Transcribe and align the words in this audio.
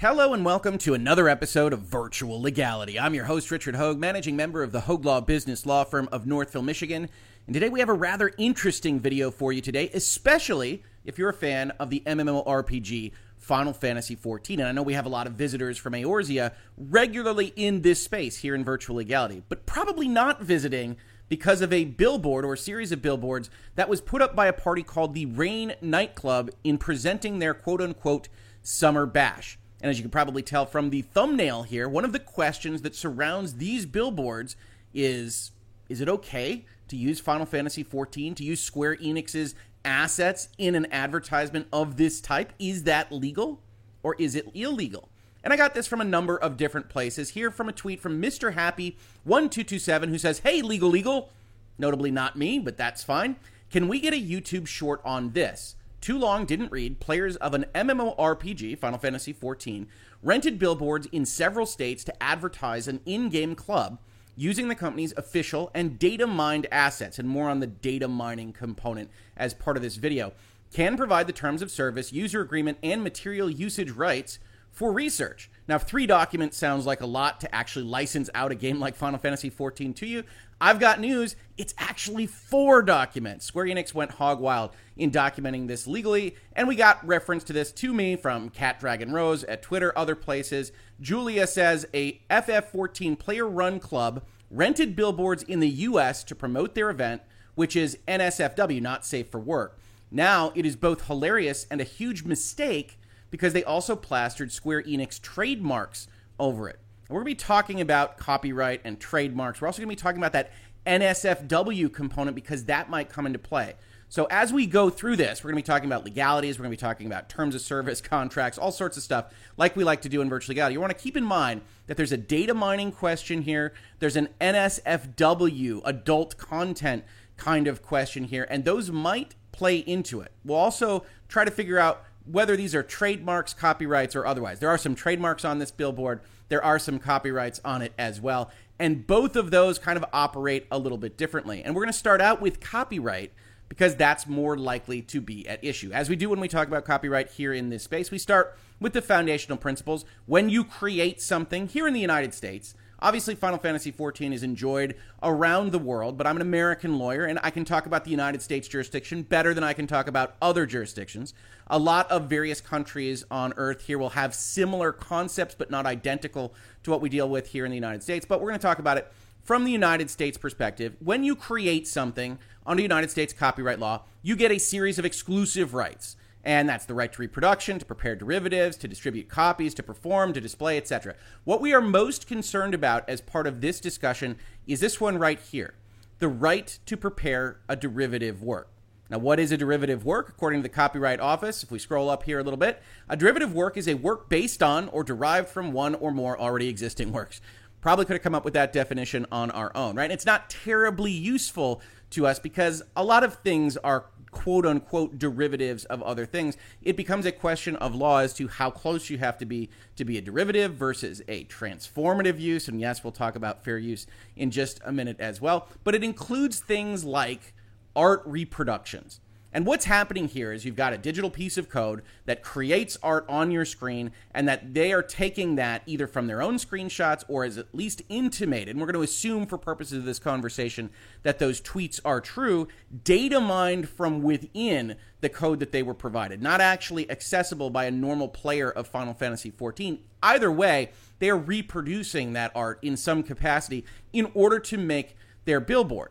Hello 0.00 0.32
and 0.32 0.46
welcome 0.46 0.78
to 0.78 0.94
another 0.94 1.28
episode 1.28 1.74
of 1.74 1.80
Virtual 1.80 2.40
Legality. 2.40 2.98
I'm 2.98 3.12
your 3.12 3.26
host, 3.26 3.50
Richard 3.50 3.74
Hoeg, 3.74 3.98
managing 3.98 4.34
member 4.34 4.62
of 4.62 4.72
the 4.72 4.80
Hoeg 4.80 5.04
Law 5.04 5.20
Business 5.20 5.66
Law 5.66 5.84
Firm 5.84 6.08
of 6.10 6.26
Northville, 6.26 6.62
Michigan. 6.62 7.06
And 7.46 7.52
today 7.52 7.68
we 7.68 7.80
have 7.80 7.90
a 7.90 7.92
rather 7.92 8.32
interesting 8.38 8.98
video 8.98 9.30
for 9.30 9.52
you 9.52 9.60
today, 9.60 9.90
especially 9.92 10.82
if 11.04 11.18
you're 11.18 11.28
a 11.28 11.34
fan 11.34 11.72
of 11.72 11.90
the 11.90 12.02
MMORPG 12.06 13.12
Final 13.36 13.74
Fantasy 13.74 14.16
XIV. 14.16 14.60
And 14.60 14.68
I 14.68 14.72
know 14.72 14.82
we 14.82 14.94
have 14.94 15.04
a 15.04 15.10
lot 15.10 15.26
of 15.26 15.34
visitors 15.34 15.76
from 15.76 15.92
Eorzea 15.92 16.54
regularly 16.78 17.52
in 17.54 17.82
this 17.82 18.02
space 18.02 18.38
here 18.38 18.54
in 18.54 18.64
Virtual 18.64 18.96
Legality, 18.96 19.42
but 19.50 19.66
probably 19.66 20.08
not 20.08 20.42
visiting 20.42 20.96
because 21.28 21.60
of 21.60 21.74
a 21.74 21.84
billboard 21.84 22.46
or 22.46 22.54
a 22.54 22.58
series 22.58 22.90
of 22.90 23.02
billboards 23.02 23.50
that 23.74 23.90
was 23.90 24.00
put 24.00 24.22
up 24.22 24.34
by 24.34 24.46
a 24.46 24.54
party 24.54 24.82
called 24.82 25.12
the 25.12 25.26
Rain 25.26 25.74
Nightclub 25.82 26.48
in 26.64 26.78
presenting 26.78 27.38
their 27.38 27.52
quote 27.52 27.82
unquote 27.82 28.30
summer 28.62 29.04
bash. 29.04 29.58
And 29.80 29.90
as 29.90 29.98
you 29.98 30.02
can 30.02 30.10
probably 30.10 30.42
tell 30.42 30.66
from 30.66 30.90
the 30.90 31.02
thumbnail 31.02 31.62
here, 31.62 31.88
one 31.88 32.04
of 32.04 32.12
the 32.12 32.18
questions 32.18 32.82
that 32.82 32.94
surrounds 32.94 33.54
these 33.54 33.86
billboards 33.86 34.56
is 34.92 35.52
is 35.88 36.00
it 36.00 36.08
okay 36.08 36.64
to 36.88 36.96
use 36.96 37.18
Final 37.20 37.46
Fantasy 37.46 37.82
XIV, 37.82 38.36
to 38.36 38.44
use 38.44 38.62
Square 38.62 38.96
Enix's 38.96 39.54
assets 39.84 40.48
in 40.58 40.74
an 40.74 40.86
advertisement 40.92 41.66
of 41.72 41.96
this 41.96 42.20
type? 42.20 42.52
Is 42.58 42.84
that 42.84 43.10
legal 43.10 43.60
or 44.02 44.14
is 44.18 44.34
it 44.34 44.48
illegal? 44.54 45.08
And 45.42 45.52
I 45.52 45.56
got 45.56 45.74
this 45.74 45.86
from 45.86 46.00
a 46.00 46.04
number 46.04 46.36
of 46.36 46.56
different 46.56 46.88
places. 46.88 47.30
Here 47.30 47.50
from 47.50 47.68
a 47.68 47.72
tweet 47.72 48.00
from 48.00 48.20
Mr. 48.20 48.54
Happy1227 48.54 50.08
who 50.08 50.18
says, 50.18 50.40
Hey, 50.40 50.62
legal, 50.62 50.90
legal. 50.90 51.30
Notably 51.78 52.10
not 52.10 52.36
me, 52.36 52.58
but 52.58 52.76
that's 52.76 53.02
fine. 53.02 53.36
Can 53.70 53.88
we 53.88 54.00
get 54.00 54.12
a 54.12 54.16
YouTube 54.16 54.66
short 54.66 55.00
on 55.04 55.32
this? 55.32 55.76
Too 56.00 56.18
long 56.18 56.46
didn't 56.46 56.72
read. 56.72 56.98
Players 56.98 57.36
of 57.36 57.52
an 57.52 57.66
MMORPG, 57.74 58.78
Final 58.78 58.98
Fantasy 58.98 59.34
XIV, 59.34 59.86
rented 60.22 60.58
billboards 60.58 61.06
in 61.12 61.26
several 61.26 61.66
states 61.66 62.04
to 62.04 62.22
advertise 62.22 62.88
an 62.88 63.00
in 63.04 63.28
game 63.28 63.54
club 63.54 63.98
using 64.36 64.68
the 64.68 64.74
company's 64.74 65.12
official 65.18 65.70
and 65.74 65.98
data 65.98 66.26
mined 66.26 66.66
assets, 66.72 67.18
and 67.18 67.28
more 67.28 67.50
on 67.50 67.60
the 67.60 67.66
data 67.66 68.08
mining 68.08 68.52
component 68.52 69.10
as 69.36 69.52
part 69.52 69.76
of 69.76 69.82
this 69.82 69.96
video. 69.96 70.32
Can 70.72 70.96
provide 70.96 71.26
the 71.26 71.32
terms 71.32 71.60
of 71.60 71.70
service, 71.70 72.12
user 72.12 72.40
agreement, 72.40 72.78
and 72.82 73.02
material 73.02 73.50
usage 73.50 73.90
rights 73.90 74.38
for 74.70 74.92
research. 74.92 75.50
Now, 75.68 75.78
three 75.78 76.06
documents 76.06 76.56
sounds 76.56 76.86
like 76.86 77.00
a 77.00 77.06
lot 77.06 77.40
to 77.40 77.54
actually 77.54 77.84
license 77.84 78.30
out 78.34 78.52
a 78.52 78.54
game 78.54 78.80
like 78.80 78.96
Final 78.96 79.18
Fantasy 79.18 79.50
XIV 79.50 79.94
to 79.96 80.06
you, 80.06 80.24
I've 80.62 80.78
got 80.78 81.00
news. 81.00 81.36
It's 81.56 81.72
actually 81.78 82.26
four 82.26 82.82
documents. 82.82 83.46
Square 83.46 83.66
Enix 83.66 83.94
went 83.94 84.12
hog 84.12 84.40
wild 84.40 84.72
in 84.96 85.10
documenting 85.10 85.68
this 85.68 85.86
legally, 85.86 86.36
and 86.54 86.68
we 86.68 86.76
got 86.76 87.06
reference 87.06 87.44
to 87.44 87.54
this 87.54 87.72
to 87.72 87.94
me 87.94 88.14
from 88.16 88.50
Cat 88.50 88.78
Dragon 88.78 89.10
Rose 89.12 89.42
at 89.44 89.62
Twitter, 89.62 89.96
other 89.96 90.14
places. 90.14 90.70
Julia 91.00 91.46
says 91.46 91.86
a 91.94 92.20
FF14 92.30 93.18
player 93.18 93.48
run 93.48 93.80
club 93.80 94.22
rented 94.50 94.94
billboards 94.94 95.42
in 95.44 95.60
the 95.60 95.68
US 95.68 96.22
to 96.24 96.34
promote 96.34 96.74
their 96.74 96.90
event, 96.90 97.22
which 97.54 97.74
is 97.74 97.98
NSFW, 98.06 98.82
not 98.82 99.06
safe 99.06 99.30
for 99.30 99.40
work. 99.40 99.78
Now, 100.10 100.52
it 100.54 100.66
is 100.66 100.76
both 100.76 101.06
hilarious 101.06 101.66
and 101.70 101.80
a 101.80 101.84
huge 101.84 102.24
mistake 102.24 102.98
because 103.30 103.52
they 103.52 103.64
also 103.64 103.96
plastered 103.96 104.52
Square 104.52 104.82
Enix 104.84 105.20
trademarks 105.20 106.08
over 106.38 106.68
it. 106.68 106.78
And 107.08 107.14
we're 107.14 107.22
going 107.22 107.36
to 107.36 107.42
be 107.42 107.46
talking 107.46 107.80
about 107.80 108.18
copyright 108.18 108.80
and 108.84 108.98
trademarks. 108.98 109.60
We're 109.60 109.68
also 109.68 109.78
going 109.78 109.88
to 109.88 109.96
be 109.96 110.00
talking 110.00 110.18
about 110.18 110.32
that 110.32 110.52
NSFW 110.86 111.92
component 111.92 112.34
because 112.34 112.64
that 112.64 112.88
might 112.90 113.08
come 113.08 113.26
into 113.26 113.38
play. 113.38 113.74
So 114.08 114.26
as 114.28 114.52
we 114.52 114.66
go 114.66 114.90
through 114.90 115.16
this, 115.16 115.44
we're 115.44 115.52
going 115.52 115.62
to 115.62 115.68
be 115.68 115.72
talking 115.72 115.88
about 115.88 116.04
legalities, 116.04 116.58
we're 116.58 116.64
going 116.64 116.76
to 116.76 116.76
be 116.76 116.80
talking 116.80 117.06
about 117.06 117.28
terms 117.28 117.54
of 117.54 117.60
service, 117.60 118.00
contracts, 118.00 118.58
all 118.58 118.72
sorts 118.72 118.96
of 118.96 119.04
stuff 119.04 119.32
like 119.56 119.76
we 119.76 119.84
like 119.84 120.02
to 120.02 120.08
do 120.08 120.20
in 120.20 120.28
virtual 120.28 120.52
legality. 120.52 120.72
You 120.72 120.80
want 120.80 120.90
to 120.90 121.00
keep 121.00 121.16
in 121.16 121.22
mind 121.22 121.60
that 121.86 121.96
there's 121.96 122.10
a 122.10 122.16
data 122.16 122.52
mining 122.52 122.90
question 122.90 123.42
here, 123.42 123.72
there's 124.00 124.16
an 124.16 124.28
NSFW, 124.40 125.82
adult 125.84 126.36
content 126.38 127.04
kind 127.36 127.68
of 127.68 127.82
question 127.82 128.24
here, 128.24 128.48
and 128.50 128.64
those 128.64 128.90
might 128.90 129.36
play 129.52 129.76
into 129.78 130.20
it. 130.20 130.32
We'll 130.44 130.58
also 130.58 131.04
try 131.28 131.44
to 131.44 131.50
figure 131.52 131.78
out 131.78 132.02
whether 132.30 132.56
these 132.56 132.74
are 132.74 132.82
trademarks, 132.82 133.54
copyrights, 133.54 134.14
or 134.14 134.26
otherwise. 134.26 134.60
There 134.60 134.68
are 134.68 134.78
some 134.78 134.94
trademarks 134.94 135.44
on 135.44 135.58
this 135.58 135.70
billboard, 135.70 136.20
there 136.48 136.62
are 136.62 136.78
some 136.78 136.98
copyrights 136.98 137.60
on 137.64 137.82
it 137.82 137.92
as 137.98 138.20
well. 138.20 138.50
And 138.78 139.06
both 139.06 139.36
of 139.36 139.50
those 139.50 139.78
kind 139.78 139.96
of 139.96 140.04
operate 140.12 140.66
a 140.70 140.78
little 140.78 140.98
bit 140.98 141.16
differently. 141.16 141.62
And 141.62 141.74
we're 141.74 141.82
going 141.82 141.92
to 141.92 141.98
start 141.98 142.20
out 142.20 142.40
with 142.40 142.60
copyright 142.60 143.32
because 143.68 143.94
that's 143.94 144.26
more 144.26 144.56
likely 144.56 145.00
to 145.00 145.20
be 145.20 145.46
at 145.46 145.62
issue. 145.62 145.92
As 145.92 146.08
we 146.08 146.16
do 146.16 146.28
when 146.28 146.40
we 146.40 146.48
talk 146.48 146.66
about 146.66 146.84
copyright 146.84 147.30
here 147.30 147.52
in 147.52 147.70
this 147.70 147.84
space, 147.84 148.10
we 148.10 148.18
start 148.18 148.58
with 148.80 148.94
the 148.94 149.02
foundational 149.02 149.58
principles. 149.58 150.04
When 150.26 150.48
you 150.48 150.64
create 150.64 151.20
something 151.20 151.68
here 151.68 151.86
in 151.86 151.94
the 151.94 152.00
United 152.00 152.34
States, 152.34 152.74
Obviously, 153.02 153.34
Final 153.34 153.58
Fantasy 153.58 153.90
XIV 153.90 154.32
is 154.32 154.42
enjoyed 154.42 154.94
around 155.22 155.72
the 155.72 155.78
world, 155.78 156.18
but 156.18 156.26
I'm 156.26 156.36
an 156.36 156.42
American 156.42 156.98
lawyer 156.98 157.24
and 157.24 157.38
I 157.42 157.50
can 157.50 157.64
talk 157.64 157.86
about 157.86 158.04
the 158.04 158.10
United 158.10 158.42
States 158.42 158.68
jurisdiction 158.68 159.22
better 159.22 159.54
than 159.54 159.64
I 159.64 159.72
can 159.72 159.86
talk 159.86 160.06
about 160.06 160.36
other 160.42 160.66
jurisdictions. 160.66 161.32
A 161.68 161.78
lot 161.78 162.10
of 162.10 162.28
various 162.28 162.60
countries 162.60 163.24
on 163.30 163.54
Earth 163.56 163.86
here 163.86 163.98
will 163.98 164.10
have 164.10 164.34
similar 164.34 164.92
concepts, 164.92 165.54
but 165.54 165.70
not 165.70 165.86
identical 165.86 166.52
to 166.82 166.90
what 166.90 167.00
we 167.00 167.08
deal 167.08 167.28
with 167.28 167.48
here 167.48 167.64
in 167.64 167.70
the 167.70 167.76
United 167.76 168.02
States. 168.02 168.26
But 168.26 168.40
we're 168.40 168.48
going 168.48 168.60
to 168.60 168.66
talk 168.66 168.78
about 168.78 168.98
it 168.98 169.10
from 169.42 169.64
the 169.64 169.72
United 169.72 170.10
States 170.10 170.36
perspective. 170.36 170.96
When 171.00 171.24
you 171.24 171.34
create 171.34 171.88
something 171.88 172.38
under 172.66 172.82
United 172.82 173.10
States 173.10 173.32
copyright 173.32 173.78
law, 173.78 174.02
you 174.22 174.36
get 174.36 174.50
a 174.50 174.58
series 174.58 174.98
of 174.98 175.06
exclusive 175.06 175.72
rights 175.72 176.16
and 176.44 176.68
that's 176.68 176.86
the 176.86 176.94
right 176.94 177.12
to 177.12 177.20
reproduction, 177.20 177.78
to 177.78 177.84
prepare 177.84 178.16
derivatives, 178.16 178.76
to 178.78 178.88
distribute 178.88 179.28
copies, 179.28 179.74
to 179.74 179.82
perform, 179.82 180.32
to 180.32 180.40
display, 180.40 180.76
etc. 180.76 181.14
What 181.44 181.60
we 181.60 181.74
are 181.74 181.80
most 181.80 182.26
concerned 182.26 182.74
about 182.74 183.08
as 183.08 183.20
part 183.20 183.46
of 183.46 183.60
this 183.60 183.80
discussion 183.80 184.36
is 184.66 184.80
this 184.80 185.00
one 185.00 185.18
right 185.18 185.38
here 185.38 185.74
the 186.18 186.28
right 186.28 186.78
to 186.84 186.98
prepare 186.98 187.60
a 187.66 187.74
derivative 187.74 188.42
work. 188.42 188.68
Now, 189.08 189.18
what 189.18 189.40
is 189.40 189.50
a 189.50 189.56
derivative 189.56 190.04
work? 190.04 190.28
According 190.28 190.60
to 190.60 190.62
the 190.62 190.68
Copyright 190.68 191.18
Office, 191.18 191.64
if 191.64 191.70
we 191.70 191.80
scroll 191.80 192.08
up 192.08 192.22
here 192.22 192.38
a 192.38 192.44
little 192.44 192.58
bit, 192.58 192.80
a 193.08 193.16
derivative 193.16 193.52
work 193.52 193.76
is 193.76 193.88
a 193.88 193.94
work 193.94 194.28
based 194.28 194.62
on 194.62 194.88
or 194.90 195.02
derived 195.02 195.48
from 195.48 195.72
one 195.72 195.96
or 195.96 196.12
more 196.12 196.38
already 196.38 196.68
existing 196.68 197.10
works. 197.10 197.40
Probably 197.80 198.04
could 198.04 198.12
have 198.12 198.22
come 198.22 198.34
up 198.34 198.44
with 198.44 198.54
that 198.54 198.72
definition 198.72 199.26
on 199.32 199.50
our 199.50 199.74
own, 199.74 199.96
right? 199.96 200.10
It's 200.10 200.26
not 200.26 200.48
terribly 200.50 201.10
useful 201.10 201.80
to 202.10 202.26
us 202.26 202.38
because 202.38 202.82
a 202.94 203.02
lot 203.02 203.24
of 203.24 203.34
things 203.36 203.76
are 203.78 204.04
quote 204.30 204.66
unquote 204.66 205.18
derivatives 205.18 205.84
of 205.86 206.02
other 206.02 206.26
things, 206.26 206.56
it 206.82 206.96
becomes 206.96 207.26
a 207.26 207.32
question 207.32 207.76
of 207.76 207.94
law 207.94 208.18
as 208.18 208.32
to 208.34 208.48
how 208.48 208.70
close 208.70 209.10
you 209.10 209.18
have 209.18 209.38
to 209.38 209.44
be 209.44 209.70
to 209.96 210.04
be 210.04 210.18
a 210.18 210.20
derivative 210.20 210.74
versus 210.74 211.22
a 211.28 211.44
transformative 211.44 212.38
use. 212.38 212.68
And 212.68 212.80
yes, 212.80 213.04
we'll 213.04 213.12
talk 213.12 213.36
about 213.36 213.64
fair 213.64 213.78
use 213.78 214.06
in 214.36 214.50
just 214.50 214.80
a 214.84 214.92
minute 214.92 215.20
as 215.20 215.40
well. 215.40 215.68
But 215.84 215.94
it 215.94 216.04
includes 216.04 216.60
things 216.60 217.04
like 217.04 217.54
art 217.96 218.22
reproductions. 218.24 219.20
And 219.52 219.66
what's 219.66 219.86
happening 219.86 220.28
here 220.28 220.52
is 220.52 220.64
you've 220.64 220.76
got 220.76 220.92
a 220.92 220.98
digital 220.98 221.30
piece 221.30 221.58
of 221.58 221.68
code 221.68 222.02
that 222.24 222.42
creates 222.42 222.96
art 223.02 223.24
on 223.28 223.50
your 223.50 223.64
screen, 223.64 224.12
and 224.32 224.48
that 224.48 224.74
they 224.74 224.92
are 224.92 225.02
taking 225.02 225.56
that 225.56 225.82
either 225.86 226.06
from 226.06 226.26
their 226.26 226.40
own 226.40 226.56
screenshots 226.56 227.24
or 227.28 227.44
is 227.44 227.58
at 227.58 227.74
least 227.74 228.02
intimated. 228.08 228.68
And 228.68 228.80
we're 228.80 228.86
going 228.86 228.94
to 228.94 229.10
assume, 229.10 229.46
for 229.46 229.58
purposes 229.58 229.98
of 229.98 230.04
this 230.04 230.18
conversation, 230.18 230.90
that 231.22 231.38
those 231.38 231.60
tweets 231.60 232.00
are 232.04 232.20
true, 232.20 232.68
data 233.04 233.40
mined 233.40 233.88
from 233.88 234.22
within 234.22 234.96
the 235.20 235.28
code 235.28 235.58
that 235.60 235.72
they 235.72 235.82
were 235.82 235.94
provided, 235.94 236.40
not 236.40 236.60
actually 236.60 237.10
accessible 237.10 237.70
by 237.70 237.84
a 237.84 237.90
normal 237.90 238.28
player 238.28 238.70
of 238.70 238.86
Final 238.86 239.14
Fantasy 239.14 239.50
XIV. 239.50 239.98
Either 240.22 240.50
way, 240.50 240.90
they 241.18 241.28
are 241.28 241.36
reproducing 241.36 242.32
that 242.32 242.52
art 242.54 242.78
in 242.82 242.96
some 242.96 243.22
capacity 243.22 243.84
in 244.12 244.30
order 244.34 244.58
to 244.58 244.78
make 244.78 245.16
their 245.44 245.60
billboard 245.60 246.10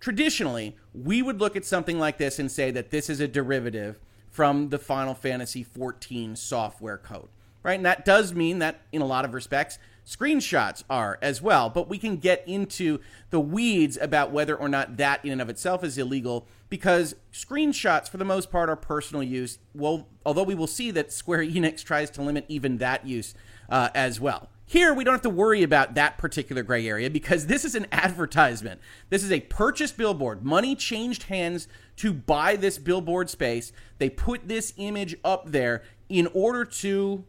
traditionally, 0.00 0.76
we 0.92 1.22
would 1.22 1.40
look 1.40 1.56
at 1.56 1.64
something 1.64 1.98
like 1.98 2.18
this 2.18 2.38
and 2.38 2.50
say 2.50 2.70
that 2.70 2.90
this 2.90 3.08
is 3.08 3.20
a 3.20 3.28
derivative 3.28 4.00
from 4.30 4.70
the 4.70 4.78
Final 4.78 5.14
Fantasy 5.14 5.64
XIV 5.64 6.36
software 6.38 6.98
code, 6.98 7.28
right? 7.62 7.74
And 7.74 7.86
that 7.86 8.04
does 8.04 8.32
mean 8.32 8.58
that 8.60 8.80
in 8.92 9.02
a 9.02 9.06
lot 9.06 9.24
of 9.24 9.34
respects, 9.34 9.78
screenshots 10.06 10.82
are 10.88 11.18
as 11.20 11.42
well. 11.42 11.68
But 11.68 11.88
we 11.88 11.98
can 11.98 12.16
get 12.16 12.42
into 12.46 13.00
the 13.30 13.40
weeds 13.40 13.98
about 14.00 14.32
whether 14.32 14.56
or 14.56 14.68
not 14.68 14.96
that 14.96 15.24
in 15.24 15.32
and 15.32 15.42
of 15.42 15.48
itself 15.48 15.84
is 15.84 15.98
illegal 15.98 16.46
because 16.68 17.14
screenshots, 17.32 18.08
for 18.08 18.16
the 18.16 18.24
most 18.24 18.50
part, 18.50 18.70
are 18.70 18.76
personal 18.76 19.22
use. 19.22 19.58
Well, 19.74 20.08
although 20.24 20.44
we 20.44 20.54
will 20.54 20.66
see 20.66 20.90
that 20.92 21.12
Square 21.12 21.40
Enix 21.46 21.84
tries 21.84 22.10
to 22.10 22.22
limit 22.22 22.44
even 22.48 22.78
that 22.78 23.06
use 23.06 23.34
uh, 23.68 23.90
as 23.94 24.20
well. 24.20 24.48
Here, 24.70 24.94
we 24.94 25.02
don't 25.02 25.14
have 25.14 25.22
to 25.22 25.30
worry 25.30 25.64
about 25.64 25.94
that 25.94 26.16
particular 26.16 26.62
gray 26.62 26.86
area 26.86 27.10
because 27.10 27.48
this 27.48 27.64
is 27.64 27.74
an 27.74 27.88
advertisement. 27.90 28.80
This 29.08 29.24
is 29.24 29.32
a 29.32 29.40
purchase 29.40 29.90
billboard. 29.90 30.44
Money 30.44 30.76
changed 30.76 31.24
hands 31.24 31.66
to 31.96 32.12
buy 32.12 32.54
this 32.54 32.78
billboard 32.78 33.28
space. 33.28 33.72
They 33.98 34.08
put 34.08 34.46
this 34.46 34.72
image 34.76 35.16
up 35.24 35.50
there 35.50 35.82
in 36.08 36.28
order 36.34 36.64
to, 36.64 37.24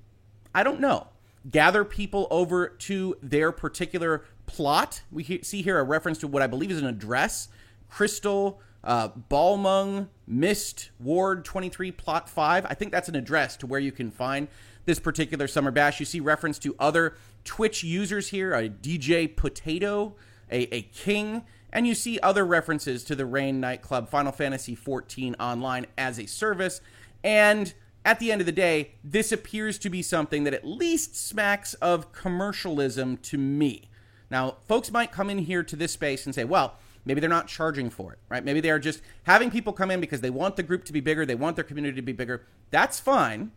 I 0.54 0.62
don't 0.62 0.80
know, 0.80 1.08
gather 1.50 1.84
people 1.84 2.28
over 2.30 2.68
to 2.68 3.18
their 3.24 3.52
particular 3.52 4.24
plot. 4.46 5.02
We 5.12 5.42
see 5.42 5.64
here 5.64 5.80
a 5.80 5.84
reference 5.84 6.20
to 6.20 6.28
what 6.28 6.44
I 6.44 6.48
believe 6.48 6.70
is 6.70 6.80
an 6.80 6.86
address 6.86 7.48
Crystal 7.90 8.62
uh, 8.84 9.10
Balmung 9.32 10.10
Mist 10.28 10.92
Ward 11.00 11.44
23 11.44 11.92
Plot 11.92 12.30
5. 12.30 12.66
I 12.68 12.74
think 12.76 12.92
that's 12.92 13.10
an 13.10 13.16
address 13.16 13.58
to 13.58 13.68
where 13.68 13.80
you 13.80 13.92
can 13.92 14.12
find 14.12 14.48
this 14.86 15.00
particular 15.00 15.48
Summer 15.48 15.72
Bash. 15.72 16.00
You 16.00 16.06
see 16.06 16.20
reference 16.20 16.58
to 16.60 16.76
other 16.80 17.16
Twitch 17.44 17.84
users 17.84 18.30
here, 18.30 18.54
a 18.54 18.70
DJ 18.70 19.36
Potato, 19.36 20.16
a, 20.52 20.74
a 20.74 20.82
King, 20.84 21.44
and 21.74 21.88
you 21.88 21.96
see 21.96 22.20
other 22.20 22.46
references 22.46 23.04
to 23.06 23.16
the 23.16 23.26
Rain 23.26 23.60
nightclub, 23.60 24.10
Final 24.10 24.32
Fantasy 24.32 24.76
XIV 24.76 25.36
Online 25.40 25.86
as 25.98 26.20
a 26.20 26.26
service. 26.26 26.82
And 27.24 27.74
at 28.04 28.20
the 28.20 28.32
end 28.32 28.42
of 28.42 28.46
the 28.46 28.52
day, 28.52 28.96
this 29.04 29.32
appears 29.32 29.78
to 29.80 29.90
be 29.90 30.02
something 30.02 30.44
that 30.44 30.54
at 30.54 30.66
least 30.66 31.16
smacks 31.16 31.74
of 31.76 32.12
commercialism 32.12 33.18
to 33.18 33.38
me. 33.38 33.90
Now, 34.30 34.58
folks 34.68 34.92
might 34.92 35.12
come 35.12 35.30
in 35.30 35.40
here 35.40 35.64
to 35.64 35.76
this 35.76 35.92
space 35.92 36.26
and 36.26 36.34
say, 36.34 36.44
well, 36.44 36.76
maybe 37.06 37.20
they're 37.20 37.30
not 37.30 37.48
charging 37.48 37.90
for 37.90 38.14
it, 38.14 38.20
right? 38.30 38.44
Maybe 38.44 38.62
they 38.62 38.72
are 38.72 38.80
just 38.80 39.02
having 39.24 39.52
people 39.52 39.74
come 39.74 39.92
in 39.92 40.02
because 40.02 40.22
they 40.22 40.30
want 40.30 40.56
the 40.56 40.64
group 40.64 40.84
to 40.86 40.94
be 40.94 41.00
bigger, 41.02 41.26
they 41.26 41.36
want 41.36 41.56
their 41.56 41.66
community 41.66 41.96
to 41.96 42.02
be 42.02 42.14
bigger. 42.14 42.46
That's 42.70 43.00
fine. 43.00 43.52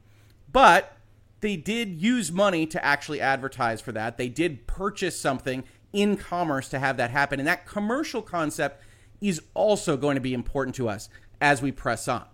But 0.52 0.96
they 1.44 1.56
did 1.56 2.00
use 2.00 2.32
money 2.32 2.64
to 2.64 2.82
actually 2.82 3.20
advertise 3.20 3.78
for 3.78 3.92
that. 3.92 4.16
They 4.16 4.30
did 4.30 4.66
purchase 4.66 5.20
something 5.20 5.64
in 5.92 6.16
commerce 6.16 6.70
to 6.70 6.78
have 6.78 6.96
that 6.96 7.10
happen. 7.10 7.38
And 7.38 7.46
that 7.46 7.66
commercial 7.66 8.22
concept 8.22 8.82
is 9.20 9.42
also 9.52 9.98
going 9.98 10.14
to 10.14 10.22
be 10.22 10.32
important 10.32 10.74
to 10.76 10.88
us 10.88 11.10
as 11.42 11.60
we 11.60 11.70
press 11.70 12.08
on. 12.08 12.24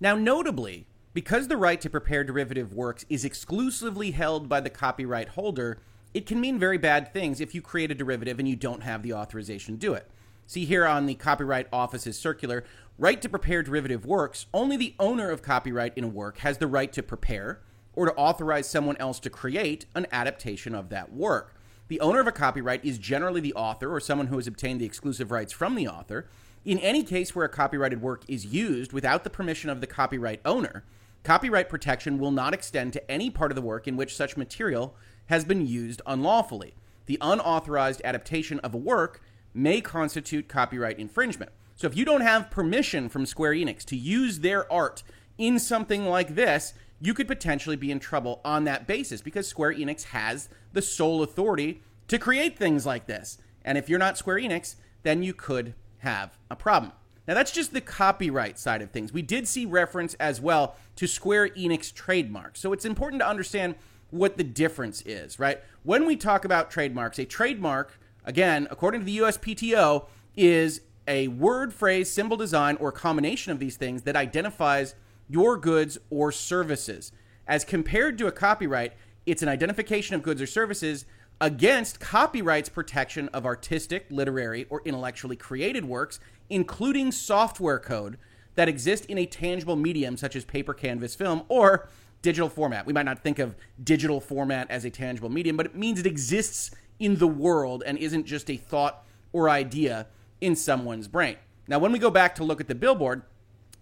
Now, 0.00 0.16
notably, 0.16 0.86
because 1.12 1.48
the 1.48 1.58
right 1.58 1.78
to 1.82 1.90
prepare 1.90 2.24
derivative 2.24 2.72
works 2.72 3.04
is 3.10 3.22
exclusively 3.22 4.12
held 4.12 4.48
by 4.48 4.60
the 4.60 4.70
copyright 4.70 5.28
holder, 5.28 5.82
it 6.14 6.24
can 6.24 6.40
mean 6.40 6.58
very 6.58 6.78
bad 6.78 7.12
things 7.12 7.38
if 7.38 7.54
you 7.54 7.60
create 7.60 7.90
a 7.90 7.94
derivative 7.94 8.38
and 8.38 8.48
you 8.48 8.56
don't 8.56 8.82
have 8.82 9.02
the 9.02 9.12
authorization 9.12 9.74
to 9.74 9.78
do 9.78 9.92
it. 9.92 10.10
See 10.46 10.64
here 10.64 10.86
on 10.86 11.04
the 11.04 11.16
Copyright 11.16 11.68
Office's 11.70 12.18
circular, 12.18 12.64
right 12.96 13.20
to 13.20 13.28
prepare 13.28 13.62
derivative 13.62 14.06
works, 14.06 14.46
only 14.54 14.78
the 14.78 14.94
owner 14.98 15.28
of 15.28 15.42
copyright 15.42 15.92
in 15.96 16.04
a 16.04 16.08
work 16.08 16.38
has 16.38 16.56
the 16.56 16.66
right 16.66 16.90
to 16.94 17.02
prepare 17.02 17.60
or 17.94 18.06
to 18.06 18.14
authorize 18.14 18.68
someone 18.68 18.96
else 18.98 19.18
to 19.20 19.30
create 19.30 19.86
an 19.94 20.06
adaptation 20.12 20.74
of 20.74 20.88
that 20.88 21.12
work. 21.12 21.54
The 21.88 22.00
owner 22.00 22.20
of 22.20 22.26
a 22.26 22.32
copyright 22.32 22.84
is 22.84 22.98
generally 22.98 23.40
the 23.40 23.54
author 23.54 23.92
or 23.92 24.00
someone 24.00 24.28
who 24.28 24.36
has 24.36 24.46
obtained 24.46 24.80
the 24.80 24.86
exclusive 24.86 25.30
rights 25.30 25.52
from 25.52 25.74
the 25.74 25.88
author. 25.88 26.28
In 26.64 26.78
any 26.78 27.02
case 27.02 27.34
where 27.34 27.44
a 27.44 27.50
copyrighted 27.50 28.00
work 28.00 28.24
is 28.28 28.46
used 28.46 28.92
without 28.92 29.24
the 29.24 29.30
permission 29.30 29.68
of 29.68 29.80
the 29.80 29.86
copyright 29.86 30.40
owner, 30.44 30.84
copyright 31.22 31.68
protection 31.68 32.18
will 32.18 32.30
not 32.30 32.54
extend 32.54 32.92
to 32.94 33.10
any 33.10 33.30
part 33.30 33.50
of 33.50 33.56
the 33.56 33.62
work 33.62 33.86
in 33.86 33.96
which 33.96 34.16
such 34.16 34.36
material 34.36 34.94
has 35.26 35.44
been 35.44 35.66
used 35.66 36.00
unlawfully. 36.06 36.74
The 37.06 37.18
unauthorized 37.20 38.00
adaptation 38.04 38.58
of 38.60 38.74
a 38.74 38.78
work 38.78 39.20
may 39.52 39.80
constitute 39.80 40.48
copyright 40.48 40.98
infringement. 40.98 41.52
So 41.74 41.86
if 41.86 41.96
you 41.96 42.04
don't 42.04 42.20
have 42.20 42.50
permission 42.50 43.08
from 43.08 43.26
Square 43.26 43.54
Enix 43.54 43.84
to 43.86 43.96
use 43.96 44.40
their 44.40 44.70
art 44.72 45.02
in 45.36 45.58
something 45.58 46.06
like 46.06 46.34
this, 46.34 46.74
you 47.02 47.14
could 47.14 47.26
potentially 47.26 47.74
be 47.74 47.90
in 47.90 47.98
trouble 47.98 48.40
on 48.44 48.62
that 48.64 48.86
basis 48.86 49.20
because 49.20 49.48
Square 49.48 49.74
Enix 49.74 50.04
has 50.04 50.48
the 50.72 50.80
sole 50.80 51.22
authority 51.22 51.82
to 52.06 52.16
create 52.16 52.56
things 52.56 52.86
like 52.86 53.06
this. 53.06 53.38
And 53.64 53.76
if 53.76 53.88
you're 53.88 53.98
not 53.98 54.16
Square 54.16 54.38
Enix, 54.38 54.76
then 55.02 55.22
you 55.24 55.34
could 55.34 55.74
have 55.98 56.38
a 56.48 56.54
problem. 56.54 56.92
Now, 57.26 57.34
that's 57.34 57.50
just 57.50 57.72
the 57.72 57.80
copyright 57.80 58.56
side 58.56 58.82
of 58.82 58.90
things. 58.90 59.12
We 59.12 59.22
did 59.22 59.48
see 59.48 59.66
reference 59.66 60.14
as 60.14 60.40
well 60.40 60.76
to 60.96 61.08
Square 61.08 61.50
Enix 61.50 61.92
trademarks. 61.92 62.60
So 62.60 62.72
it's 62.72 62.84
important 62.84 63.20
to 63.20 63.28
understand 63.28 63.74
what 64.10 64.36
the 64.36 64.44
difference 64.44 65.02
is, 65.02 65.40
right? 65.40 65.60
When 65.82 66.06
we 66.06 66.14
talk 66.14 66.44
about 66.44 66.70
trademarks, 66.70 67.18
a 67.18 67.24
trademark, 67.24 67.98
again, 68.24 68.68
according 68.70 69.00
to 69.00 69.06
the 69.06 69.18
USPTO, 69.18 70.06
is 70.36 70.82
a 71.08 71.28
word, 71.28 71.72
phrase, 71.72 72.10
symbol, 72.10 72.36
design, 72.36 72.76
or 72.76 72.92
combination 72.92 73.50
of 73.50 73.58
these 73.58 73.76
things 73.76 74.02
that 74.02 74.14
identifies 74.14 74.94
your 75.32 75.56
goods 75.56 75.96
or 76.10 76.30
services. 76.30 77.10
As 77.48 77.64
compared 77.64 78.18
to 78.18 78.26
a 78.26 78.32
copyright, 78.32 78.92
it's 79.24 79.42
an 79.42 79.48
identification 79.48 80.14
of 80.14 80.22
goods 80.22 80.42
or 80.42 80.46
services 80.46 81.06
against 81.40 81.98
copyright's 81.98 82.68
protection 82.68 83.28
of 83.30 83.46
artistic, 83.46 84.06
literary, 84.10 84.66
or 84.68 84.82
intellectually 84.84 85.34
created 85.34 85.84
works, 85.84 86.20
including 86.50 87.10
software 87.10 87.78
code 87.78 88.18
that 88.54 88.68
exist 88.68 89.06
in 89.06 89.16
a 89.16 89.26
tangible 89.26 89.74
medium 89.74 90.16
such 90.16 90.36
as 90.36 90.44
paper, 90.44 90.74
canvas, 90.74 91.14
film, 91.14 91.42
or 91.48 91.88
digital 92.20 92.48
format. 92.48 92.86
We 92.86 92.92
might 92.92 93.06
not 93.06 93.22
think 93.22 93.38
of 93.38 93.56
digital 93.82 94.20
format 94.20 94.70
as 94.70 94.84
a 94.84 94.90
tangible 94.90 95.30
medium, 95.30 95.56
but 95.56 95.66
it 95.66 95.74
means 95.74 95.98
it 95.98 96.06
exists 96.06 96.70
in 96.98 97.16
the 97.16 97.26
world 97.26 97.82
and 97.84 97.96
isn't 97.98 98.26
just 98.26 98.50
a 98.50 98.56
thought 98.56 99.04
or 99.32 99.48
idea 99.48 100.06
in 100.40 100.54
someone's 100.54 101.08
brain. 101.08 101.36
Now, 101.66 101.78
when 101.78 101.90
we 101.90 101.98
go 101.98 102.10
back 102.10 102.34
to 102.36 102.44
look 102.44 102.60
at 102.60 102.68
the 102.68 102.74
billboard, 102.74 103.22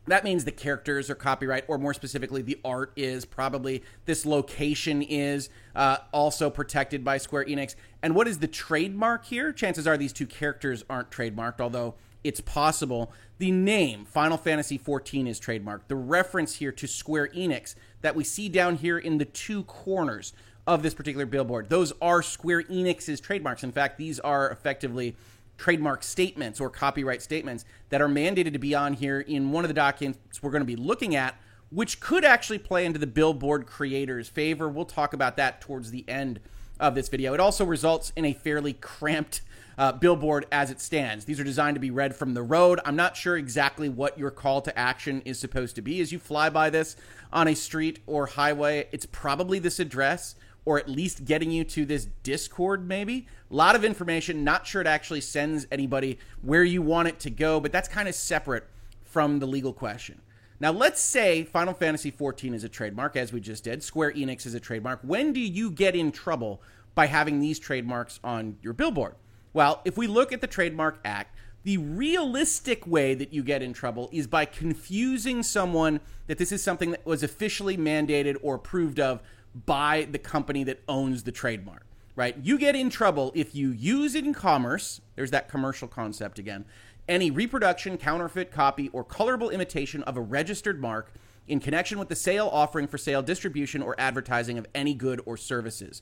that 0.07 0.25
means 0.25 0.45
the 0.45 0.53
characters 0.53 1.11
are 1.11 1.15
copyright, 1.15 1.65
or 1.69 1.79
more 1.79 1.95
specifically, 1.95 2.43
the 2.43 2.59
art 2.65 2.93
is 2.97 3.25
probably 3.25 3.83
this 4.07 4.25
location 4.25 5.03
is 5.03 5.51
uh, 5.75 5.99
also 6.13 6.51
protected 6.51 7.05
by 7.05 7.19
Square 7.19 7.45
Enix. 7.47 7.75
And 8.03 8.15
what 8.15 8.27
is 8.27 8.39
the 8.39 8.49
trademark 8.49 9.27
here? 9.27 9.53
Chances 9.53 9.87
are 9.87 9.97
these 9.97 10.13
two 10.13 10.27
characters 10.27 10.85
aren't 10.89 11.11
trademarked, 11.11 11.61
although 11.61 11.95
it's 12.25 12.41
possible. 12.41 13.13
The 13.39 13.51
name 13.51 14.05
Final 14.05 14.37
Fantasy 14.37 14.79
XIV 14.79 15.29
is 15.29 15.41
trademarked. 15.41 15.89
The 15.89 15.97
reference 15.97 16.57
here 16.57 16.73
to 16.73 16.87
Square 16.87 17.29
Enix 17.29 17.75
that 18.01 18.17
we 18.17 18.25
see 18.25 18.49
down 18.49 18.77
here 18.77 18.99
in 18.99 19.19
the 19.19 19.25
two 19.25 19.65
corners 19.65 20.33
of 20.67 20.83
this 20.83 20.95
particular 20.95 21.27
billboard, 21.27 21.69
those 21.69 21.93
are 22.01 22.23
Square 22.23 22.65
Enix's 22.65 23.21
trademarks. 23.21 23.63
In 23.63 23.73
fact, 23.73 23.99
these 23.99 24.19
are 24.21 24.51
effectively 24.51 25.17
trademark 25.61 26.03
statements 26.03 26.59
or 26.59 26.71
copyright 26.71 27.21
statements 27.21 27.67
that 27.91 28.01
are 28.01 28.09
mandated 28.09 28.55
to 28.55 28.59
be 28.59 28.75
on 28.75 28.95
here 28.95 29.21
in 29.21 29.53
one 29.53 29.63
of 29.63 29.69
the 29.69 29.75
documents 29.75 30.43
we're 30.43 30.51
going 30.51 30.63
to 30.63 30.67
be 30.67 30.75
looking 30.75 31.15
at, 31.15 31.37
which 31.71 32.01
could 32.01 32.25
actually 32.25 32.59
play 32.59 32.87
into 32.87 32.99
the 32.99 33.07
billboard 33.07 33.67
creator's 33.67 34.27
favor. 34.27 34.71
We'll 34.71 34.87
talk 34.87 35.13
about 35.13 35.37
that 35.37 35.61
towards 35.61 35.91
the 35.91 36.09
end 36.09 36.41
of 36.81 36.95
this 36.95 37.11
video. 37.11 37.35
It 37.35 37.41
also 37.41 37.67
results 37.67 38.11
in 38.17 38.25
a 38.25 38.33
fairly 38.33 38.73
cramped 38.73 39.43
uh, 39.77 39.93
billboard 39.93 40.47
as 40.51 40.71
it 40.71 40.81
stands. 40.81 41.27
These 41.27 41.39
are 41.39 41.45
designed 41.45 41.75
to 41.75 41.81
be 41.81 41.91
read 41.91 42.17
from 42.17 42.33
the 42.33 42.43
road. 42.43 42.81
I'm 42.87 42.97
not 42.97 43.15
sure 43.15 43.37
exactly 43.37 43.91
what 43.91 44.19
your 44.19 44.31
call 44.31 44.63
to 44.63 44.79
action 44.79 45.21
is 45.27 45.39
supposed 45.39 45.77
to 45.77 45.83
be 45.83 46.01
as 46.01 46.11
you 46.11 46.19
fly 46.19 46.49
by 46.49 46.71
this 46.71 46.97
on 47.31 47.49
a 47.49 47.55
street 47.55 47.99
or 48.07 48.25
highway. 48.25 48.89
It's 48.93 49.07
probably 49.07 49.59
this 49.59 49.79
address 49.79 50.37
or 50.65 50.79
at 50.79 50.89
least 50.89 51.25
getting 51.25 51.51
you 51.51 51.65
to 51.65 51.85
this 51.85 52.07
Discord, 52.23 52.87
maybe. 52.87 53.27
A 53.51 53.55
lot 53.55 53.75
of 53.75 53.85
information. 53.85 54.45
Not 54.45 54.67
sure 54.67 54.81
it 54.81 54.87
actually 54.87 55.21
sends 55.21 55.67
anybody 55.71 56.19
where 56.43 56.65
you 56.65 56.83
want 56.83 57.09
it 57.09 57.19
to 57.21 57.31
go, 57.31 57.61
but 57.61 57.73
that's 57.73 57.89
kind 57.89 58.09
of 58.09 58.15
separate 58.15 58.67
from 59.03 59.39
the 59.39 59.47
legal 59.47 59.73
question. 59.73 60.21
Now, 60.61 60.73
let's 60.73 61.01
say 61.01 61.45
Final 61.45 61.73
Fantasy 61.73 62.13
XIV 62.13 62.55
is 62.55 62.65
a 62.65 62.69
trademark, 62.69 63.17
as 63.17 63.33
we 63.33 63.41
just 63.41 63.65
did. 63.65 63.83
Square 63.83 64.13
Enix 64.13 64.45
is 64.45 64.55
a 64.55 64.61
trademark. 64.61 65.01
When 65.03 65.33
do 65.33 65.41
you 65.41 65.71
get 65.71 65.97
in 65.97 66.13
trouble 66.13 66.61
by 66.95 67.07
having 67.07 67.41
these 67.41 67.59
trademarks 67.59 68.21
on 68.23 68.59
your 68.61 68.75
billboard? 68.75 69.15
Well, 69.53 69.81
if 69.85 69.97
we 69.97 70.07
look 70.07 70.33
at 70.33 70.43
the 70.43 70.47
Trademark 70.47 71.01
Act, 71.05 71.35
the 71.63 71.79
realistic 71.79 72.87
way 72.87 73.15
that 73.15 73.33
you 73.33 73.43
get 73.43 73.63
in 73.63 73.73
trouble 73.73 74.09
is 74.13 74.27
by 74.27 74.45
confusing 74.45 75.43
someone 75.43 76.01
that 76.27 76.39
this 76.39 76.53
is 76.53 76.63
something 76.63 76.91
that 76.91 77.05
was 77.05 77.23
officially 77.23 77.77
mandated 77.77 78.37
or 78.43 78.55
approved 78.55 79.01
of 79.01 79.23
by 79.67 80.07
the 80.11 80.19
company 80.19 80.65
that 80.65 80.83
owns 80.89 81.23
the 81.23 81.33
trademark, 81.33 81.85
right? 82.17 82.37
You 82.43 82.59
get 82.59 82.77
in 82.77 82.91
trouble 82.91 83.33
if 83.35 83.55
you 83.55 83.71
use 83.71 84.15
it 84.15 84.25
in 84.25 84.35
commerce, 84.35 85.01
there's 85.17 85.31
that 85.33 85.49
commercial 85.49 85.89
concept 85.89 86.39
again, 86.39 86.65
any 87.09 87.31
reproduction, 87.31 87.99
counterfeit, 87.99 88.53
copy, 88.53 88.89
or 88.91 89.03
colorable 89.03 89.51
imitation 89.51 90.03
of 90.05 90.17
a 90.17 90.21
registered 90.21 90.81
mark 90.81 91.13
in 91.49 91.59
connection 91.59 91.99
with 91.99 92.09
the 92.09 92.15
sale, 92.15 92.49
offering 92.53 92.87
for 92.87 92.97
sale, 92.97 93.23
distribution, 93.23 93.83
or 93.83 93.97
advertising 93.99 94.57
of 94.57 94.67
any 94.75 94.95
good 94.95 95.21
or 95.27 95.37
services, 95.37 96.01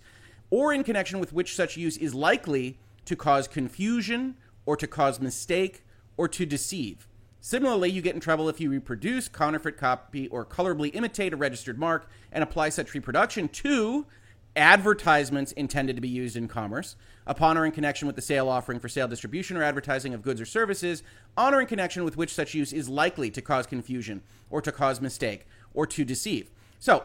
or 0.50 0.74
in 0.74 0.84
connection 0.84 1.18
with 1.18 1.32
which 1.32 1.56
such 1.56 1.76
use 1.76 1.96
is 1.96 2.14
likely 2.14 2.78
to 3.06 3.16
cause 3.16 3.48
confusion 3.48 4.36
or 4.66 4.76
to 4.76 4.86
cause 4.86 5.18
mistake 5.18 5.84
or 6.18 6.28
to 6.28 6.44
deceive. 6.44 7.07
Similarly, 7.40 7.90
you 7.90 8.02
get 8.02 8.14
in 8.14 8.20
trouble 8.20 8.48
if 8.48 8.60
you 8.60 8.70
reproduce, 8.70 9.28
counterfeit 9.28 9.76
copy, 9.76 10.26
or 10.28 10.44
colorably 10.44 10.88
imitate 10.90 11.32
a 11.32 11.36
registered 11.36 11.78
mark 11.78 12.08
and 12.32 12.42
apply 12.42 12.70
such 12.70 12.94
reproduction 12.94 13.48
to 13.48 14.06
advertisements 14.56 15.52
intended 15.52 15.94
to 15.94 16.02
be 16.02 16.08
used 16.08 16.36
in 16.36 16.48
commerce, 16.48 16.96
upon 17.26 17.56
or 17.56 17.64
in 17.64 17.70
connection 17.70 18.06
with 18.06 18.16
the 18.16 18.22
sale, 18.22 18.48
offering 18.48 18.80
for 18.80 18.88
sale, 18.88 19.06
distribution, 19.06 19.56
or 19.56 19.62
advertising 19.62 20.14
of 20.14 20.22
goods 20.22 20.40
or 20.40 20.46
services, 20.46 21.02
on 21.36 21.54
or 21.54 21.60
in 21.60 21.66
connection 21.66 22.02
with 22.02 22.16
which 22.16 22.34
such 22.34 22.54
use 22.54 22.72
is 22.72 22.88
likely 22.88 23.30
to 23.30 23.40
cause 23.40 23.66
confusion 23.66 24.22
or 24.50 24.60
to 24.60 24.72
cause 24.72 25.00
mistake 25.00 25.46
or 25.74 25.86
to 25.86 26.04
deceive. 26.04 26.50
So, 26.80 27.04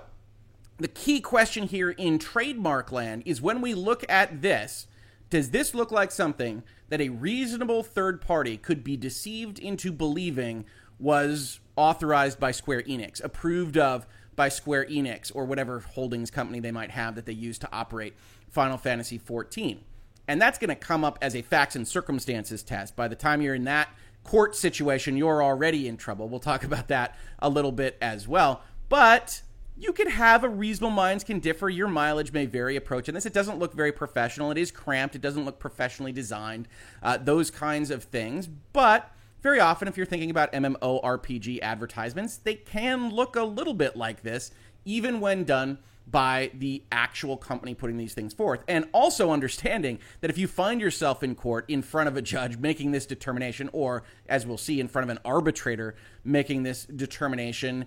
the 0.77 0.87
key 0.87 1.21
question 1.21 1.67
here 1.67 1.91
in 1.91 2.17
trademark 2.17 2.91
land 2.91 3.21
is 3.25 3.41
when 3.41 3.61
we 3.61 3.75
look 3.75 4.03
at 4.09 4.41
this, 4.41 4.87
does 5.29 5.51
this 5.51 5.75
look 5.75 5.91
like 5.91 6.11
something 6.11 6.63
that 6.93 7.01
a 7.01 7.09
reasonable 7.09 7.81
third 7.81 8.21
party 8.21 8.55
could 8.55 8.83
be 8.83 8.95
deceived 8.95 9.57
into 9.57 9.91
believing 9.91 10.63
was 10.99 11.59
authorized 11.75 12.39
by 12.39 12.51
Square 12.51 12.83
Enix, 12.83 13.19
approved 13.23 13.79
of 13.79 14.05
by 14.35 14.47
Square 14.47 14.85
Enix, 14.85 15.31
or 15.33 15.45
whatever 15.45 15.79
holdings 15.79 16.29
company 16.29 16.59
they 16.59 16.71
might 16.71 16.91
have 16.91 17.15
that 17.15 17.25
they 17.25 17.33
use 17.33 17.57
to 17.57 17.69
operate 17.73 18.13
Final 18.51 18.77
Fantasy 18.77 19.17
XIV? 19.17 19.79
And 20.27 20.39
that's 20.39 20.59
going 20.59 20.69
to 20.69 20.75
come 20.75 21.03
up 21.03 21.17
as 21.19 21.35
a 21.35 21.41
facts 21.41 21.75
and 21.75 21.87
circumstances 21.87 22.61
test. 22.61 22.95
By 22.95 23.07
the 23.07 23.15
time 23.15 23.41
you're 23.41 23.55
in 23.55 23.63
that 23.63 23.89
court 24.23 24.55
situation, 24.55 25.17
you're 25.17 25.41
already 25.41 25.87
in 25.87 25.97
trouble. 25.97 26.29
We'll 26.29 26.39
talk 26.39 26.63
about 26.63 26.89
that 26.89 27.17
a 27.39 27.49
little 27.49 27.71
bit 27.71 27.97
as 28.03 28.27
well. 28.27 28.61
But 28.87 29.41
you 29.77 29.91
could 29.93 30.09
have 30.09 30.43
a 30.43 30.49
reasonable 30.49 30.91
minds 30.91 31.23
can 31.23 31.39
differ. 31.39 31.69
Your 31.69 31.87
mileage 31.87 32.31
may 32.31 32.45
vary 32.45 32.75
approaching 32.75 33.13
this. 33.13 33.25
It 33.25 33.33
doesn't 33.33 33.59
look 33.59 33.73
very 33.73 33.91
professional. 33.91 34.51
It 34.51 34.57
is 34.57 34.71
cramped. 34.71 35.15
It 35.15 35.21
doesn't 35.21 35.45
look 35.45 35.59
professionally 35.59 36.11
designed. 36.11 36.67
Uh, 37.01 37.17
those 37.17 37.49
kinds 37.49 37.89
of 37.89 38.03
things. 38.03 38.47
But 38.47 39.09
very 39.41 39.59
often, 39.59 39.87
if 39.87 39.97
you're 39.97 40.05
thinking 40.05 40.29
about 40.29 40.53
MMORPG 40.53 41.59
advertisements, 41.61 42.37
they 42.37 42.55
can 42.55 43.09
look 43.09 43.35
a 43.35 43.43
little 43.43 43.73
bit 43.73 43.97
like 43.97 44.21
this, 44.21 44.51
even 44.85 45.19
when 45.19 45.43
done 45.43 45.79
by 46.05 46.51
the 46.53 46.83
actual 46.91 47.37
company 47.37 47.73
putting 47.73 47.97
these 47.97 48.13
things 48.13 48.33
forth. 48.33 48.61
And 48.67 48.85
also 48.91 49.31
understanding 49.31 49.99
that 50.21 50.29
if 50.29 50.37
you 50.37 50.47
find 50.47 50.81
yourself 50.81 51.23
in 51.23 51.35
court 51.35 51.65
in 51.69 51.81
front 51.81 52.07
of 52.07 52.17
a 52.17 52.21
judge 52.21 52.57
making 52.57 52.91
this 52.91 53.05
determination, 53.05 53.69
or 53.73 54.03
as 54.27 54.45
we'll 54.45 54.57
see, 54.57 54.79
in 54.79 54.87
front 54.87 55.09
of 55.09 55.15
an 55.15 55.21
arbitrator 55.25 55.95
making 56.23 56.63
this 56.63 56.85
determination, 56.85 57.85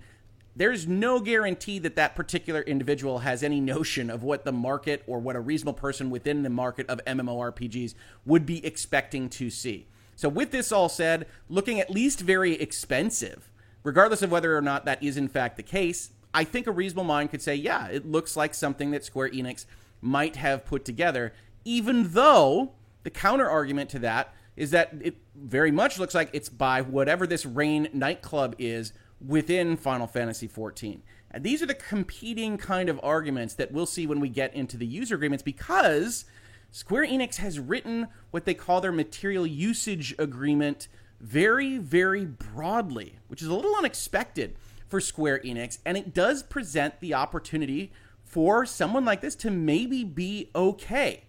there's 0.57 0.87
no 0.87 1.21
guarantee 1.21 1.79
that 1.81 1.97
that 1.97 2.17
particular 2.17 2.63
individual 2.63 3.19
has 3.19 3.43
any 3.43 3.61
notion 3.61 4.09
of 4.09 4.23
what 4.23 4.45
the 4.45 4.53
market 4.53 5.03
or 5.07 5.19
what 5.19 5.37
a 5.37 5.41
reasonable 5.41 5.75
person 5.75 6.09
within 6.09 6.43
the 6.43 6.51
market 6.51 6.89
of 6.89 7.05
MMORPGs 7.05 7.95
would 8.25 8.47
be 8.47 8.65
expecting 8.65 9.29
to 9.29 9.51
see. 9.51 9.87
So, 10.17 10.31
with 10.31 10.51
this 10.51 10.73
all 10.73 10.89
said, 10.89 11.27
looking 11.51 11.79
at 11.79 11.91
least 11.91 12.21
very 12.21 12.55
expensive, 12.55 13.51
regardless 13.83 14.23
of 14.23 14.31
whether 14.31 14.57
or 14.57 14.63
not 14.63 14.87
that 14.87 15.03
is 15.03 15.19
in 15.19 15.29
fact 15.29 15.59
the 15.59 15.63
case, 15.63 16.11
I 16.33 16.45
think 16.45 16.67
a 16.67 16.73
reasonable 16.73 17.05
mind 17.05 17.31
could 17.31 17.43
say, 17.43 17.55
yeah, 17.55 17.89
it 17.89 18.11
looks 18.11 18.35
like 18.35 18.55
something 18.55 18.93
that 18.93 19.05
Square 19.05 19.31
Enix 19.31 19.67
might 20.01 20.37
have 20.37 20.65
put 20.65 20.87
together, 20.87 21.35
even 21.67 22.13
though 22.13 22.73
the 23.03 23.11
counter 23.11 23.49
argument 23.49 23.91
to 23.91 23.99
that 24.01 24.33
is 24.57 24.71
that 24.71 24.95
it 25.03 25.17
very 25.35 25.71
much 25.71 25.99
looks 25.99 26.15
like 26.15 26.31
it's 26.33 26.49
by 26.49 26.81
whatever 26.81 27.27
this 27.27 27.45
Rain 27.45 27.89
nightclub 27.93 28.55
is 28.59 28.95
within 29.25 29.77
Final 29.77 30.07
Fantasy 30.07 30.49
XIV. 30.49 31.01
And 31.31 31.45
these 31.45 31.63
are 31.63 31.67
the 31.67 31.75
competing 31.75 32.57
kind 32.57 32.89
of 32.89 33.01
arguments 33.03 33.55
that 33.55 33.73
we'll 33.73 33.87
see 33.87 34.07
when 34.07 34.21
we 34.21 34.29
get 34.29 34.55
into 34.55 34.77
the 34.77 34.87
user 34.87 35.15
agreements 35.15 35.43
because 35.43 36.25
Square 36.71 37.07
Enix 37.07 37.37
has 37.37 37.59
written 37.59 38.09
what 38.31 38.45
they 38.45 38.55
call 38.55 38.81
their 38.81 38.93
material 38.93 39.47
usage 39.47 40.15
agreement 40.19 40.89
very, 41.21 41.79
very 41.79 42.25
broadly, 42.25 43.19
which 43.29 43.43
is 43.43 43.49
a 43.49 43.55
little 43.55 43.75
unexpected 43.77 44.57
for 44.89 45.01
Square 45.01 45.41
Enix. 45.41 45.79
And 45.85 45.97
it 45.97 46.15
does 46.15 46.43
present 46.43 47.01
the 47.01 47.15
opportunity 47.15 47.93
for 48.23 48.67
someone 48.67 49.05
like 49.05 49.21
this 49.21 49.35
to 49.37 49.51
maybe 49.51 50.05
be 50.05 50.51
okay. 50.55 51.25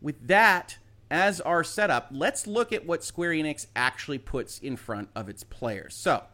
With 0.00 0.26
that 0.26 0.78
as 1.10 1.40
our 1.40 1.64
setup, 1.64 2.08
let's 2.10 2.46
look 2.46 2.72
at 2.72 2.86
what 2.86 3.04
Square 3.04 3.32
Enix 3.32 3.66
actually 3.74 4.18
puts 4.18 4.58
in 4.58 4.76
front 4.76 5.08
of 5.14 5.28
its 5.28 5.44
players. 5.44 5.94
So, 5.94 6.24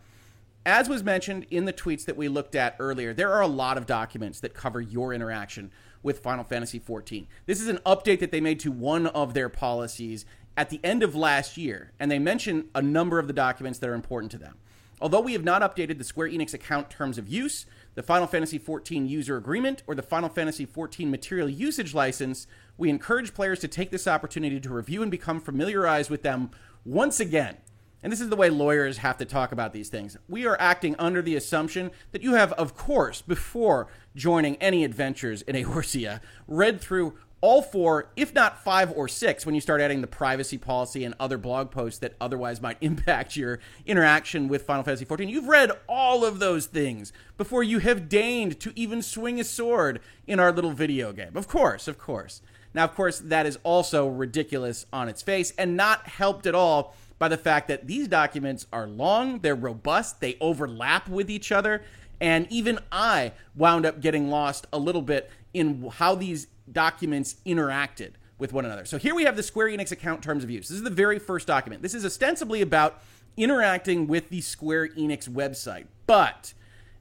as 0.67 0.89
was 0.89 1.03
mentioned 1.03 1.47
in 1.51 1.65
the 1.65 1.73
tweets 1.73 2.05
that 2.05 2.17
we 2.17 2.29
looked 2.29 2.55
at 2.55 2.77
earlier, 2.79 3.15
there 3.15 3.33
are 3.33 3.41
a 3.41 3.47
lot 3.47 3.79
of 3.79 3.87
documents 3.87 4.41
that 4.41 4.55
cover 4.55 4.81
your 4.81 5.15
interaction 5.15 5.71
with 6.03 6.21
Final 6.21 6.45
Fantasy 6.45 6.79
XIV. 6.79 7.27
This 7.47 7.61
is 7.61 7.69
an 7.69 7.79
update 7.87 8.21
that 8.21 8.31
they 8.31 8.41
made 8.41 8.61
to 8.61 8.71
one 8.71 9.07
of 9.07 9.35
their 9.35 9.49
policies 9.49 10.25
at 10.57 10.69
the 10.69 10.81
end 10.85 11.03
of 11.03 11.15
last 11.15 11.57
year, 11.57 11.93
and 11.99 12.11
they 12.11 12.19
mention 12.19 12.69
a 12.75 12.83
number 12.83 13.19
of 13.19 13.27
the 13.27 13.33
documents 13.33 13.79
that 13.79 13.89
are 13.89 13.95
important 13.95 14.31
to 14.33 14.39
them. 14.39 14.57
Although 15.01 15.23
we 15.23 15.33
have 15.33 15.45
not 15.45 15.63
updated 15.63 15.97
the 15.97 16.05
Square 16.05 16.29
Enix 16.29 16.53
account 16.53 16.91
terms 16.91 17.17
of 17.17 17.27
use, 17.27 17.65
the 17.95 18.03
Final 18.03 18.27
Fantasy 18.27 18.59
XIV 18.59 19.09
user 19.09 19.39
agreement, 19.39 19.83
or 19.87 19.95
the 19.95 20.03
Final 20.03 20.29
Fantasy 20.29 20.67
XIV 20.67 21.09
material 21.09 21.49
usage 21.49 21.95
license, 21.95 22.47
we 22.77 22.91
encourage 22.91 23.33
players 23.33 23.61
to 23.61 23.69
take 23.69 23.91
this 23.91 24.07
opportunity 24.07 24.61
to 24.61 24.69
review 24.69 25.01
and 25.01 25.11
become 25.11 25.41
familiarized 25.41 26.11
with 26.11 26.23
them 26.23 26.51
once 26.85 27.19
again 27.19 27.57
and 28.03 28.13
this 28.13 28.21
is 28.21 28.29
the 28.29 28.37
way 28.37 28.51
lawyers 28.51 28.99
have 28.99 29.19
to 29.19 29.25
talk 29.25 29.53
about 29.53 29.73
these 29.73 29.89
things. 29.89 30.17
We 30.29 30.47
are 30.47 30.57
acting 30.61 30.97
under 30.99 31.23
the 31.23 31.37
assumption 31.37 31.91
that 32.13 32.23
you 32.23 32.35
have, 32.35 32.53
of 32.55 32.77
course, 32.77 33.23
before 33.23 33.89
joining 34.15 34.57
any 34.57 34.85
adventures 34.85 35.43
in 35.43 35.57
Eorzea, 35.65 36.21
read 36.49 36.81
through 36.81 37.15
all 37.43 37.63
four, 37.63 38.11
if 38.17 38.35
not 38.35 38.63
five 38.63 38.93
or 38.95 39.09
six, 39.09 39.47
when 39.47 39.55
you 39.55 39.61
start 39.61 39.81
adding 39.81 40.03
the 40.03 40.07
privacy 40.07 40.59
policy 40.59 41.05
and 41.05 41.15
other 41.19 41.39
blog 41.39 41.71
posts 41.71 41.99
that 42.01 42.15
otherwise 42.21 42.61
might 42.61 42.77
impact 42.83 43.37
your 43.37 43.61
interaction 43.87 44.49
with 44.49 44.63
Final 44.63 44.83
Fantasy 44.83 45.05
XIV. 45.05 45.31
You've 45.31 45.49
read 45.49 45.71
all 45.89 46.25
of 46.25 46.39
those 46.39 46.67
things 46.67 47.13
before 47.37 47.63
you 47.63 47.79
have 47.79 48.09
deigned 48.09 48.61
to 48.61 48.73
even 48.77 49.03
swing 49.03 49.41
a 49.41 49.45
sword 49.45 50.01
in 50.27 50.39
our 50.39 50.53
little 50.53 50.73
video 50.73 51.13
game. 51.13 51.35
Of 51.35 51.49
course, 51.49 51.89
of 51.89 51.99
course. 51.99 52.43
Now, 52.73 52.85
of 52.85 52.95
course, 52.95 53.19
that 53.19 53.47
is 53.47 53.59
also 53.63 54.07
ridiculous 54.07 54.87
on 54.93 55.09
its 55.09 55.23
face 55.23 55.53
and 55.59 55.77
not 55.77 56.07
helped 56.07 56.47
at 56.47 56.55
all 56.55 56.95
by 57.21 57.29
the 57.29 57.37
fact 57.37 57.69
that 57.69 57.87
these 57.87 58.09
documents 58.09 58.67
are 58.73 58.89
long, 58.89 59.41
they're 59.41 59.55
robust, 59.55 60.21
they 60.21 60.39
overlap 60.41 61.07
with 61.07 61.31
each 61.31 61.53
other, 61.53 61.83
and 62.19 62.51
even 62.51 62.79
I 62.91 63.33
wound 63.55 63.85
up 63.85 64.01
getting 64.01 64.31
lost 64.31 64.67
a 64.73 64.79
little 64.79 65.03
bit 65.03 65.31
in 65.53 65.89
how 65.93 66.15
these 66.15 66.47
documents 66.73 67.37
interacted 67.45 68.13
with 68.39 68.55
one 68.55 68.65
another. 68.65 68.87
So 68.87 68.97
here 68.97 69.15
we 69.15 69.25
have 69.25 69.37
the 69.37 69.43
Square 69.43 69.69
Enix 69.69 69.93
account 69.93 70.23
terms 70.23 70.43
of 70.43 70.51
use. 70.51 70.69
This 70.69 70.79
is 70.79 70.83
the 70.83 70.89
very 70.89 71.19
first 71.19 71.47
document. 71.47 71.83
This 71.83 71.95
is 71.95 72.07
ostensibly 72.07 72.63
about 72.63 73.03
interacting 73.37 74.07
with 74.07 74.31
the 74.31 74.41
Square 74.41 74.89
Enix 74.89 75.29
website. 75.29 75.89
But 76.07 76.55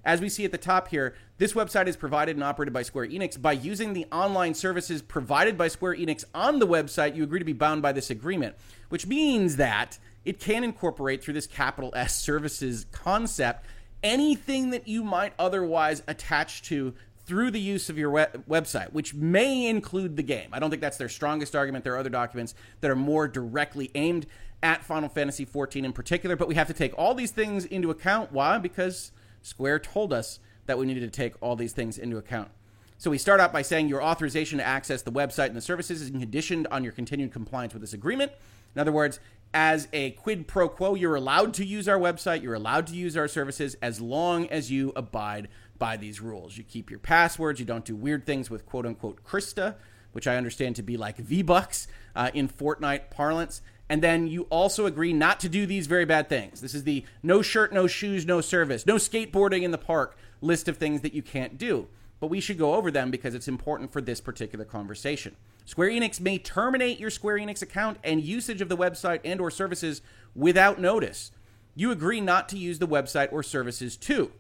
as 0.03 0.19
we 0.19 0.27
see 0.27 0.43
at 0.43 0.51
the 0.51 0.57
top 0.57 0.89
here, 0.89 1.15
this 1.37 1.53
website 1.53 1.87
is 1.87 1.95
provided 1.95 2.35
and 2.35 2.43
operated 2.43 2.73
by 2.73 2.81
Square 2.81 3.07
Enix. 3.07 3.41
By 3.41 3.53
using 3.53 3.93
the 3.93 4.05
online 4.11 4.53
services 4.53 5.01
provided 5.01 5.57
by 5.57 5.69
Square 5.69 5.95
Enix 5.95 6.25
on 6.33 6.59
the 6.59 6.67
website, 6.67 7.15
you 7.15 7.23
agree 7.23 7.39
to 7.39 7.45
be 7.45 7.53
bound 7.53 7.81
by 7.81 7.93
this 7.93 8.09
agreement, 8.09 8.55
which 8.89 9.07
means 9.07 9.55
that 9.55 9.97
it 10.25 10.39
can 10.39 10.63
incorporate 10.63 11.23
through 11.23 11.33
this 11.33 11.47
capital 11.47 11.91
S 11.95 12.19
services 12.19 12.85
concept 12.91 13.65
anything 14.03 14.69
that 14.71 14.87
you 14.87 15.03
might 15.03 15.33
otherwise 15.37 16.03
attach 16.07 16.63
to 16.63 16.93
through 17.25 17.51
the 17.51 17.59
use 17.59 17.89
of 17.89 17.97
your 17.97 18.09
web- 18.09 18.43
website, 18.49 18.91
which 18.91 19.13
may 19.13 19.67
include 19.67 20.15
the 20.15 20.23
game. 20.23 20.49
I 20.51 20.59
don't 20.59 20.71
think 20.71 20.81
that's 20.81 20.97
their 20.97 21.09
strongest 21.09 21.55
argument. 21.55 21.83
There 21.83 21.93
are 21.93 21.99
other 21.99 22.09
documents 22.09 22.55
that 22.81 22.89
are 22.89 22.95
more 22.95 23.27
directly 23.27 23.91
aimed 23.93 24.25
at 24.63 24.83
Final 24.83 25.09
Fantasy 25.09 25.45
XIV 25.45 25.85
in 25.85 25.93
particular, 25.93 26.35
but 26.35 26.47
we 26.47 26.55
have 26.55 26.67
to 26.67 26.73
take 26.73 26.97
all 26.97 27.13
these 27.13 27.31
things 27.31 27.65
into 27.65 27.91
account. 27.91 28.31
Why? 28.31 28.57
Because 28.57 29.11
Square 29.41 29.79
told 29.79 30.11
us 30.11 30.39
that 30.65 30.77
we 30.77 30.85
needed 30.85 31.01
to 31.01 31.09
take 31.09 31.35
all 31.41 31.55
these 31.55 31.71
things 31.71 31.97
into 31.97 32.17
account. 32.17 32.49
So 32.97 33.09
we 33.09 33.17
start 33.17 33.39
out 33.39 33.53
by 33.53 33.61
saying 33.61 33.87
your 33.87 34.03
authorization 34.03 34.57
to 34.57 34.65
access 34.65 35.03
the 35.03 35.11
website 35.11 35.47
and 35.47 35.55
the 35.55 35.61
services 35.61 36.01
is 36.01 36.09
conditioned 36.09 36.67
on 36.71 36.83
your 36.83 36.91
continued 36.91 37.31
compliance 37.31 37.73
with 37.73 37.81
this 37.81 37.93
agreement. 37.93 38.31
In 38.75 38.81
other 38.81 38.91
words, 38.91 39.19
as 39.53 39.87
a 39.93 40.11
quid 40.11 40.47
pro 40.47 40.69
quo, 40.69 40.95
you're 40.95 41.15
allowed 41.15 41.53
to 41.55 41.65
use 41.65 41.87
our 41.87 41.97
website, 41.97 42.43
you're 42.43 42.53
allowed 42.53 42.87
to 42.87 42.95
use 42.95 43.17
our 43.17 43.27
services 43.27 43.75
as 43.81 43.99
long 43.99 44.47
as 44.47 44.71
you 44.71 44.93
abide 44.95 45.47
by 45.77 45.97
these 45.97 46.21
rules. 46.21 46.57
You 46.57 46.63
keep 46.63 46.89
your 46.89 46.99
passwords, 46.99 47.59
you 47.59 47.65
don't 47.65 47.85
do 47.85 47.95
weird 47.95 48.25
things 48.25 48.49
with 48.49 48.65
quote 48.65 48.85
unquote 48.85 49.23
Crysta, 49.23 49.75
which 50.11 50.27
I 50.27 50.35
understand 50.37 50.75
to 50.75 50.83
be 50.83 50.97
like 50.97 51.17
V 51.17 51.41
Bucks 51.41 51.87
uh, 52.15 52.29
in 52.33 52.47
Fortnite 52.47 53.09
parlance. 53.09 53.61
And 53.91 54.03
then 54.03 54.27
you 54.27 54.43
also 54.51 54.85
agree 54.85 55.13
not 55.13 55.39
to 55.39 55.49
do 55.49 55.65
these 55.65 55.87
very 55.87 56.05
bad 56.05 56.29
things. 56.29 56.61
This 56.61 56.75
is 56.75 56.83
the 56.83 57.03
no 57.23 57.41
shirt, 57.41 57.73
no 57.73 57.87
shoes, 57.87 58.23
no 58.23 58.39
service, 58.39 58.85
no 58.85 58.95
skateboarding 58.95 59.63
in 59.63 59.71
the 59.71 59.79
park 59.79 60.15
list 60.41 60.67
of 60.67 60.77
things 60.77 61.01
that 61.01 61.13
you 61.13 61.23
can't 61.23 61.57
do. 61.57 61.87
But 62.19 62.27
we 62.27 62.39
should 62.39 62.59
go 62.59 62.75
over 62.75 62.91
them 62.91 63.09
because 63.09 63.33
it's 63.33 63.47
important 63.47 63.91
for 63.91 64.01
this 64.01 64.21
particular 64.21 64.65
conversation. 64.65 65.35
Square 65.69 65.91
Enix 65.91 66.19
may 66.19 66.39
terminate 66.39 66.99
your 66.99 67.11
Square 67.11 67.37
Enix 67.37 67.61
account 67.61 67.99
and 68.03 68.23
usage 68.23 68.59
of 68.59 68.69
the 68.69 68.75
website 68.75 69.19
and 69.23 69.39
or 69.39 69.51
services 69.51 70.01
without 70.33 70.81
notice. 70.81 71.29
You 71.75 71.91
agree 71.91 72.21
not 72.21 72.49
to 72.49 72.57
use 72.57 72.79
the 72.79 72.87
website 72.87 73.31
or 73.31 73.43
services 73.43 73.95
to 73.97 74.31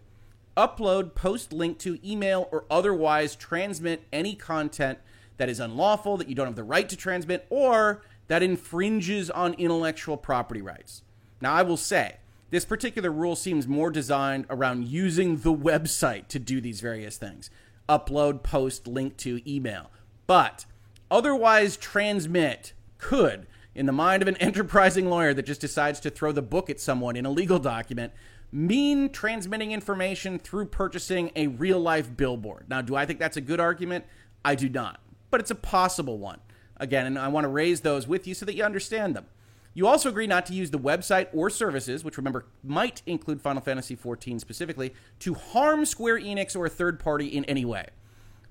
upload, 0.57 1.13
post 1.13 1.53
link 1.53 1.77
to, 1.81 1.99
email, 2.03 2.49
or 2.51 2.65
otherwise 2.71 3.35
transmit 3.35 4.07
any 4.11 4.33
content 4.33 4.97
that 5.37 5.49
is 5.49 5.59
unlawful, 5.59 6.17
that 6.17 6.29
you 6.29 6.33
don't 6.33 6.47
have 6.47 6.55
the 6.55 6.63
right 6.63 6.89
to 6.89 6.97
transmit, 6.97 7.45
or 7.51 8.01
that 8.27 8.41
infringes 8.41 9.29
on 9.29 9.53
intellectual 9.53 10.17
property 10.17 10.63
rights. 10.63 11.03
Now, 11.41 11.53
I 11.53 11.61
will 11.61 11.77
say, 11.77 12.15
this 12.49 12.65
particular 12.65 13.11
rule 13.11 13.35
seems 13.35 13.67
more 13.67 13.91
designed 13.91 14.47
around 14.49 14.87
using 14.87 15.37
the 15.37 15.53
website 15.53 16.27
to 16.29 16.39
do 16.39 16.59
these 16.59 16.81
various 16.81 17.17
things 17.17 17.51
upload, 17.87 18.41
post, 18.41 18.87
link 18.87 19.15
to, 19.17 19.47
email. 19.47 19.91
But 20.25 20.65
otherwise 21.11 21.77
transmit 21.77 22.73
could, 22.97 23.47
in 23.75 23.85
the 23.85 23.91
mind 23.91 24.21
of 24.21 24.27
an 24.27 24.37
enterprising 24.39 25.09
lawyer 25.09 25.33
that 25.33 25.45
just 25.45 25.61
decides 25.61 25.99
to 26.01 26.09
throw 26.09 26.31
the 26.31 26.41
book 26.41 26.69
at 26.69 26.79
someone 26.79 27.15
in 27.15 27.25
a 27.25 27.31
legal 27.31 27.59
document, 27.59 28.13
mean 28.51 29.09
transmitting 29.09 29.71
information 29.71 30.39
through 30.39 30.65
purchasing 30.65 31.31
a 31.35 31.47
real 31.47 31.79
life 31.79 32.15
billboard. 32.15 32.65
Now, 32.67 32.81
do 32.81 32.95
I 32.95 33.05
think 33.05 33.19
that's 33.19 33.37
a 33.37 33.41
good 33.41 33.59
argument? 33.59 34.05
I 34.43 34.55
do 34.55 34.69
not, 34.69 34.99
but 35.29 35.39
it's 35.39 35.51
a 35.51 35.55
possible 35.55 36.17
one. 36.17 36.39
Again, 36.77 37.05
and 37.05 37.19
I 37.19 37.27
want 37.27 37.43
to 37.43 37.49
raise 37.49 37.81
those 37.81 38.07
with 38.07 38.25
you 38.25 38.33
so 38.33 38.45
that 38.45 38.55
you 38.55 38.63
understand 38.63 39.15
them. 39.15 39.25
You 39.73 39.87
also 39.87 40.09
agree 40.09 40.27
not 40.27 40.45
to 40.47 40.53
use 40.53 40.71
the 40.71 40.79
website 40.79 41.27
or 41.33 41.49
services, 41.49 42.03
which 42.03 42.17
remember 42.17 42.45
might 42.63 43.01
include 43.05 43.41
Final 43.41 43.61
Fantasy 43.61 43.95
XIV 43.95 44.39
specifically, 44.39 44.93
to 45.19 45.35
harm 45.35 45.85
Square 45.85 46.21
Enix 46.21 46.55
or 46.55 46.65
a 46.65 46.69
third 46.69 46.99
party 46.99 47.27
in 47.27 47.45
any 47.45 47.65
way. 47.65 47.87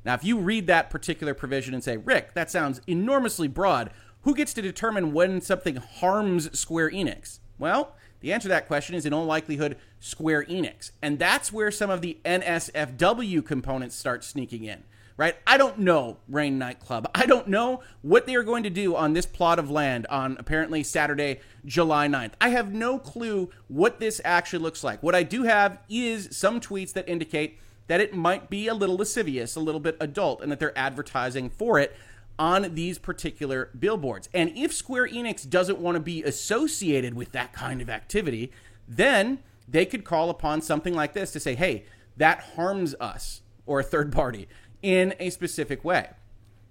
Now, 0.05 0.15
if 0.15 0.25
you 0.25 0.39
read 0.39 0.67
that 0.67 0.91
particular 0.91 1.35
provision 1.35 1.75
and 1.75 1.83
say, 1.85 1.97
Rick, 1.97 2.35
that 2.35 2.51
sounds 2.51 2.81
enormously 2.87 3.49
broad, 3.49 3.91
who 4.23 4.35
gets 4.35 4.53
to 4.55 4.63
determine 4.63 5.13
when 5.13 5.41
something 5.41 5.77
harms 5.77 6.59
Square 6.59 6.91
Enix? 6.91 7.41
Well, 7.59 7.95
The 8.21 8.33
answer 8.33 8.45
to 8.45 8.49
that 8.51 8.67
question 8.67 8.95
is 8.95 9.07
in 9.07 9.13
all 9.13 9.25
likelihood 9.25 9.77
Square 10.01 10.45
Enix. 10.47 10.91
And 11.01 11.19
that's 11.19 11.53
where 11.53 11.71
some 11.71 11.91
of 11.91 12.01
the 12.01 12.19
NSFW 12.25 13.45
components 13.45 13.95
start 13.95 14.25
sneaking 14.25 14.65
in, 14.65 14.83
right? 15.17 15.37
I 15.47 15.57
don't 15.57 15.79
know 15.79 16.19
Rain 16.29 16.59
Nightclub. 16.59 17.09
I 17.15 17.27
don't 17.27 17.49
know 17.49 17.83
what 18.03 18.27
they 18.27 18.35
are 18.35 18.43
going 18.43 18.65
to 18.65 18.71
do 18.71 18.97
on 18.97 19.13
this 19.13 19.27
plot 19.27 19.59
of 19.59 19.71
land 19.71 20.07
on 20.09 20.37
apparently 20.39 20.83
Saturday, 20.83 21.41
July 21.65 22.09
9th. 22.09 22.33
I 22.41 22.49
have 22.51 22.73
no 22.73 22.99
clue 22.99 23.51
what 23.69 24.01
this 24.01 24.21
actually 24.25 24.63
looks 24.63 24.83
like. 24.83 25.03
What 25.03 25.15
I 25.15 25.23
do 25.23 25.45
have 25.45 25.79
is 25.89 26.29
some 26.33 26.61
tweets 26.61 26.93
that 26.95 27.09
indicate 27.09 27.59
that 27.89 28.01
it 28.01 28.15
might 28.15 28.49
be 28.49 28.69
a 28.69 28.75
little 28.75 28.97
lascivious, 28.97 29.57
a 29.57 29.61
little 29.61 29.81
bit 29.81 29.97
adult, 30.01 30.41
and 30.41 30.53
that 30.53 30.61
they're 30.61 30.79
advertising 30.79 31.51
for 31.51 31.79
it 31.79 31.97
on 32.39 32.75
these 32.75 32.99
particular 32.99 33.71
billboards. 33.79 34.29
And 34.33 34.57
if 34.57 34.73
Square 34.73 35.09
Enix 35.09 35.49
doesn't 35.49 35.79
want 35.79 35.97
to 35.97 36.01
be 36.01 36.23
associated 36.23 37.15
with 37.15 37.33
that 37.33 37.53
kind 37.53 37.83
of 37.83 37.91
activity, 37.91 38.53
then 38.87 39.41
they 39.67 39.85
could 39.85 40.05
call 40.05 40.31
upon 40.31 40.63
something 40.63 40.95
like 40.95 41.15
this 41.15 41.33
to 41.33 41.41
say, 41.41 41.55
hey, 41.55 41.85
that 42.17 42.41
harms 42.55 42.95
us 43.01 43.43
or 43.67 43.81
a 43.81 43.85
third 43.85 44.13
party 44.13 44.49
in 44.83 45.15
a 45.19 45.31
specific 45.31 45.85
way. 45.85 46.11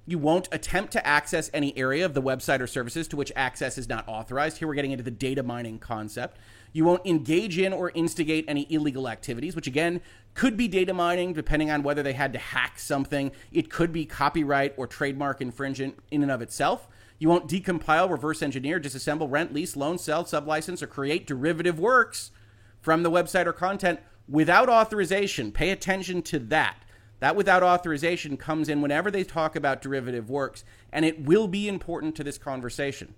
You 0.05 0.17
won't 0.17 0.47
attempt 0.53 0.93
to 0.93 1.05
access 1.05 1.50
any 1.53 1.77
area 1.77 2.05
of 2.05 2.13
the 2.13 2.21
website 2.21 2.62
or 2.62 2.67
services 2.67 3.07
to 3.09 3.17
which 3.17 3.33
access 3.36 3.77
is 3.77 3.89
not 3.89 4.07
authorized. 4.07 4.57
Here 4.57 4.67
we're 4.67 4.74
getting 4.74 4.91
into 4.91 5.03
the 5.03 5.12
data 5.12 5.43
mining 5.43 5.79
concept. 5.79 6.38
You 6.77 6.84
won't 6.84 7.07
engage 7.07 7.57
in 7.57 7.74
or 7.74 7.89
instigate 7.96 8.46
any 8.48 8.72
illegal 8.72 9.10
activities, 9.10 9.55
which 9.55 9.65
again 9.65 10.00
could 10.36 10.55
be 10.55 10.67
data 10.67 10.93
mining, 10.93 11.34
depending 11.34 11.72
on 11.72 11.81
whether 11.81 12.03
they 12.03 12.13
had 12.13 12.34
to 12.34 12.39
hack 12.39 12.77
something. 12.77 13.31
It 13.51 13.72
could 13.72 13.91
be 13.91 14.05
copyright 14.05 14.75
or 14.77 14.86
trademark 14.86 15.41
infringement 15.41 15.98
in 16.12 16.22
and 16.22 16.31
of 16.31 16.39
itself. 16.43 16.88
You 17.17 17.29
won't 17.29 17.50
decompile, 17.50 18.12
reverse 18.12 18.43
engineer, 18.43 18.79
disassemble, 18.79 19.25
rent, 19.27 19.55
lease, 19.55 19.75
loan, 19.75 19.98
sell, 19.98 20.24
sublicense, 20.24 20.84
or 20.84 20.86
create 20.86 21.25
derivative 21.25 21.79
works 21.79 22.29
from 22.79 23.01
the 23.01 23.10
website 23.10 23.48
or 23.48 23.53
content 23.53 24.00
without 24.29 24.69
authorization. 24.69 25.51
Pay 25.51 25.72
attention 25.72 26.22
to 26.22 26.38
that. 26.38 26.84
That 27.22 27.36
without 27.36 27.63
authorization 27.63 28.38
comes 28.38 28.69
in 28.69 28.84
whenever 28.84 29.10
they 29.10 29.24
talk 29.24 29.55
about 29.55 29.81
derivative 29.81 30.29
works, 30.29 30.63
and 30.93 31.05
it 31.05 31.25
will 31.25 31.48
be 31.48 31.67
important 31.67 32.15
to 32.17 32.24
this 32.24 32.38
conversation. 32.38 33.15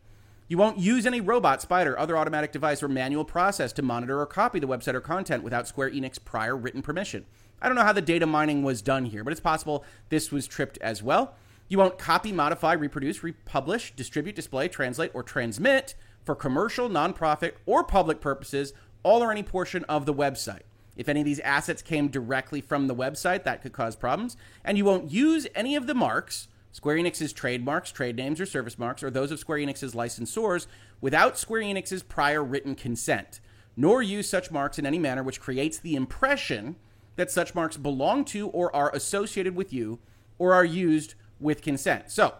You 0.50 0.58
won't 0.58 0.80
use 0.80 1.06
any 1.06 1.22
robot, 1.22 1.62
spider, 1.62 1.98
other 1.98 2.18
automatic 2.18 2.52
device, 2.52 2.82
or 2.82 2.88
manual 2.88 3.24
process 3.24 3.72
to 3.74 3.84
monitor 3.84 4.20
or 4.20 4.26
copy 4.26 4.60
the 4.60 4.68
website 4.68 4.96
or 4.96 5.00
content 5.00 5.44
without 5.44 5.68
Square 5.68 5.92
Enix 5.92 6.18
prior 6.26 6.58
written 6.58 6.82
permission. 6.82 7.28
I 7.62 7.68
don't 7.68 7.76
know 7.76 7.84
how 7.84 7.94
the 7.94 8.02
data 8.02 8.26
mining 8.26 8.64
was 8.64 8.82
done 8.82 9.06
here, 9.06 9.24
but 9.24 9.30
it's 9.30 9.40
possible 9.40 9.86
this 10.10 10.32
was 10.32 10.48
tripped 10.48 10.80
as 10.80 11.04
well. 11.04 11.36
You 11.68 11.78
won't 11.78 12.00
copy, 12.00 12.32
modify, 12.32 12.74
reproduce, 12.74 13.22
republish, 13.22 13.94
distribute, 13.96 14.36
display, 14.36 14.68
translate, 14.68 15.12
or 15.14 15.22
transmit 15.22 15.94
for 16.26 16.34
commercial, 16.34 16.90
nonprofit, 16.90 17.52
or 17.68 17.84
public 17.84 18.20
purposes 18.20 18.74
all 19.04 19.22
or 19.22 19.32
any 19.32 19.44
portion 19.44 19.84
of 19.84 20.08
the 20.08 20.16
website. 20.16 20.64
If 20.98 21.08
any 21.08 21.22
of 21.22 21.26
these 21.26 21.40
assets 21.42 21.84
came 21.84 22.08
directly 22.08 22.60
from 22.60 22.88
the 22.88 22.96
website, 22.96 23.44
that 23.44 23.62
could 23.62 23.72
cause 23.72 23.96
problems. 23.96 24.36
And 24.66 24.80
you 24.80 24.84
won't 24.84 25.12
use 25.12 25.46
any 25.54 25.76
of 25.76 25.86
the 25.86 25.94
marks 25.94 26.48
Square 26.72 26.98
Enix's 26.98 27.34
trademarks, 27.34 27.92
trade 27.92 28.16
names, 28.16 28.40
or 28.40 28.46
service 28.46 28.78
marks 28.78 29.04
or 29.04 29.10
those 29.10 29.32
of 29.32 29.40
Square 29.40 29.60
Enix's 29.60 29.94
licensors 29.94 30.68
without 31.02 31.38
Square 31.38 31.64
Enix's 31.64 32.04
prior 32.04 32.44
written 32.44 32.76
consent, 32.76 33.40
nor 33.76 34.02
use 34.02 34.30
such 34.30 34.52
marks 34.52 34.78
in 34.78 34.86
any 34.86 35.00
manner 35.00 35.24
which 35.24 35.40
creates 35.40 35.80
the 35.80 35.96
impression 35.96 36.76
that 37.16 37.32
such 37.32 37.56
marks 37.56 37.78
belong 37.78 38.24
to 38.26 38.48
or 38.50 38.74
are 38.76 38.94
associated 38.96 39.56
with 39.56 39.74
you 39.74 40.00
or 40.38 40.54
are 40.54 40.66
used 40.66 41.16
with 41.40 41.62
consent. 41.62 42.12
So, 42.12 42.36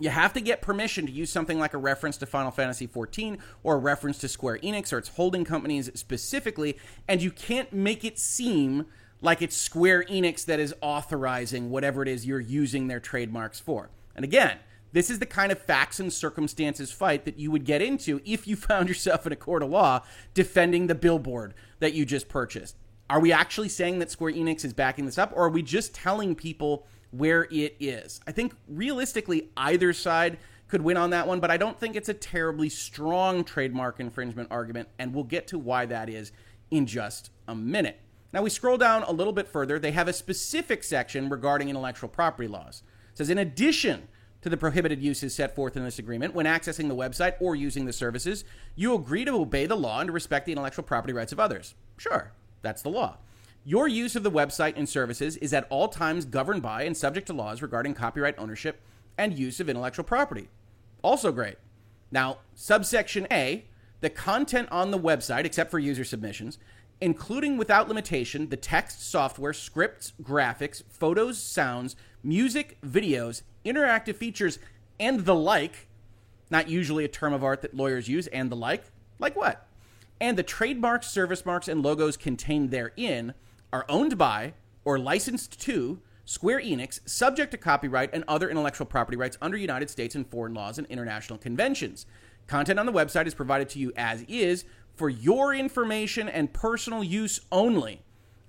you 0.00 0.10
have 0.10 0.32
to 0.32 0.40
get 0.40 0.62
permission 0.62 1.06
to 1.06 1.12
use 1.12 1.30
something 1.30 1.58
like 1.58 1.74
a 1.74 1.78
reference 1.78 2.16
to 2.18 2.26
Final 2.26 2.50
Fantasy 2.50 2.88
XIV 2.88 3.38
or 3.62 3.74
a 3.74 3.78
reference 3.78 4.18
to 4.18 4.28
Square 4.28 4.58
Enix 4.58 4.92
or 4.92 4.98
its 4.98 5.10
holding 5.10 5.44
companies 5.44 5.90
specifically, 5.94 6.76
and 7.06 7.22
you 7.22 7.30
can't 7.30 7.72
make 7.72 8.04
it 8.04 8.18
seem 8.18 8.86
like 9.22 9.40
it's 9.40 9.56
Square 9.56 10.04
Enix 10.04 10.44
that 10.44 10.60
is 10.60 10.74
authorizing 10.82 11.70
whatever 11.70 12.02
it 12.02 12.08
is 12.08 12.26
you're 12.26 12.40
using 12.40 12.88
their 12.88 13.00
trademarks 13.00 13.60
for. 13.60 13.88
And 14.14 14.24
again, 14.24 14.58
this 14.92 15.08
is 15.08 15.20
the 15.20 15.26
kind 15.26 15.50
of 15.50 15.58
facts 15.58 16.00
and 16.00 16.12
circumstances 16.12 16.92
fight 16.92 17.24
that 17.24 17.38
you 17.38 17.50
would 17.50 17.64
get 17.64 17.80
into 17.80 18.20
if 18.26 18.46
you 18.46 18.56
found 18.56 18.88
yourself 18.88 19.26
in 19.26 19.32
a 19.32 19.36
court 19.36 19.62
of 19.62 19.70
law 19.70 20.02
defending 20.34 20.88
the 20.88 20.94
billboard 20.94 21.54
that 21.78 21.94
you 21.94 22.04
just 22.04 22.28
purchased. 22.28 22.76
Are 23.08 23.20
we 23.20 23.32
actually 23.32 23.68
saying 23.68 24.00
that 24.00 24.10
Square 24.10 24.32
Enix 24.32 24.64
is 24.64 24.72
backing 24.72 25.06
this 25.06 25.18
up, 25.18 25.32
or 25.34 25.46
are 25.46 25.50
we 25.50 25.62
just 25.62 25.94
telling 25.94 26.34
people 26.34 26.86
where 27.10 27.44
it 27.50 27.76
is? 27.78 28.20
I 28.26 28.32
think 28.32 28.54
realistically, 28.66 29.50
either 29.56 29.92
side 29.92 30.38
could 30.66 30.82
win 30.82 30.96
on 30.96 31.10
that 31.10 31.26
one, 31.26 31.38
but 31.38 31.50
I 31.50 31.58
don't 31.58 31.78
think 31.78 31.94
it's 31.94 32.08
a 32.08 32.14
terribly 32.14 32.70
strong 32.70 33.44
trademark 33.44 34.00
infringement 34.00 34.48
argument, 34.50 34.88
and 34.98 35.14
we'll 35.14 35.24
get 35.24 35.46
to 35.48 35.58
why 35.58 35.84
that 35.86 36.08
is 36.08 36.32
in 36.70 36.86
just 36.86 37.30
a 37.46 37.54
minute. 37.54 38.00
Now 38.32 38.42
we 38.42 38.50
scroll 38.50 38.78
down 38.78 39.02
a 39.02 39.12
little 39.12 39.32
bit 39.32 39.48
further. 39.48 39.78
They 39.78 39.90
have 39.92 40.08
a 40.08 40.12
specific 40.12 40.82
section 40.84 41.28
regarding 41.28 41.68
intellectual 41.68 42.08
property 42.08 42.48
laws. 42.48 42.82
It 43.12 43.18
says 43.18 43.30
in 43.30 43.38
addition 43.38 44.08
to 44.40 44.48
the 44.48 44.56
prohibited 44.56 45.02
uses 45.02 45.34
set 45.34 45.54
forth 45.54 45.76
in 45.76 45.84
this 45.84 45.98
agreement, 45.98 46.34
when 46.34 46.46
accessing 46.46 46.88
the 46.88 46.96
website 46.96 47.34
or 47.40 47.54
using 47.54 47.84
the 47.84 47.92
services, 47.92 48.44
you 48.74 48.94
agree 48.94 49.24
to 49.24 49.32
obey 49.32 49.66
the 49.66 49.76
law 49.76 50.00
and 50.00 50.08
to 50.08 50.12
respect 50.12 50.46
the 50.46 50.52
intellectual 50.52 50.82
property 50.82 51.12
rights 51.12 51.32
of 51.32 51.38
others. 51.38 51.74
Sure, 51.96 52.32
that's 52.62 52.82
the 52.82 52.88
law. 52.88 53.18
Your 53.64 53.86
use 53.86 54.16
of 54.16 54.24
the 54.24 54.30
website 54.30 54.74
and 54.76 54.88
services 54.88 55.36
is 55.36 55.52
at 55.52 55.66
all 55.70 55.86
times 55.86 56.24
governed 56.24 56.62
by 56.62 56.82
and 56.82 56.96
subject 56.96 57.28
to 57.28 57.32
laws 57.32 57.62
regarding 57.62 57.94
copyright 57.94 58.36
ownership 58.36 58.80
and 59.16 59.38
use 59.38 59.60
of 59.60 59.68
intellectual 59.68 60.04
property. 60.04 60.48
Also 61.02 61.30
great. 61.30 61.58
Now, 62.10 62.38
subsection 62.54 63.28
A, 63.30 63.66
the 64.00 64.10
content 64.10 64.68
on 64.72 64.90
the 64.90 64.98
website, 64.98 65.44
except 65.44 65.70
for 65.70 65.78
user 65.78 66.02
submissions, 66.02 66.58
including 67.02 67.56
without 67.56 67.88
limitation 67.88 68.48
the 68.48 68.56
text, 68.56 69.10
software, 69.10 69.52
scripts, 69.52 70.12
graphics, 70.22 70.84
photos, 70.88 71.36
sounds, 71.36 71.96
music, 72.22 72.78
videos, 72.80 73.42
interactive 73.66 74.14
features, 74.14 74.60
and 75.00 75.24
the 75.24 75.34
like. 75.34 75.88
Not 76.48 76.68
usually 76.68 77.04
a 77.04 77.08
term 77.08 77.32
of 77.32 77.42
art 77.42 77.60
that 77.62 77.74
lawyers 77.74 78.08
use, 78.08 78.28
and 78.28 78.52
the 78.52 78.56
like. 78.56 78.84
Like 79.18 79.34
what? 79.34 79.66
And 80.20 80.38
the 80.38 80.44
trademarks, 80.44 81.08
service 81.08 81.44
marks, 81.44 81.66
and 81.66 81.82
logos 81.82 82.16
contained 82.16 82.70
therein 82.70 83.34
are 83.72 83.84
owned 83.88 84.16
by 84.16 84.54
or 84.84 84.96
licensed 84.96 85.60
to 85.62 86.00
Square 86.24 86.60
Enix, 86.60 87.00
subject 87.04 87.50
to 87.50 87.58
copyright 87.58 88.10
and 88.12 88.22
other 88.28 88.48
intellectual 88.48 88.86
property 88.86 89.16
rights 89.16 89.36
under 89.42 89.56
United 89.56 89.90
States 89.90 90.14
and 90.14 90.24
foreign 90.30 90.54
laws 90.54 90.78
and 90.78 90.86
international 90.86 91.38
conventions. 91.38 92.06
Content 92.46 92.78
on 92.78 92.86
the 92.86 92.92
website 92.92 93.26
is 93.26 93.34
provided 93.34 93.68
to 93.70 93.80
you 93.80 93.92
as 93.96 94.22
is 94.28 94.64
for 94.94 95.08
your 95.08 95.54
information 95.54 96.28
and 96.28 96.52
personal 96.52 97.02
use 97.02 97.40
only 97.50 98.02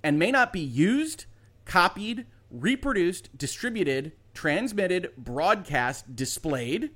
and 0.04 0.20
may 0.20 0.32
not 0.32 0.52
be 0.52 0.60
used, 0.60 1.26
copied, 1.66 2.26
reproduced, 2.52 3.36
distributed, 3.38 4.12
transmitted, 4.34 5.12
broadcast, 5.18 6.16
displayed, 6.16 6.92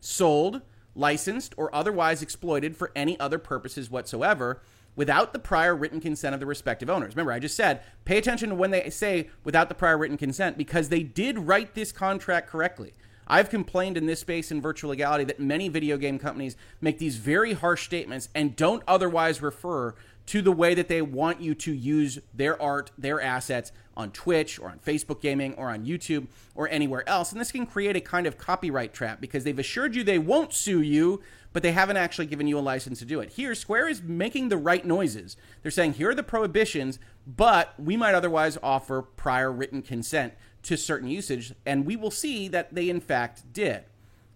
sold, 0.00 0.62
licensed, 0.94 1.54
or 1.56 1.74
otherwise 1.74 2.22
exploited 2.22 2.76
for 2.76 2.92
any 2.94 3.18
other 3.18 3.38
purposes 3.38 3.90
whatsoever 3.90 4.62
without 4.96 5.32
the 5.32 5.38
prior 5.38 5.74
written 5.74 6.00
consent 6.00 6.34
of 6.34 6.40
the 6.40 6.46
respective 6.46 6.88
owners. 6.88 7.14
Remember, 7.14 7.32
I 7.32 7.40
just 7.40 7.56
said 7.56 7.82
pay 8.04 8.18
attention 8.18 8.50
to 8.50 8.54
when 8.54 8.70
they 8.70 8.90
say 8.90 9.28
without 9.42 9.68
the 9.68 9.74
prior 9.74 9.98
written 9.98 10.16
consent 10.16 10.56
because 10.56 10.88
they 10.88 11.02
did 11.02 11.38
write 11.38 11.74
this 11.74 11.90
contract 11.90 12.48
correctly. 12.48 12.92
I've 13.26 13.50
complained 13.50 13.96
in 13.96 14.06
this 14.06 14.20
space 14.20 14.50
in 14.50 14.60
virtual 14.60 14.90
legality 14.90 15.24
that 15.24 15.40
many 15.40 15.68
video 15.68 15.96
game 15.96 16.18
companies 16.18 16.56
make 16.80 16.98
these 16.98 17.16
very 17.16 17.52
harsh 17.52 17.84
statements 17.84 18.28
and 18.34 18.56
don't 18.56 18.82
otherwise 18.86 19.42
refer 19.42 19.94
to 20.26 20.40
the 20.40 20.52
way 20.52 20.74
that 20.74 20.88
they 20.88 21.02
want 21.02 21.40
you 21.40 21.54
to 21.54 21.72
use 21.72 22.18
their 22.32 22.60
art, 22.60 22.90
their 22.96 23.20
assets 23.20 23.72
on 23.96 24.10
Twitch 24.10 24.58
or 24.58 24.70
on 24.70 24.78
Facebook 24.78 25.20
gaming 25.20 25.54
or 25.54 25.70
on 25.70 25.84
YouTube 25.84 26.26
or 26.54 26.68
anywhere 26.68 27.06
else. 27.08 27.30
And 27.30 27.40
this 27.40 27.52
can 27.52 27.66
create 27.66 27.96
a 27.96 28.00
kind 28.00 28.26
of 28.26 28.38
copyright 28.38 28.94
trap 28.94 29.20
because 29.20 29.44
they've 29.44 29.58
assured 29.58 29.94
you 29.94 30.02
they 30.02 30.18
won't 30.18 30.52
sue 30.52 30.80
you, 30.80 31.20
but 31.52 31.62
they 31.62 31.72
haven't 31.72 31.98
actually 31.98 32.26
given 32.26 32.46
you 32.46 32.58
a 32.58 32.60
license 32.60 32.98
to 33.00 33.04
do 33.04 33.20
it. 33.20 33.30
Here, 33.30 33.54
Square 33.54 33.88
is 33.88 34.02
making 34.02 34.48
the 34.48 34.56
right 34.56 34.84
noises. 34.84 35.36
They're 35.62 35.70
saying, 35.70 35.94
here 35.94 36.10
are 36.10 36.14
the 36.14 36.22
prohibitions, 36.22 36.98
but 37.26 37.74
we 37.78 37.96
might 37.96 38.14
otherwise 38.14 38.58
offer 38.62 39.02
prior 39.02 39.52
written 39.52 39.82
consent 39.82 40.34
to 40.64 40.76
certain 40.76 41.08
usage, 41.08 41.54
and 41.64 41.86
we 41.86 41.96
will 41.96 42.10
see 42.10 42.48
that 42.48 42.74
they 42.74 42.88
in 42.88 43.00
fact 43.00 43.52
did. 43.52 43.84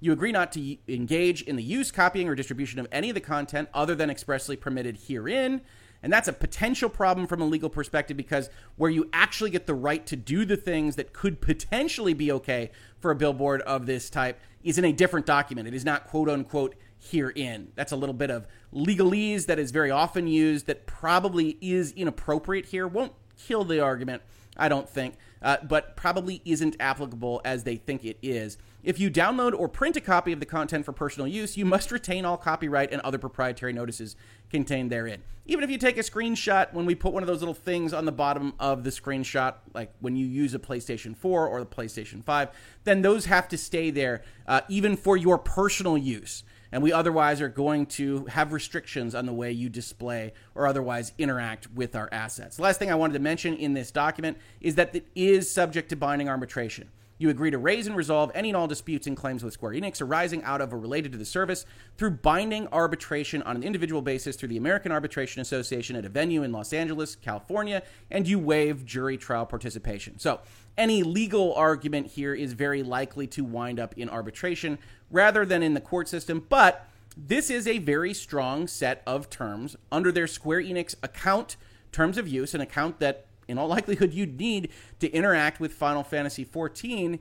You 0.01 0.13
agree 0.13 0.33
not 0.33 0.53
to 0.53 0.77
engage 0.87 1.43
in 1.43 1.57
the 1.57 1.63
use, 1.63 1.91
copying, 1.91 2.29
or 2.29 2.35
distribution 2.35 2.79
of 2.79 2.87
any 2.93 3.11
of 3.11 3.15
the 3.15 3.21
content 3.21 3.69
other 3.75 3.95
than 3.95 4.11
expressly 4.11 4.57
permitted 4.57 4.99
herein. 5.09 5.63
And 6.03 6.13
that's 6.13 6.29
a 6.29 6.33
potential 6.33 6.89
problem 6.89 7.27
from 7.27 7.41
a 7.41 7.45
legal 7.45 7.69
perspective 7.69 8.17
because 8.17 8.51
where 8.77 8.91
you 8.91 9.11
actually 9.13 9.51
get 9.51 9.67
the 9.67 9.75
right 9.75 10.07
to 10.07 10.15
do 10.15 10.45
the 10.45 10.57
things 10.57 10.95
that 10.95 11.13
could 11.13 11.41
potentially 11.41 12.15
be 12.15 12.31
okay 12.31 12.71
for 13.01 13.11
a 13.11 13.17
billboard 13.17 13.63
of 13.63 13.87
this 13.87 14.09
type 14.09 14.39
is 14.63 14.79
in 14.79 14.85
a 14.85 14.93
different 14.93 15.27
document. 15.27 15.67
It 15.67 15.75
is 15.75 15.85
not 15.85 16.07
quote 16.07 16.29
unquote 16.29 16.77
herein. 16.99 17.73
That's 17.75 17.91
a 17.91 17.97
little 17.97 18.15
bit 18.15 18.31
of 18.31 18.47
legalese 18.73 19.47
that 19.47 19.59
is 19.59 19.73
very 19.73 19.91
often 19.91 20.29
used 20.29 20.67
that 20.67 20.87
probably 20.87 21.59
is 21.61 21.91
inappropriate 21.93 22.67
here. 22.67 22.87
Won't 22.87 23.13
kill 23.37 23.65
the 23.65 23.81
argument 23.81 24.23
I 24.59 24.69
don't 24.69 24.89
think, 24.89 25.15
uh, 25.41 25.59
but 25.63 25.97
probably 25.97 26.43
isn't 26.45 26.77
applicable 26.81 27.41
as 27.45 27.65
they 27.65 27.77
think 27.77 28.05
it 28.05 28.19
is. 28.23 28.59
If 28.83 28.99
you 28.99 29.11
download 29.11 29.59
or 29.59 29.69
print 29.69 29.97
a 29.97 30.01
copy 30.01 30.33
of 30.33 30.41
the 30.41 30.47
content 30.47 30.85
for 30.85 30.93
personal 30.93 31.29
use, 31.29 31.57
you 31.57 31.65
must 31.65 31.91
retain 31.93 32.25
all 32.25 32.37
copyright 32.37 32.93
and 32.93 33.01
other 33.03 33.19
proprietary 33.19 33.73
notices 33.73 34.17
contained 34.51 34.91
therein. 34.91 35.23
Even 35.47 35.65
if 35.65 35.71
you 35.71 35.79
take 35.79 35.97
a 35.97 36.03
screenshot, 36.03 36.73
when 36.73 36.87
we 36.87 36.95
put 36.95 37.13
one 37.13 37.23
of 37.23 37.27
those 37.27 37.41
little 37.41 37.55
things 37.55 37.93
on 37.93 38.05
the 38.05 38.13
bottom 38.13 38.55
of 38.61 38.85
the 38.85 38.91
screenshot, 38.91 39.55
like 39.75 39.93
when 40.01 40.15
you 40.15 40.27
use 40.27 40.55
a 40.55 40.59
PlayStation 40.59 41.17
4 41.17 41.49
or 41.49 41.61
the 41.61 41.67
PlayStation 41.67 42.23
5, 42.23 42.51
then 42.85 43.03
those 43.03 43.27
have 43.27 43.49
to 43.49 43.59
stay 43.59 43.91
there, 43.91 44.23
uh, 44.47 44.61
even 44.69 44.97
for 44.97 45.17
your 45.17 45.39
personal 45.39 45.97
use. 45.97 46.45
And 46.73 46.83
we 46.83 46.93
otherwise 46.93 47.41
are 47.41 47.49
going 47.49 47.87
to 47.87 48.27
have 48.27 48.53
restrictions 48.53 49.15
on 49.15 49.27
the 49.27 49.33
way 49.33 49.53
you 49.53 49.69
display 49.69 50.33
or 50.55 50.67
otherwise 50.67 51.13
interact 51.19 51.71
with 51.73 51.97
our 51.97 52.09
assets. 52.13 52.59
Last 52.59 52.79
thing 52.79 52.91
I 52.91 52.95
wanted 52.95 53.15
to 53.15 53.21
mention 53.21 53.55
in 53.55 53.75
this 53.75 53.91
document 53.91 54.39
is 54.61 54.75
that 54.75 54.95
it 54.95 55.07
is 55.15 55.51
subject 55.51 55.89
to 55.91 55.97
binding 55.97 56.29
arbitration. 56.29 56.91
You 57.21 57.31
agree 57.31 57.51
to 57.51 57.59
raise 57.59 57.89
and 57.89 57.97
resolve 57.97 58.31
any 58.33 58.51
and 58.51 58.57
all 58.57 58.69
disputes 58.69 59.09
and 59.09 59.17
claims 59.17 59.43
with 59.43 59.53
Square 59.53 59.73
Enix 59.73 60.01
arising 60.01 60.45
out 60.45 60.61
of 60.61 60.73
or 60.73 60.79
related 60.79 61.11
to 61.13 61.19
the 61.19 61.25
service 61.25 61.67
through 61.97 62.13
binding 62.13 62.69
arbitration 62.69 63.43
on 63.43 63.57
an 63.57 63.65
individual 63.65 64.03
basis 64.03 64.37
through 64.37 64.51
the 64.51 64.57
American 64.57 64.93
Arbitration 64.93 65.43
Association 65.43 65.97
at 65.97 66.05
a 66.05 66.09
venue 66.09 66.45
in 66.45 66.53
Los 66.53 66.73
Angeles, 66.73 67.17
California, 67.17 67.83
and 68.11 68.29
you 68.29 68.39
waive 68.39 68.87
jury 68.87 69.17
trial 69.17 69.45
participation. 69.45 70.19
So, 70.21 70.41
any 70.79 71.03
legal 71.03 71.53
argument 71.55 72.07
here 72.07 72.35
is 72.35 72.55
very 72.55 72.83
likely 72.83 73.27
to 73.27 73.45
wind 73.45 73.79
up 73.79 73.95
in 73.99 74.09
arbitration 74.09 74.79
rather 75.11 75.45
than 75.45 75.63
in 75.63 75.75
the 75.75 75.81
court 75.81 76.09
system, 76.09 76.47
but 76.49 76.89
this 77.17 77.51
is 77.51 77.67
a 77.67 77.79
very 77.79 78.15
strong 78.15 78.69
set 78.69 79.03
of 79.07 79.29
terms 79.29 79.77
under 79.91 80.13
their 80.13 80.29
Square 80.29 80.63
Enix 80.63 80.95
account 81.03 81.57
terms 81.91 82.17
of 82.17 82.29
use, 82.29 82.55
an 82.55 82.61
account 82.61 83.01
that 83.01 83.27
in 83.49 83.59
all 83.59 83.67
likelihood 83.69 84.15
you'd 84.15 84.39
need 84.39 84.71
to 85.01 85.11
interact 85.11 85.59
with 85.59 85.73
Final 85.73 86.05
Fantasy 86.05 86.45
XIV. 86.45 87.19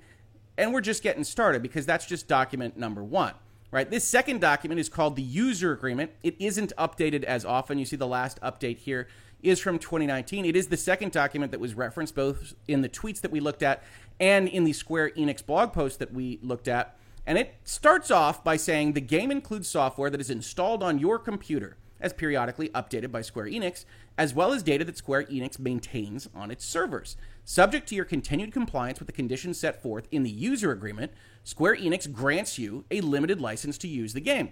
And 0.58 0.74
we're 0.74 0.82
just 0.82 1.04
getting 1.04 1.24
started 1.24 1.62
because 1.62 1.86
that's 1.86 2.06
just 2.06 2.28
document 2.28 2.78
number 2.78 3.04
one. 3.04 3.34
Right. 3.70 3.89
This 3.89 4.06
second 4.06 4.39
document 4.39 4.80
is 4.80 4.88
called 4.88 5.17
the 5.17 5.22
user 5.22 5.74
agreement. 5.74 6.12
It 6.24 6.36
isn't 6.39 6.72
updated 6.78 7.26
as 7.26 7.43
often. 7.43 7.78
You 7.78 7.84
see 7.84 7.98
the 7.98 8.08
last 8.08 8.39
update 8.39 8.78
here 8.78 9.10
is 9.41 9.60
from 9.60 9.80
2019. 9.80 10.45
It 10.45 10.56
is 10.56 10.67
the 10.67 10.78
second 10.78 11.12
document 11.12 11.52
that 11.52 11.60
was 11.60 11.73
referenced 11.73 12.15
both 12.15 12.54
in 12.67 12.82
the 12.82 12.89
tweets 12.89 13.21
that 13.21 13.32
we 13.32 13.39
looked 13.39 13.63
at 13.63 13.84
and 14.19 14.47
in 14.47 14.63
the 14.63 14.73
Square 14.73 15.12
Enix 15.12 15.45
blog 15.45 15.73
post 15.73 16.00
that 16.00 16.13
we 16.13 16.39
looked 16.41 16.67
at. 16.67 16.97
And 17.26 17.38
it 17.38 17.56
starts 17.63 18.10
off 18.10 18.43
by 18.43 18.56
saying 18.56 18.93
the 18.93 19.02
game 19.02 19.32
includes 19.32 19.67
software 19.67 20.10
that 20.10 20.21
is 20.21 20.30
installed 20.30 20.82
on 20.82 20.97
your 20.97 21.19
computer 21.19 21.78
as 22.00 22.13
periodically 22.13 22.69
updated 22.69 23.12
by 23.12 23.21
Square 23.21 23.47
Enix, 23.47 23.86
as 24.17 24.34
well 24.34 24.54
as 24.54 24.63
data 24.63 24.86
that 24.86 24.97
Square 24.97 25.26
Enix 25.26 25.60
maintains 25.60 26.30
on 26.36 26.52
its 26.52 26.65
servers. 26.65 27.17
Subject 27.43 27.88
to 27.89 27.95
your 27.95 28.06
continued 28.06 28.54
compliance 28.54 29.00
with 29.00 29.08
the 29.08 29.13
conditions 29.13 29.60
set 29.60 29.82
forth 29.82 30.08
in 30.12 30.23
the 30.23 30.30
user 30.30 30.71
agreement, 30.71 31.12
Square 31.43 31.78
Enix 31.78 32.12
grants 32.12 32.60
you 32.60 32.86
a 32.91 33.02
limited 33.02 33.41
license 33.41 33.78
to 33.80 33.88
use 33.88 34.13
the 34.13 34.21
game. 34.21 34.52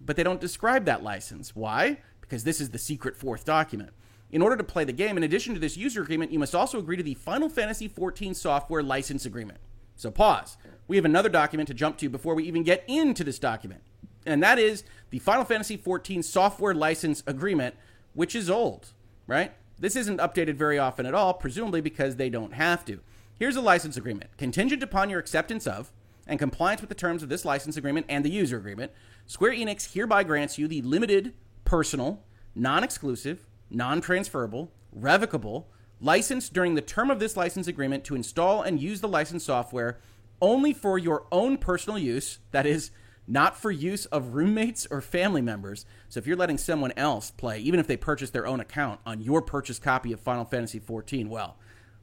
But 0.00 0.16
they 0.16 0.22
don't 0.22 0.40
describe 0.40 0.84
that 0.86 1.02
license. 1.02 1.54
Why? 1.54 1.98
Because 2.20 2.44
this 2.44 2.60
is 2.60 2.70
the 2.70 2.78
secret 2.78 3.16
fourth 3.16 3.44
document. 3.44 3.90
In 4.32 4.42
order 4.42 4.56
to 4.56 4.64
play 4.64 4.84
the 4.84 4.92
game, 4.92 5.16
in 5.16 5.22
addition 5.22 5.54
to 5.54 5.60
this 5.60 5.76
user 5.76 6.02
agreement, 6.02 6.32
you 6.32 6.38
must 6.38 6.54
also 6.54 6.78
agree 6.78 6.96
to 6.96 7.02
the 7.02 7.14
Final 7.14 7.48
Fantasy 7.48 7.88
XIV 7.88 8.36
software 8.36 8.82
license 8.82 9.26
agreement. 9.26 9.58
So 9.96 10.10
pause. 10.10 10.56
We 10.88 10.96
have 10.96 11.04
another 11.04 11.28
document 11.28 11.66
to 11.68 11.74
jump 11.74 11.98
to 11.98 12.08
before 12.08 12.34
we 12.34 12.44
even 12.44 12.62
get 12.62 12.84
into 12.86 13.24
this 13.24 13.38
document 13.38 13.82
and 14.26 14.42
that 14.42 14.58
is 14.58 14.84
the 15.10 15.18
Final 15.18 15.44
Fantasy 15.44 15.78
XIV 15.78 16.24
software 16.24 16.74
license 16.74 17.22
agreement, 17.26 17.74
which 18.14 18.34
is 18.34 18.50
old, 18.50 18.92
right? 19.26 19.52
This 19.78 19.96
isn't 19.96 20.18
updated 20.20 20.54
very 20.54 20.78
often 20.78 21.06
at 21.06 21.14
all, 21.14 21.34
presumably 21.34 21.80
because 21.80 22.16
they 22.16 22.28
don't 22.28 22.52
have 22.52 22.84
to. 22.86 23.00
Here's 23.38 23.56
a 23.56 23.62
license 23.62 23.96
agreement. 23.96 24.36
Contingent 24.36 24.82
upon 24.82 25.08
your 25.08 25.18
acceptance 25.18 25.66
of 25.66 25.90
and 26.26 26.38
compliance 26.38 26.80
with 26.80 26.90
the 26.90 26.94
terms 26.94 27.22
of 27.22 27.30
this 27.30 27.44
license 27.44 27.76
agreement 27.76 28.06
and 28.08 28.24
the 28.24 28.30
user 28.30 28.58
agreement, 28.58 28.92
Square 29.26 29.52
Enix 29.52 29.94
hereby 29.94 30.22
grants 30.22 30.58
you 30.58 30.68
the 30.68 30.82
limited, 30.82 31.32
personal, 31.64 32.22
non 32.54 32.84
exclusive, 32.84 33.46
non 33.70 34.00
transferable, 34.00 34.72
revocable 34.92 35.68
licensed 36.00 36.52
during 36.52 36.74
the 36.74 36.80
term 36.80 37.10
of 37.10 37.20
this 37.20 37.36
license 37.36 37.66
agreement 37.66 38.04
to 38.04 38.14
install 38.14 38.62
and 38.62 38.80
use 38.80 39.00
the 39.00 39.08
licensed 39.08 39.46
software 39.46 39.98
only 40.40 40.72
for 40.72 40.98
your 40.98 41.26
own 41.30 41.58
personal 41.58 41.98
use, 41.98 42.38
that 42.50 42.66
is, 42.66 42.90
not 43.26 43.56
for 43.56 43.70
use 43.70 44.06
of 44.06 44.34
roommates 44.34 44.86
or 44.90 45.00
family 45.00 45.42
members. 45.42 45.86
So 46.08 46.18
if 46.18 46.26
you're 46.26 46.36
letting 46.36 46.58
someone 46.58 46.92
else 46.96 47.30
play, 47.30 47.60
even 47.60 47.78
if 47.78 47.86
they 47.86 47.96
purchase 47.96 48.30
their 48.30 48.46
own 48.46 48.58
account 48.58 49.00
on 49.06 49.20
your 49.20 49.40
purchased 49.40 49.82
copy 49.82 50.12
of 50.12 50.20
Final 50.20 50.44
Fantasy 50.44 50.80
XIV, 50.80 51.28
well, 51.28 51.56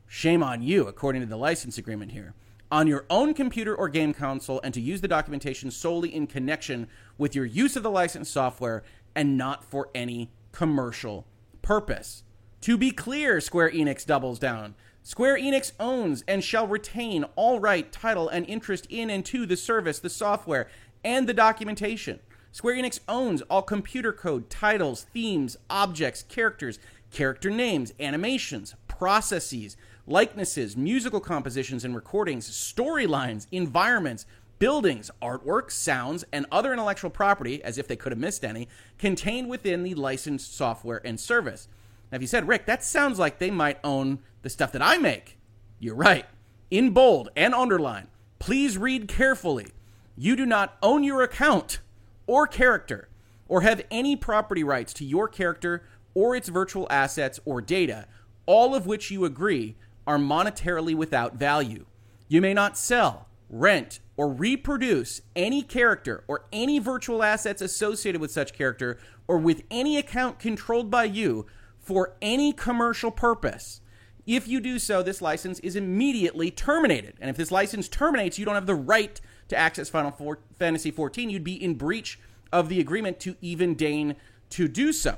shame 0.08 0.42
on 0.42 0.62
you, 0.62 0.88
according 0.88 1.22
to 1.22 1.28
the 1.28 1.36
license 1.36 1.78
agreement 1.78 2.12
here. 2.12 2.34
On 2.72 2.88
your 2.88 3.06
own 3.10 3.34
computer 3.34 3.76
or 3.76 3.90
game 3.90 4.14
console, 4.14 4.62
and 4.64 4.74
to 4.74 4.82
use 4.82 5.02
the 5.02 5.08
documentation 5.08 5.72
solely 5.72 6.14
in 6.14 6.28
connection 6.28 6.88
with 7.18 7.36
your 7.36 7.46
use 7.46 7.76
of 7.76 7.84
the 7.84 7.92
licensed 7.92 8.32
software 8.32 8.84
and 9.16 9.38
not 9.38 9.64
for 9.64 9.90
any 9.96 10.32
commercial 10.52 11.26
purpose. 11.68 12.24
To 12.62 12.78
be 12.78 12.92
clear, 12.92 13.42
Square 13.42 13.72
Enix 13.72 14.06
doubles 14.06 14.40
down. 14.40 14.74
Square 15.04 15.40
Enix 15.40 15.74
owns 15.82 16.24
and 16.26 16.42
shall 16.42 16.66
retain 16.66 17.26
all 17.36 17.60
right, 17.60 17.92
title, 17.92 18.30
and 18.30 18.46
interest 18.46 18.88
in 18.90 19.10
and 19.10 19.26
to 19.26 19.46
the 19.46 19.58
service, 19.58 20.00
the 20.00 20.10
software, 20.10 20.70
and 21.04 21.28
the 21.28 21.34
documentation. 21.34 22.22
Square 22.54 22.76
Enix 22.76 23.02
owns 23.10 23.42
all 23.50 23.64
computer 23.64 24.14
code, 24.14 24.50
titles, 24.50 25.08
themes, 25.14 25.58
objects, 25.70 26.24
characters, 26.24 26.80
character 27.12 27.50
names, 27.50 27.94
animations, 28.00 28.74
processes, 28.88 29.76
likenesses, 30.06 30.78
musical 30.78 31.20
compositions 31.20 31.84
and 31.84 31.94
recordings, 31.94 32.50
storylines, 32.50 33.46
environments, 33.52 34.26
buildings, 34.60 35.12
artwork, 35.22 35.72
sounds, 35.72 36.26
and 36.32 36.46
other 36.52 36.74
intellectual 36.74 37.10
property, 37.10 37.64
as 37.64 37.78
if 37.78 37.88
they 37.88 37.96
could 37.96 38.12
have 38.12 38.20
missed 38.20 38.44
any, 38.44 38.68
contained 38.98 39.50
within 39.50 39.84
the 39.84 39.96
licensed 39.96 40.56
software 40.56 41.02
and 41.06 41.20
service. 41.20 41.68
Now, 42.12 42.16
if 42.18 42.22
you 42.22 42.28
said, 42.28 42.48
Rick, 42.48 42.66
that 42.66 42.84
sounds 42.84 43.20
like 43.20 43.38
they 43.38 43.52
might 43.52 43.80
own 43.84 44.20
the 44.42 44.50
stuff 44.50 44.72
that 44.72 44.82
I 44.82 44.98
make, 44.98 45.38
you're 45.80 45.96
right. 45.96 46.26
In 46.72 46.92
bold 46.92 47.30
and 47.36 47.54
underline, 47.54 48.08
please 48.40 48.78
read 48.78 49.08
carefully. 49.08 49.68
You 50.16 50.36
do 50.36 50.46
not 50.46 50.78
own 50.82 51.04
your 51.04 51.22
account 51.22 51.80
or 52.26 52.48
character 52.48 53.08
or 53.48 53.62
have 53.62 53.82
any 53.92 54.16
property 54.16 54.64
rights 54.64 54.94
to 54.94 55.06
your 55.06 55.28
character 55.28 55.84
or 56.14 56.36
its 56.36 56.50
virtual 56.50 56.88
assets 56.90 57.40
or 57.46 57.62
data, 57.62 58.08
all 58.46 58.74
of 58.74 58.88
which 58.88 59.12
you 59.12 59.24
agree 59.24 59.76
are 60.06 60.18
monetarily 60.18 60.96
without 60.96 61.36
value. 61.36 61.86
You 62.28 62.42
may 62.42 62.54
not 62.54 62.78
sell, 62.78 63.28
rent, 63.50 64.00
or 64.16 64.32
reproduce 64.32 65.22
any 65.36 65.62
character 65.62 66.24
or 66.28 66.46
any 66.52 66.80
virtual 66.80 67.24
assets 67.24 67.62
associated 67.62 68.20
with 68.20 68.32
such 68.32 68.54
character 68.54 68.98
or 69.28 69.38
with 69.38 69.64
any 69.70 69.98
account 69.98 70.40
controlled 70.40 70.90
by 70.90 71.04
you 71.04 71.46
for 71.80 72.16
any 72.22 72.52
commercial 72.52 73.12
purpose. 73.12 73.82
If 74.26 74.48
you 74.48 74.60
do 74.60 74.78
so, 74.78 75.02
this 75.02 75.22
license 75.22 75.60
is 75.60 75.78
immediately 75.78 76.52
terminated. 76.52 77.14
And 77.22 77.30
if 77.30 77.38
this 77.38 77.52
license 77.52 77.88
terminates, 77.88 78.38
you 78.38 78.44
don't 78.44 78.56
have 78.56 78.66
the 78.66 78.76
right 78.76 79.22
to 79.48 79.58
access 79.58 79.88
Final 79.88 80.12
Four- 80.12 80.40
Fantasy 80.60 80.92
XIV, 80.92 81.32
you'd 81.32 81.44
be 81.46 81.64
in 81.64 81.76
breach 81.76 82.20
of 82.52 82.68
the 82.68 82.82
agreement 82.82 83.20
to 83.22 83.38
even 83.42 83.76
deign 83.76 84.18
to 84.50 84.68
do 84.68 84.92
so. 84.92 85.18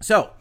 So, 0.00 0.32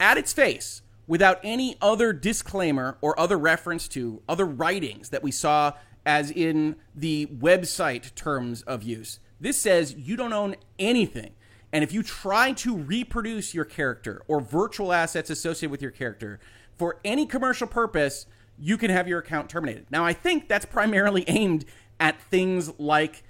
at 0.00 0.16
its 0.16 0.32
face, 0.32 0.82
without 1.06 1.38
any 1.42 1.76
other 1.80 2.12
disclaimer 2.12 2.96
or 3.00 3.18
other 3.18 3.38
reference 3.38 3.86
to 3.88 4.22
other 4.28 4.46
writings 4.46 5.10
that 5.10 5.22
we 5.22 5.30
saw 5.30 5.72
as 6.06 6.30
in 6.30 6.76
the 6.94 7.26
website 7.26 8.14
terms 8.14 8.62
of 8.62 8.82
use, 8.82 9.18
this 9.40 9.58
says 9.58 9.94
you 9.94 10.16
don't 10.16 10.32
own 10.32 10.56
anything. 10.78 11.34
And 11.72 11.82
if 11.84 11.92
you 11.92 12.02
try 12.02 12.52
to 12.52 12.76
reproduce 12.76 13.52
your 13.52 13.64
character 13.64 14.22
or 14.28 14.40
virtual 14.40 14.92
assets 14.92 15.28
associated 15.28 15.70
with 15.70 15.82
your 15.82 15.90
character 15.90 16.38
for 16.78 17.00
any 17.04 17.26
commercial 17.26 17.66
purpose, 17.66 18.26
you 18.58 18.78
can 18.78 18.90
have 18.90 19.08
your 19.08 19.18
account 19.18 19.50
terminated. 19.50 19.86
Now, 19.90 20.04
I 20.04 20.12
think 20.12 20.48
that's 20.48 20.64
primarily 20.64 21.24
aimed 21.28 21.64
at 21.98 22.22
things 22.22 22.78
like 22.78 23.24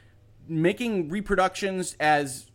making 0.46 1.08
reproductions 1.08 1.96
as 1.98 2.50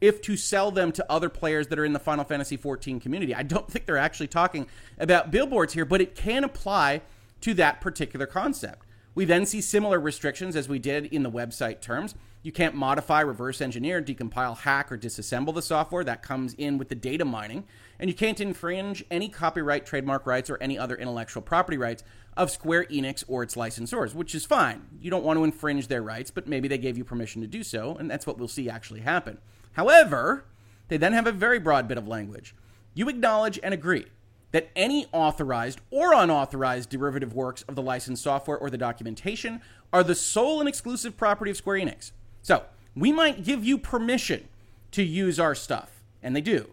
if 0.00 0.22
to 0.22 0.36
sell 0.36 0.70
them 0.70 0.92
to 0.92 1.04
other 1.10 1.28
players 1.28 1.66
that 1.68 1.78
are 1.78 1.84
in 1.84 1.92
the 1.92 1.98
Final 1.98 2.24
Fantasy 2.24 2.56
XIV 2.56 3.00
community. 3.00 3.34
I 3.34 3.42
don't 3.42 3.70
think 3.70 3.86
they're 3.86 3.98
actually 3.98 4.28
talking 4.28 4.68
about 4.98 5.32
billboards 5.32 5.72
here, 5.72 5.84
but 5.84 6.00
it 6.00 6.14
can 6.14 6.44
apply 6.44 7.02
to 7.40 7.54
that 7.54 7.80
particular 7.80 8.26
concept. 8.26 8.86
We 9.18 9.24
then 9.24 9.46
see 9.46 9.60
similar 9.60 9.98
restrictions 9.98 10.54
as 10.54 10.68
we 10.68 10.78
did 10.78 11.06
in 11.06 11.24
the 11.24 11.30
website 11.30 11.80
terms. 11.80 12.14
You 12.44 12.52
can't 12.52 12.76
modify, 12.76 13.20
reverse 13.22 13.60
engineer, 13.60 14.00
decompile, 14.00 14.58
hack, 14.58 14.92
or 14.92 14.96
disassemble 14.96 15.52
the 15.52 15.60
software. 15.60 16.04
That 16.04 16.22
comes 16.22 16.54
in 16.54 16.78
with 16.78 16.88
the 16.88 16.94
data 16.94 17.24
mining. 17.24 17.64
And 17.98 18.08
you 18.08 18.14
can't 18.14 18.40
infringe 18.40 19.04
any 19.10 19.28
copyright, 19.28 19.84
trademark 19.86 20.24
rights, 20.24 20.48
or 20.48 20.58
any 20.60 20.78
other 20.78 20.94
intellectual 20.94 21.42
property 21.42 21.76
rights 21.76 22.04
of 22.36 22.52
Square 22.52 22.84
Enix 22.92 23.24
or 23.26 23.42
its 23.42 23.56
licensors, 23.56 24.14
which 24.14 24.36
is 24.36 24.44
fine. 24.44 24.86
You 25.00 25.10
don't 25.10 25.24
want 25.24 25.36
to 25.36 25.42
infringe 25.42 25.88
their 25.88 26.00
rights, 26.00 26.30
but 26.30 26.46
maybe 26.46 26.68
they 26.68 26.78
gave 26.78 26.96
you 26.96 27.02
permission 27.02 27.42
to 27.42 27.48
do 27.48 27.64
so, 27.64 27.96
and 27.96 28.08
that's 28.08 28.24
what 28.24 28.38
we'll 28.38 28.46
see 28.46 28.70
actually 28.70 29.00
happen. 29.00 29.38
However, 29.72 30.44
they 30.86 30.96
then 30.96 31.12
have 31.12 31.26
a 31.26 31.32
very 31.32 31.58
broad 31.58 31.88
bit 31.88 31.98
of 31.98 32.06
language. 32.06 32.54
You 32.94 33.08
acknowledge 33.08 33.58
and 33.64 33.74
agree 33.74 34.06
that 34.52 34.70
any 34.74 35.06
authorized 35.12 35.80
or 35.90 36.14
unauthorized 36.14 36.88
derivative 36.88 37.34
works 37.34 37.62
of 37.62 37.74
the 37.74 37.82
licensed 37.82 38.22
software 38.22 38.56
or 38.56 38.70
the 38.70 38.78
documentation 38.78 39.60
are 39.92 40.02
the 40.02 40.14
sole 40.14 40.60
and 40.60 40.68
exclusive 40.68 41.16
property 41.16 41.50
of 41.50 41.56
Square 41.56 41.80
Enix. 41.80 42.12
So, 42.42 42.64
we 42.94 43.12
might 43.12 43.44
give 43.44 43.64
you 43.64 43.78
permission 43.78 44.48
to 44.92 45.02
use 45.02 45.38
our 45.38 45.54
stuff, 45.54 46.02
and 46.22 46.34
they 46.34 46.40
do. 46.40 46.70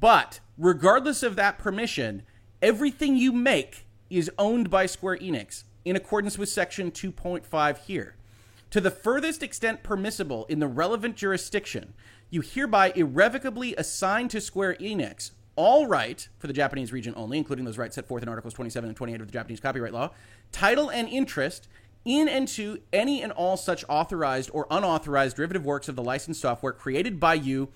But 0.00 0.40
regardless 0.56 1.22
of 1.22 1.36
that 1.36 1.58
permission, 1.58 2.22
everything 2.62 3.16
you 3.16 3.32
make 3.32 3.86
is 4.10 4.30
owned 4.38 4.70
by 4.70 4.86
Square 4.86 5.18
Enix 5.18 5.64
in 5.84 5.96
accordance 5.96 6.38
with 6.38 6.48
Section 6.48 6.90
2.5 6.90 7.78
here. 7.78 8.16
To 8.70 8.80
the 8.80 8.90
furthest 8.90 9.42
extent 9.42 9.82
permissible 9.82 10.44
in 10.46 10.58
the 10.58 10.66
relevant 10.66 11.16
jurisdiction, 11.16 11.94
you 12.30 12.42
hereby 12.42 12.92
irrevocably 12.94 13.74
assign 13.76 14.28
to 14.28 14.40
Square 14.40 14.76
Enix 14.80 15.30
all 15.58 15.88
right 15.88 16.28
for 16.38 16.46
the 16.46 16.52
Japanese 16.52 16.92
region 16.92 17.12
only, 17.16 17.36
including 17.36 17.64
those 17.64 17.76
rights 17.76 17.96
set 17.96 18.06
forth 18.06 18.22
in 18.22 18.28
Articles 18.28 18.54
27 18.54 18.88
and 18.88 18.96
28 18.96 19.20
of 19.20 19.26
the 19.26 19.32
Japanese 19.32 19.58
copyright 19.58 19.92
law, 19.92 20.10
title 20.52 20.88
and 20.88 21.08
interest 21.08 21.66
in 22.04 22.28
and 22.28 22.46
to 22.46 22.80
any 22.92 23.20
and 23.20 23.32
all 23.32 23.56
such 23.56 23.84
authorized 23.88 24.50
or 24.54 24.68
unauthorized 24.70 25.34
derivative 25.34 25.66
works 25.66 25.88
of 25.88 25.96
the 25.96 26.02
licensed 26.02 26.40
software 26.40 26.72
created 26.72 27.18
by 27.18 27.34
you 27.34 27.68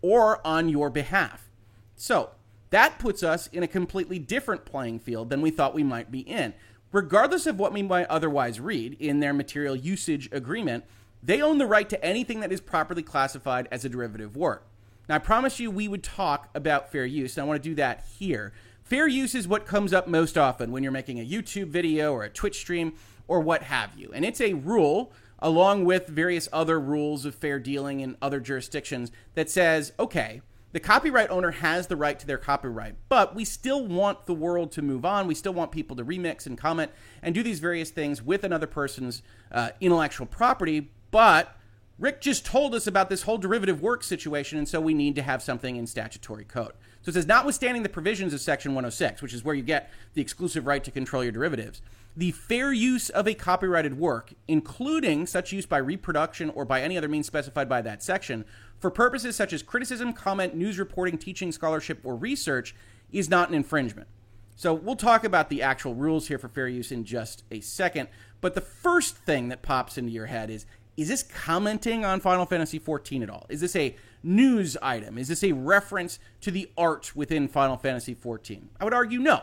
or 0.00 0.44
on 0.46 0.70
your 0.70 0.88
behalf. 0.88 1.50
So, 1.96 2.30
that 2.70 2.98
puts 2.98 3.22
us 3.22 3.46
in 3.48 3.62
a 3.62 3.68
completely 3.68 4.18
different 4.18 4.64
playing 4.64 4.98
field 5.00 5.28
than 5.28 5.42
we 5.42 5.50
thought 5.50 5.74
we 5.74 5.82
might 5.82 6.10
be 6.10 6.20
in. 6.20 6.54
Regardless 6.92 7.46
of 7.46 7.58
what 7.58 7.74
we 7.74 7.82
might 7.82 8.06
otherwise 8.06 8.58
read 8.58 8.96
in 8.98 9.20
their 9.20 9.34
material 9.34 9.76
usage 9.76 10.30
agreement, 10.32 10.84
they 11.22 11.42
own 11.42 11.58
the 11.58 11.66
right 11.66 11.90
to 11.90 12.02
anything 12.02 12.40
that 12.40 12.52
is 12.52 12.62
properly 12.62 13.02
classified 13.02 13.68
as 13.70 13.84
a 13.84 13.90
derivative 13.90 14.34
work. 14.34 14.67
Now, 15.08 15.14
I 15.14 15.18
promise 15.18 15.58
you 15.58 15.70
we 15.70 15.88
would 15.88 16.02
talk 16.02 16.50
about 16.54 16.92
fair 16.92 17.06
use, 17.06 17.36
and 17.36 17.44
I 17.44 17.46
want 17.48 17.62
to 17.62 17.68
do 17.68 17.74
that 17.76 18.04
here. 18.18 18.52
Fair 18.82 19.08
use 19.08 19.34
is 19.34 19.48
what 19.48 19.66
comes 19.66 19.92
up 19.92 20.06
most 20.06 20.36
often 20.36 20.70
when 20.70 20.82
you're 20.82 20.92
making 20.92 21.18
a 21.18 21.26
YouTube 21.26 21.68
video 21.68 22.12
or 22.12 22.24
a 22.24 22.28
Twitch 22.28 22.58
stream 22.58 22.94
or 23.26 23.40
what 23.40 23.62
have 23.62 23.90
you. 23.96 24.10
And 24.14 24.24
it's 24.24 24.40
a 24.40 24.54
rule, 24.54 25.12
along 25.38 25.84
with 25.86 26.08
various 26.08 26.48
other 26.52 26.78
rules 26.78 27.24
of 27.24 27.34
fair 27.34 27.58
dealing 27.58 28.00
in 28.00 28.16
other 28.20 28.40
jurisdictions, 28.40 29.10
that 29.34 29.48
says 29.48 29.92
okay, 29.98 30.42
the 30.72 30.80
copyright 30.80 31.30
owner 31.30 31.52
has 31.52 31.86
the 31.86 31.96
right 31.96 32.18
to 32.18 32.26
their 32.26 32.36
copyright, 32.36 32.94
but 33.08 33.34
we 33.34 33.44
still 33.46 33.86
want 33.86 34.26
the 34.26 34.34
world 34.34 34.72
to 34.72 34.82
move 34.82 35.06
on. 35.06 35.26
We 35.26 35.34
still 35.34 35.54
want 35.54 35.72
people 35.72 35.96
to 35.96 36.04
remix 36.04 36.46
and 36.46 36.58
comment 36.58 36.90
and 37.22 37.34
do 37.34 37.42
these 37.42 37.60
various 37.60 37.88
things 37.88 38.22
with 38.22 38.44
another 38.44 38.66
person's 38.66 39.22
uh, 39.50 39.70
intellectual 39.80 40.26
property. 40.26 40.90
But 41.10 41.57
Rick 41.98 42.20
just 42.20 42.46
told 42.46 42.76
us 42.76 42.86
about 42.86 43.08
this 43.08 43.22
whole 43.22 43.38
derivative 43.38 43.82
work 43.82 44.04
situation, 44.04 44.56
and 44.56 44.68
so 44.68 44.80
we 44.80 44.94
need 44.94 45.16
to 45.16 45.22
have 45.22 45.42
something 45.42 45.74
in 45.74 45.86
statutory 45.86 46.44
code. 46.44 46.72
So 47.02 47.10
it 47.10 47.14
says, 47.14 47.26
notwithstanding 47.26 47.82
the 47.82 47.88
provisions 47.88 48.32
of 48.32 48.40
Section 48.40 48.72
106, 48.72 49.20
which 49.20 49.34
is 49.34 49.42
where 49.42 49.54
you 49.54 49.62
get 49.62 49.90
the 50.14 50.22
exclusive 50.22 50.66
right 50.66 50.84
to 50.84 50.92
control 50.92 51.24
your 51.24 51.32
derivatives, 51.32 51.82
the 52.16 52.30
fair 52.30 52.72
use 52.72 53.10
of 53.10 53.26
a 53.26 53.34
copyrighted 53.34 53.98
work, 53.98 54.32
including 54.46 55.26
such 55.26 55.52
use 55.52 55.66
by 55.66 55.78
reproduction 55.78 56.50
or 56.50 56.64
by 56.64 56.82
any 56.82 56.96
other 56.96 57.08
means 57.08 57.26
specified 57.26 57.68
by 57.68 57.82
that 57.82 58.02
section, 58.02 58.44
for 58.78 58.90
purposes 58.90 59.34
such 59.34 59.52
as 59.52 59.62
criticism, 59.64 60.12
comment, 60.12 60.54
news 60.54 60.78
reporting, 60.78 61.18
teaching, 61.18 61.50
scholarship, 61.50 61.98
or 62.04 62.14
research, 62.14 62.76
is 63.10 63.28
not 63.28 63.48
an 63.48 63.56
infringement. 63.56 64.06
So 64.58 64.74
we'll 64.74 64.96
talk 64.96 65.22
about 65.22 65.50
the 65.50 65.62
actual 65.62 65.94
rules 65.94 66.26
here 66.26 66.38
for 66.38 66.48
fair 66.48 66.66
use 66.66 66.90
in 66.90 67.04
just 67.04 67.44
a 67.50 67.60
second. 67.60 68.08
But 68.40 68.54
the 68.54 68.60
first 68.60 69.16
thing 69.16 69.48
that 69.50 69.62
pops 69.62 69.96
into 69.96 70.10
your 70.10 70.26
head 70.26 70.50
is 70.50 70.66
is 70.98 71.06
this 71.06 71.22
commenting 71.22 72.04
on 72.04 72.18
Final 72.18 72.44
Fantasy 72.44 72.80
XIV 72.80 73.22
at 73.22 73.30
all? 73.30 73.46
Is 73.48 73.60
this 73.60 73.76
a 73.76 73.94
news 74.24 74.76
item? 74.82 75.16
Is 75.16 75.28
this 75.28 75.44
a 75.44 75.52
reference 75.52 76.18
to 76.40 76.50
the 76.50 76.68
art 76.76 77.14
within 77.14 77.46
Final 77.46 77.76
Fantasy 77.76 78.16
XIV? 78.16 78.62
I 78.80 78.84
would 78.84 78.92
argue 78.92 79.20
no. 79.20 79.42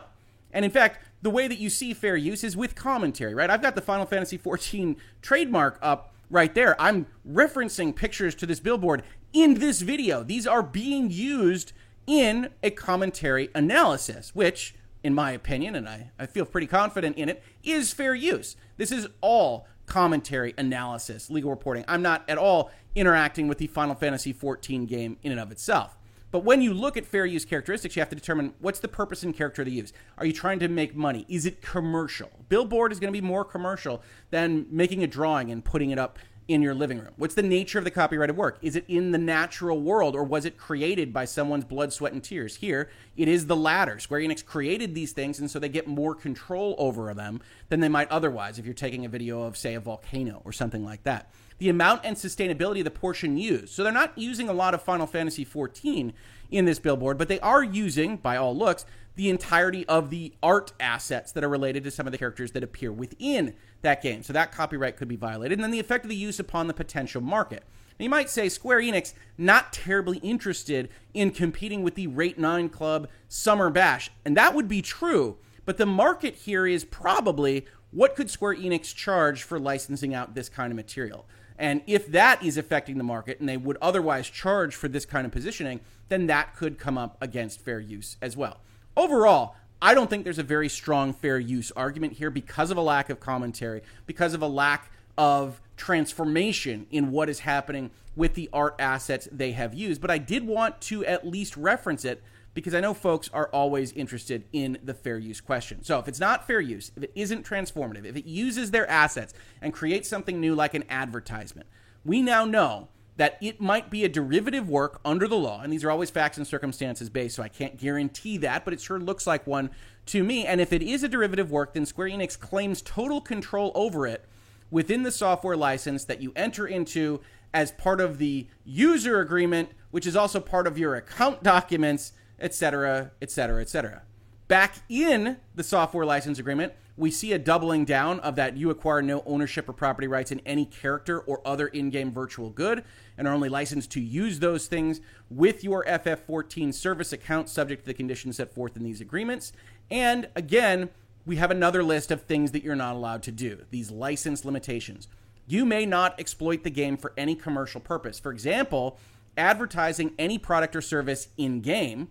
And 0.52 0.66
in 0.66 0.70
fact, 0.70 1.02
the 1.22 1.30
way 1.30 1.48
that 1.48 1.58
you 1.58 1.70
see 1.70 1.94
fair 1.94 2.14
use 2.14 2.44
is 2.44 2.58
with 2.58 2.74
commentary, 2.74 3.34
right? 3.34 3.48
I've 3.48 3.62
got 3.62 3.74
the 3.74 3.80
Final 3.80 4.04
Fantasy 4.04 4.36
XIV 4.36 4.96
trademark 5.22 5.78
up 5.80 6.12
right 6.28 6.54
there. 6.54 6.78
I'm 6.78 7.06
referencing 7.26 7.96
pictures 7.96 8.34
to 8.34 8.44
this 8.44 8.60
billboard 8.60 9.02
in 9.32 9.54
this 9.54 9.80
video. 9.80 10.22
These 10.22 10.46
are 10.46 10.62
being 10.62 11.10
used 11.10 11.72
in 12.06 12.50
a 12.62 12.68
commentary 12.68 13.48
analysis, 13.54 14.34
which, 14.34 14.74
in 15.02 15.14
my 15.14 15.30
opinion, 15.30 15.74
and 15.74 15.88
I, 15.88 16.10
I 16.18 16.26
feel 16.26 16.44
pretty 16.44 16.66
confident 16.66 17.16
in 17.16 17.30
it, 17.30 17.42
is 17.64 17.94
fair 17.94 18.14
use. 18.14 18.56
This 18.76 18.92
is 18.92 19.08
all 19.22 19.66
commentary, 19.86 20.54
analysis, 20.58 21.30
legal 21.30 21.50
reporting. 21.50 21.84
I'm 21.88 22.02
not 22.02 22.24
at 22.28 22.38
all 22.38 22.70
interacting 22.94 23.48
with 23.48 23.58
the 23.58 23.66
Final 23.66 23.94
Fantasy 23.94 24.34
XIV 24.34 24.86
game 24.86 25.16
in 25.22 25.32
and 25.32 25.40
of 25.40 25.50
itself. 25.50 25.96
But 26.32 26.44
when 26.44 26.60
you 26.60 26.74
look 26.74 26.96
at 26.96 27.06
fair 27.06 27.24
use 27.24 27.44
characteristics, 27.44 27.96
you 27.96 28.00
have 28.00 28.10
to 28.10 28.16
determine 28.16 28.52
what's 28.58 28.80
the 28.80 28.88
purpose 28.88 29.22
and 29.22 29.34
character 29.34 29.62
of 29.62 29.66
the 29.66 29.72
use. 29.72 29.92
Are 30.18 30.26
you 30.26 30.32
trying 30.32 30.58
to 30.58 30.68
make 30.68 30.94
money? 30.94 31.24
Is 31.28 31.46
it 31.46 31.62
commercial? 31.62 32.30
Billboard 32.48 32.92
is 32.92 33.00
going 33.00 33.12
to 33.12 33.18
be 33.18 33.26
more 33.26 33.44
commercial 33.44 34.02
than 34.30 34.66
making 34.70 35.02
a 35.02 35.06
drawing 35.06 35.50
and 35.50 35.64
putting 35.64 35.90
it 35.90 35.98
up 35.98 36.18
in 36.48 36.62
your 36.62 36.74
living 36.74 36.98
room? 36.98 37.12
What's 37.16 37.34
the 37.34 37.42
nature 37.42 37.78
of 37.78 37.84
the 37.84 37.90
copyrighted 37.90 38.36
work? 38.36 38.58
Is 38.62 38.76
it 38.76 38.84
in 38.88 39.10
the 39.10 39.18
natural 39.18 39.80
world 39.80 40.14
or 40.14 40.22
was 40.22 40.44
it 40.44 40.56
created 40.56 41.12
by 41.12 41.24
someone's 41.24 41.64
blood, 41.64 41.92
sweat, 41.92 42.12
and 42.12 42.22
tears? 42.22 42.56
Here, 42.56 42.88
it 43.16 43.28
is 43.28 43.46
the 43.46 43.56
latter. 43.56 43.98
Square 43.98 44.20
Enix 44.20 44.44
created 44.44 44.94
these 44.94 45.12
things, 45.12 45.40
and 45.40 45.50
so 45.50 45.58
they 45.58 45.68
get 45.68 45.88
more 45.88 46.14
control 46.14 46.74
over 46.78 47.12
them 47.14 47.40
than 47.68 47.80
they 47.80 47.88
might 47.88 48.10
otherwise 48.10 48.58
if 48.58 48.64
you're 48.64 48.74
taking 48.74 49.04
a 49.04 49.08
video 49.08 49.42
of, 49.42 49.56
say, 49.56 49.74
a 49.74 49.80
volcano 49.80 50.40
or 50.44 50.52
something 50.52 50.84
like 50.84 51.02
that. 51.02 51.30
The 51.58 51.68
amount 51.68 52.02
and 52.04 52.16
substantiality 52.16 52.80
of 52.80 52.84
the 52.84 52.90
portion 52.90 53.38
used. 53.38 53.70
So 53.70 53.82
they're 53.82 53.92
not 53.92 54.16
using 54.16 54.48
a 54.48 54.52
lot 54.52 54.74
of 54.74 54.82
Final 54.82 55.06
Fantasy 55.06 55.44
XIV 55.44 56.12
in 56.50 56.64
this 56.64 56.78
billboard, 56.78 57.18
but 57.18 57.28
they 57.28 57.40
are 57.40 57.64
using, 57.64 58.18
by 58.18 58.36
all 58.36 58.56
looks, 58.56 58.84
the 59.16 59.30
entirety 59.30 59.86
of 59.88 60.10
the 60.10 60.34
art 60.42 60.72
assets 60.78 61.32
that 61.32 61.42
are 61.42 61.48
related 61.48 61.82
to 61.84 61.90
some 61.90 62.06
of 62.06 62.12
the 62.12 62.18
characters 62.18 62.52
that 62.52 62.62
appear 62.62 62.92
within 62.92 63.54
that 63.86 64.02
game. 64.02 64.22
So 64.22 64.32
that 64.32 64.52
copyright 64.52 64.96
could 64.96 65.08
be 65.08 65.16
violated. 65.16 65.58
And 65.58 65.64
then 65.64 65.70
the 65.70 65.80
effect 65.80 66.04
of 66.04 66.10
the 66.10 66.16
use 66.16 66.38
upon 66.38 66.66
the 66.66 66.74
potential 66.74 67.22
market. 67.22 67.64
Now 67.98 68.04
you 68.04 68.10
might 68.10 68.28
say 68.28 68.48
Square 68.48 68.80
Enix 68.82 69.14
not 69.38 69.72
terribly 69.72 70.18
interested 70.18 70.90
in 71.14 71.30
competing 71.30 71.82
with 71.82 71.94
the 71.94 72.08
Rain 72.08 72.34
Night 72.36 72.72
Club 72.72 73.08
Summer 73.28 73.70
Bash. 73.70 74.10
And 74.24 74.36
that 74.36 74.54
would 74.54 74.68
be 74.68 74.82
true, 74.82 75.38
but 75.64 75.78
the 75.78 75.86
market 75.86 76.34
here 76.34 76.66
is 76.66 76.84
probably 76.84 77.64
what 77.90 78.14
could 78.14 78.30
Square 78.30 78.56
Enix 78.56 78.94
charge 78.94 79.42
for 79.42 79.58
licensing 79.58 80.12
out 80.12 80.34
this 80.34 80.50
kind 80.50 80.70
of 80.70 80.76
material? 80.76 81.26
And 81.58 81.80
if 81.86 82.06
that 82.08 82.42
is 82.42 82.58
affecting 82.58 82.98
the 82.98 83.04
market 83.04 83.40
and 83.40 83.48
they 83.48 83.56
would 83.56 83.78
otherwise 83.80 84.28
charge 84.28 84.74
for 84.74 84.88
this 84.88 85.06
kind 85.06 85.24
of 85.24 85.32
positioning, 85.32 85.80
then 86.08 86.26
that 86.26 86.54
could 86.54 86.78
come 86.78 86.98
up 86.98 87.16
against 87.22 87.64
fair 87.64 87.80
use 87.80 88.18
as 88.20 88.36
well. 88.36 88.60
Overall, 88.94 89.56
I 89.80 89.94
don't 89.94 90.08
think 90.08 90.24
there's 90.24 90.38
a 90.38 90.42
very 90.42 90.68
strong 90.68 91.12
fair 91.12 91.38
use 91.38 91.70
argument 91.76 92.14
here 92.14 92.30
because 92.30 92.70
of 92.70 92.76
a 92.76 92.82
lack 92.82 93.10
of 93.10 93.20
commentary, 93.20 93.82
because 94.06 94.34
of 94.34 94.42
a 94.42 94.46
lack 94.46 94.90
of 95.18 95.60
transformation 95.76 96.86
in 96.90 97.10
what 97.10 97.28
is 97.28 97.40
happening 97.40 97.90
with 98.14 98.34
the 98.34 98.48
art 98.52 98.74
assets 98.78 99.28
they 99.30 99.52
have 99.52 99.74
used. 99.74 100.00
But 100.00 100.10
I 100.10 100.18
did 100.18 100.46
want 100.46 100.80
to 100.82 101.04
at 101.04 101.26
least 101.26 101.56
reference 101.56 102.04
it 102.04 102.22
because 102.54 102.74
I 102.74 102.80
know 102.80 102.94
folks 102.94 103.28
are 103.34 103.48
always 103.48 103.92
interested 103.92 104.44
in 104.50 104.78
the 104.82 104.94
fair 104.94 105.18
use 105.18 105.42
question. 105.42 105.84
So 105.84 105.98
if 105.98 106.08
it's 106.08 106.20
not 106.20 106.46
fair 106.46 106.60
use, 106.60 106.90
if 106.96 107.02
it 107.02 107.12
isn't 107.14 107.44
transformative, 107.44 108.06
if 108.06 108.16
it 108.16 108.24
uses 108.24 108.70
their 108.70 108.88
assets 108.88 109.34
and 109.60 109.74
creates 109.74 110.08
something 110.08 110.40
new 110.40 110.54
like 110.54 110.72
an 110.72 110.84
advertisement, 110.88 111.66
we 112.02 112.22
now 112.22 112.46
know 112.46 112.88
that 113.16 113.38
it 113.40 113.60
might 113.60 113.90
be 113.90 114.04
a 114.04 114.08
derivative 114.08 114.68
work 114.68 115.00
under 115.04 115.26
the 115.26 115.36
law, 115.36 115.62
and 115.62 115.72
these 115.72 115.84
are 115.84 115.90
always 115.90 116.10
facts 116.10 116.36
and 116.36 116.46
circumstances 116.46 117.08
based, 117.08 117.36
so 117.36 117.42
I 117.42 117.48
can't 117.48 117.78
guarantee 117.78 118.36
that, 118.38 118.64
but 118.64 118.74
it 118.74 118.80
sure 118.80 118.98
looks 118.98 119.26
like 119.26 119.46
one 119.46 119.70
to 120.06 120.22
me. 120.22 120.46
And 120.46 120.60
if 120.60 120.72
it 120.72 120.82
is 120.82 121.02
a 121.02 121.08
derivative 121.08 121.50
work, 121.50 121.74
then 121.74 121.86
Square 121.86 122.10
Enix 122.10 122.38
claims 122.38 122.82
total 122.82 123.20
control 123.20 123.72
over 123.74 124.06
it 124.06 124.24
within 124.70 125.02
the 125.02 125.10
software 125.10 125.56
license 125.56 126.04
that 126.04 126.20
you 126.20 126.32
enter 126.36 126.66
into 126.66 127.20
as 127.54 127.72
part 127.72 128.00
of 128.00 128.18
the 128.18 128.46
user 128.64 129.20
agreement, 129.20 129.70
which 129.90 130.06
is 130.06 130.16
also 130.16 130.40
part 130.40 130.66
of 130.66 130.76
your 130.76 130.94
account 130.94 131.42
documents, 131.42 132.12
etc., 132.38 133.12
etc., 133.22 133.62
etc. 133.62 134.02
Back 134.48 134.74
in 134.88 135.38
the 135.54 135.64
software 135.64 136.04
license 136.04 136.38
agreement, 136.38 136.74
we 136.96 137.10
see 137.10 137.32
a 137.32 137.38
doubling 137.38 137.84
down 137.84 138.20
of 138.20 138.36
that 138.36 138.56
you 138.56 138.70
acquire 138.70 139.02
no 139.02 139.22
ownership 139.26 139.68
or 139.68 139.72
property 139.72 140.06
rights 140.06 140.32
in 140.32 140.40
any 140.46 140.64
character 140.64 141.20
or 141.20 141.46
other 141.46 141.66
in 141.68 141.90
game 141.90 142.12
virtual 142.12 142.50
good 142.50 142.84
and 143.16 143.26
are 143.26 143.34
only 143.34 143.48
licensed 143.48 143.90
to 143.92 144.00
use 144.00 144.38
those 144.38 144.66
things 144.66 145.00
with 145.30 145.64
your 145.64 145.84
FF14 145.84 146.72
service 146.72 147.12
account 147.12 147.48
subject 147.48 147.82
to 147.82 147.86
the 147.86 147.94
conditions 147.94 148.36
set 148.36 148.54
forth 148.54 148.76
in 148.76 148.82
these 148.82 149.00
agreements. 149.00 149.52
And 149.90 150.28
again, 150.34 150.90
we 151.24 151.36
have 151.36 151.50
another 151.50 151.82
list 151.82 152.10
of 152.10 152.22
things 152.22 152.52
that 152.52 152.62
you're 152.62 152.76
not 152.76 152.94
allowed 152.94 153.22
to 153.24 153.32
do, 153.32 153.64
these 153.70 153.90
license 153.90 154.44
limitations. 154.44 155.08
You 155.46 155.64
may 155.64 155.86
not 155.86 156.18
exploit 156.18 156.62
the 156.64 156.70
game 156.70 156.96
for 156.96 157.12
any 157.16 157.34
commercial 157.34 157.80
purpose. 157.80 158.18
For 158.18 158.32
example, 158.32 158.98
advertising 159.36 160.12
any 160.18 160.38
product 160.38 160.74
or 160.74 160.80
service 160.80 161.28
in 161.36 161.60
game 161.60 162.08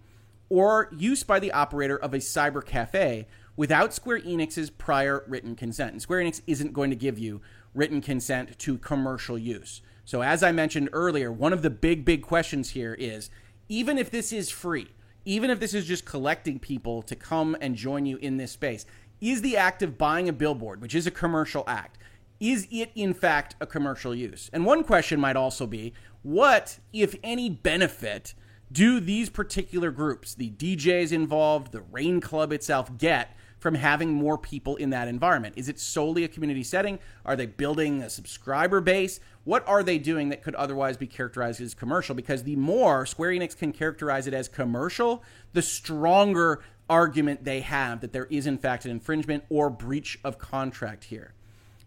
or 0.50 0.90
use 0.96 1.24
by 1.24 1.40
the 1.40 1.52
operator 1.52 1.98
of 1.98 2.14
a 2.14 2.20
cyber 2.20 2.64
cafe 2.64 3.28
without 3.56 3.94
Square 3.94 4.22
Enix's 4.22 4.70
prior 4.70 5.24
written 5.28 5.56
consent. 5.56 5.94
And 5.94 6.02
Square 6.02 6.24
Enix 6.24 6.42
isn't 6.46 6.74
going 6.74 6.90
to 6.90 6.96
give 6.96 7.18
you 7.18 7.42
written 7.74 8.02
consent 8.02 8.58
to 8.60 8.78
commercial 8.78 9.38
use. 9.38 9.82
So, 10.06 10.22
as 10.22 10.44
I 10.44 10.52
mentioned 10.52 10.90
earlier, 10.94 11.32
one 11.32 11.52
of 11.52 11.64
the 11.64 11.70
big, 11.70 12.06
big 12.06 12.22
questions 12.22 12.70
here 12.70 12.94
is 12.94 13.30
even 13.68 13.98
if 13.98 14.12
this 14.12 14.32
is 14.32 14.50
free, 14.52 14.90
even 15.26 15.50
if 15.50 15.60
this 15.60 15.74
is 15.74 15.86
just 15.86 16.06
collecting 16.06 16.60
people 16.60 17.02
to 17.02 17.16
come 17.16 17.58
and 17.60 17.76
join 17.76 18.06
you 18.06 18.18
in 18.18 18.38
this 18.38 18.52
space, 18.52 18.86
is 19.20 19.42
the 19.42 19.58
act 19.58 19.82
of 19.82 19.98
buying 19.98 20.30
a 20.30 20.34
billboard, 20.34 20.82
which 20.82 20.94
is 20.94 21.08
a 21.08 21.12
commercial 21.12 21.64
act, 21.68 21.98
is 22.40 22.68
it 22.70 22.92
in 22.94 23.14
fact 23.14 23.56
a 23.60 23.66
commercial 23.66 24.14
use? 24.14 24.50
And 24.54 24.66
one 24.66 24.84
question 24.84 25.20
might 25.20 25.36
also 25.36 25.66
be 25.66 25.94
what, 26.22 26.80
if 26.94 27.16
any, 27.24 27.50
benefit 27.50 28.36
do 28.72 29.00
these 29.00 29.30
particular 29.30 29.92
groups, 29.92 30.36
the 30.36 30.52
DJs 30.52 31.12
involved, 31.12 31.72
the 31.72 31.82
Rain 31.82 32.20
Club 32.20 32.52
itself, 32.52 32.98
get 32.98 33.36
from 33.66 33.74
having 33.74 34.14
more 34.14 34.38
people 34.38 34.76
in 34.76 34.92
that 34.92 35.08
environment? 35.08 35.56
Is 35.58 35.70
it 35.70 35.80
solely 35.80 36.24
a 36.24 36.28
community 36.28 36.62
setting? 36.62 37.00
Are 37.26 37.36
they 37.36 37.48
building 37.48 38.04
a 38.04 38.12
subscriber 38.12 38.80
base? 38.80 39.20
What 39.44 39.68
are 39.68 39.82
they 39.82 39.98
doing 39.98 40.30
that 40.30 40.44
could 40.44 40.54
otherwise 40.54 40.98
be 40.98 41.08
characterized 41.08 41.60
as 41.62 41.74
commercial? 41.74 42.14
Because 42.14 42.44
the 42.44 42.58
more 42.58 43.08
Square 43.08 43.32
Enix 43.32 43.58
can 43.58 43.74
characterize 43.74 44.28
it 44.28 44.36
as 44.36 44.48
commercial, 44.48 45.24
the 45.54 45.64
stronger 45.64 46.62
argument 46.92 47.44
they 47.44 47.62
have 47.62 48.02
that 48.02 48.14
there 48.14 48.26
is, 48.26 48.46
in 48.46 48.60
fact, 48.60 48.86
an 48.86 48.92
infringement 48.92 49.44
or 49.50 49.72
breach 49.72 50.20
of 50.24 50.38
contract 50.38 51.06
here. 51.06 51.34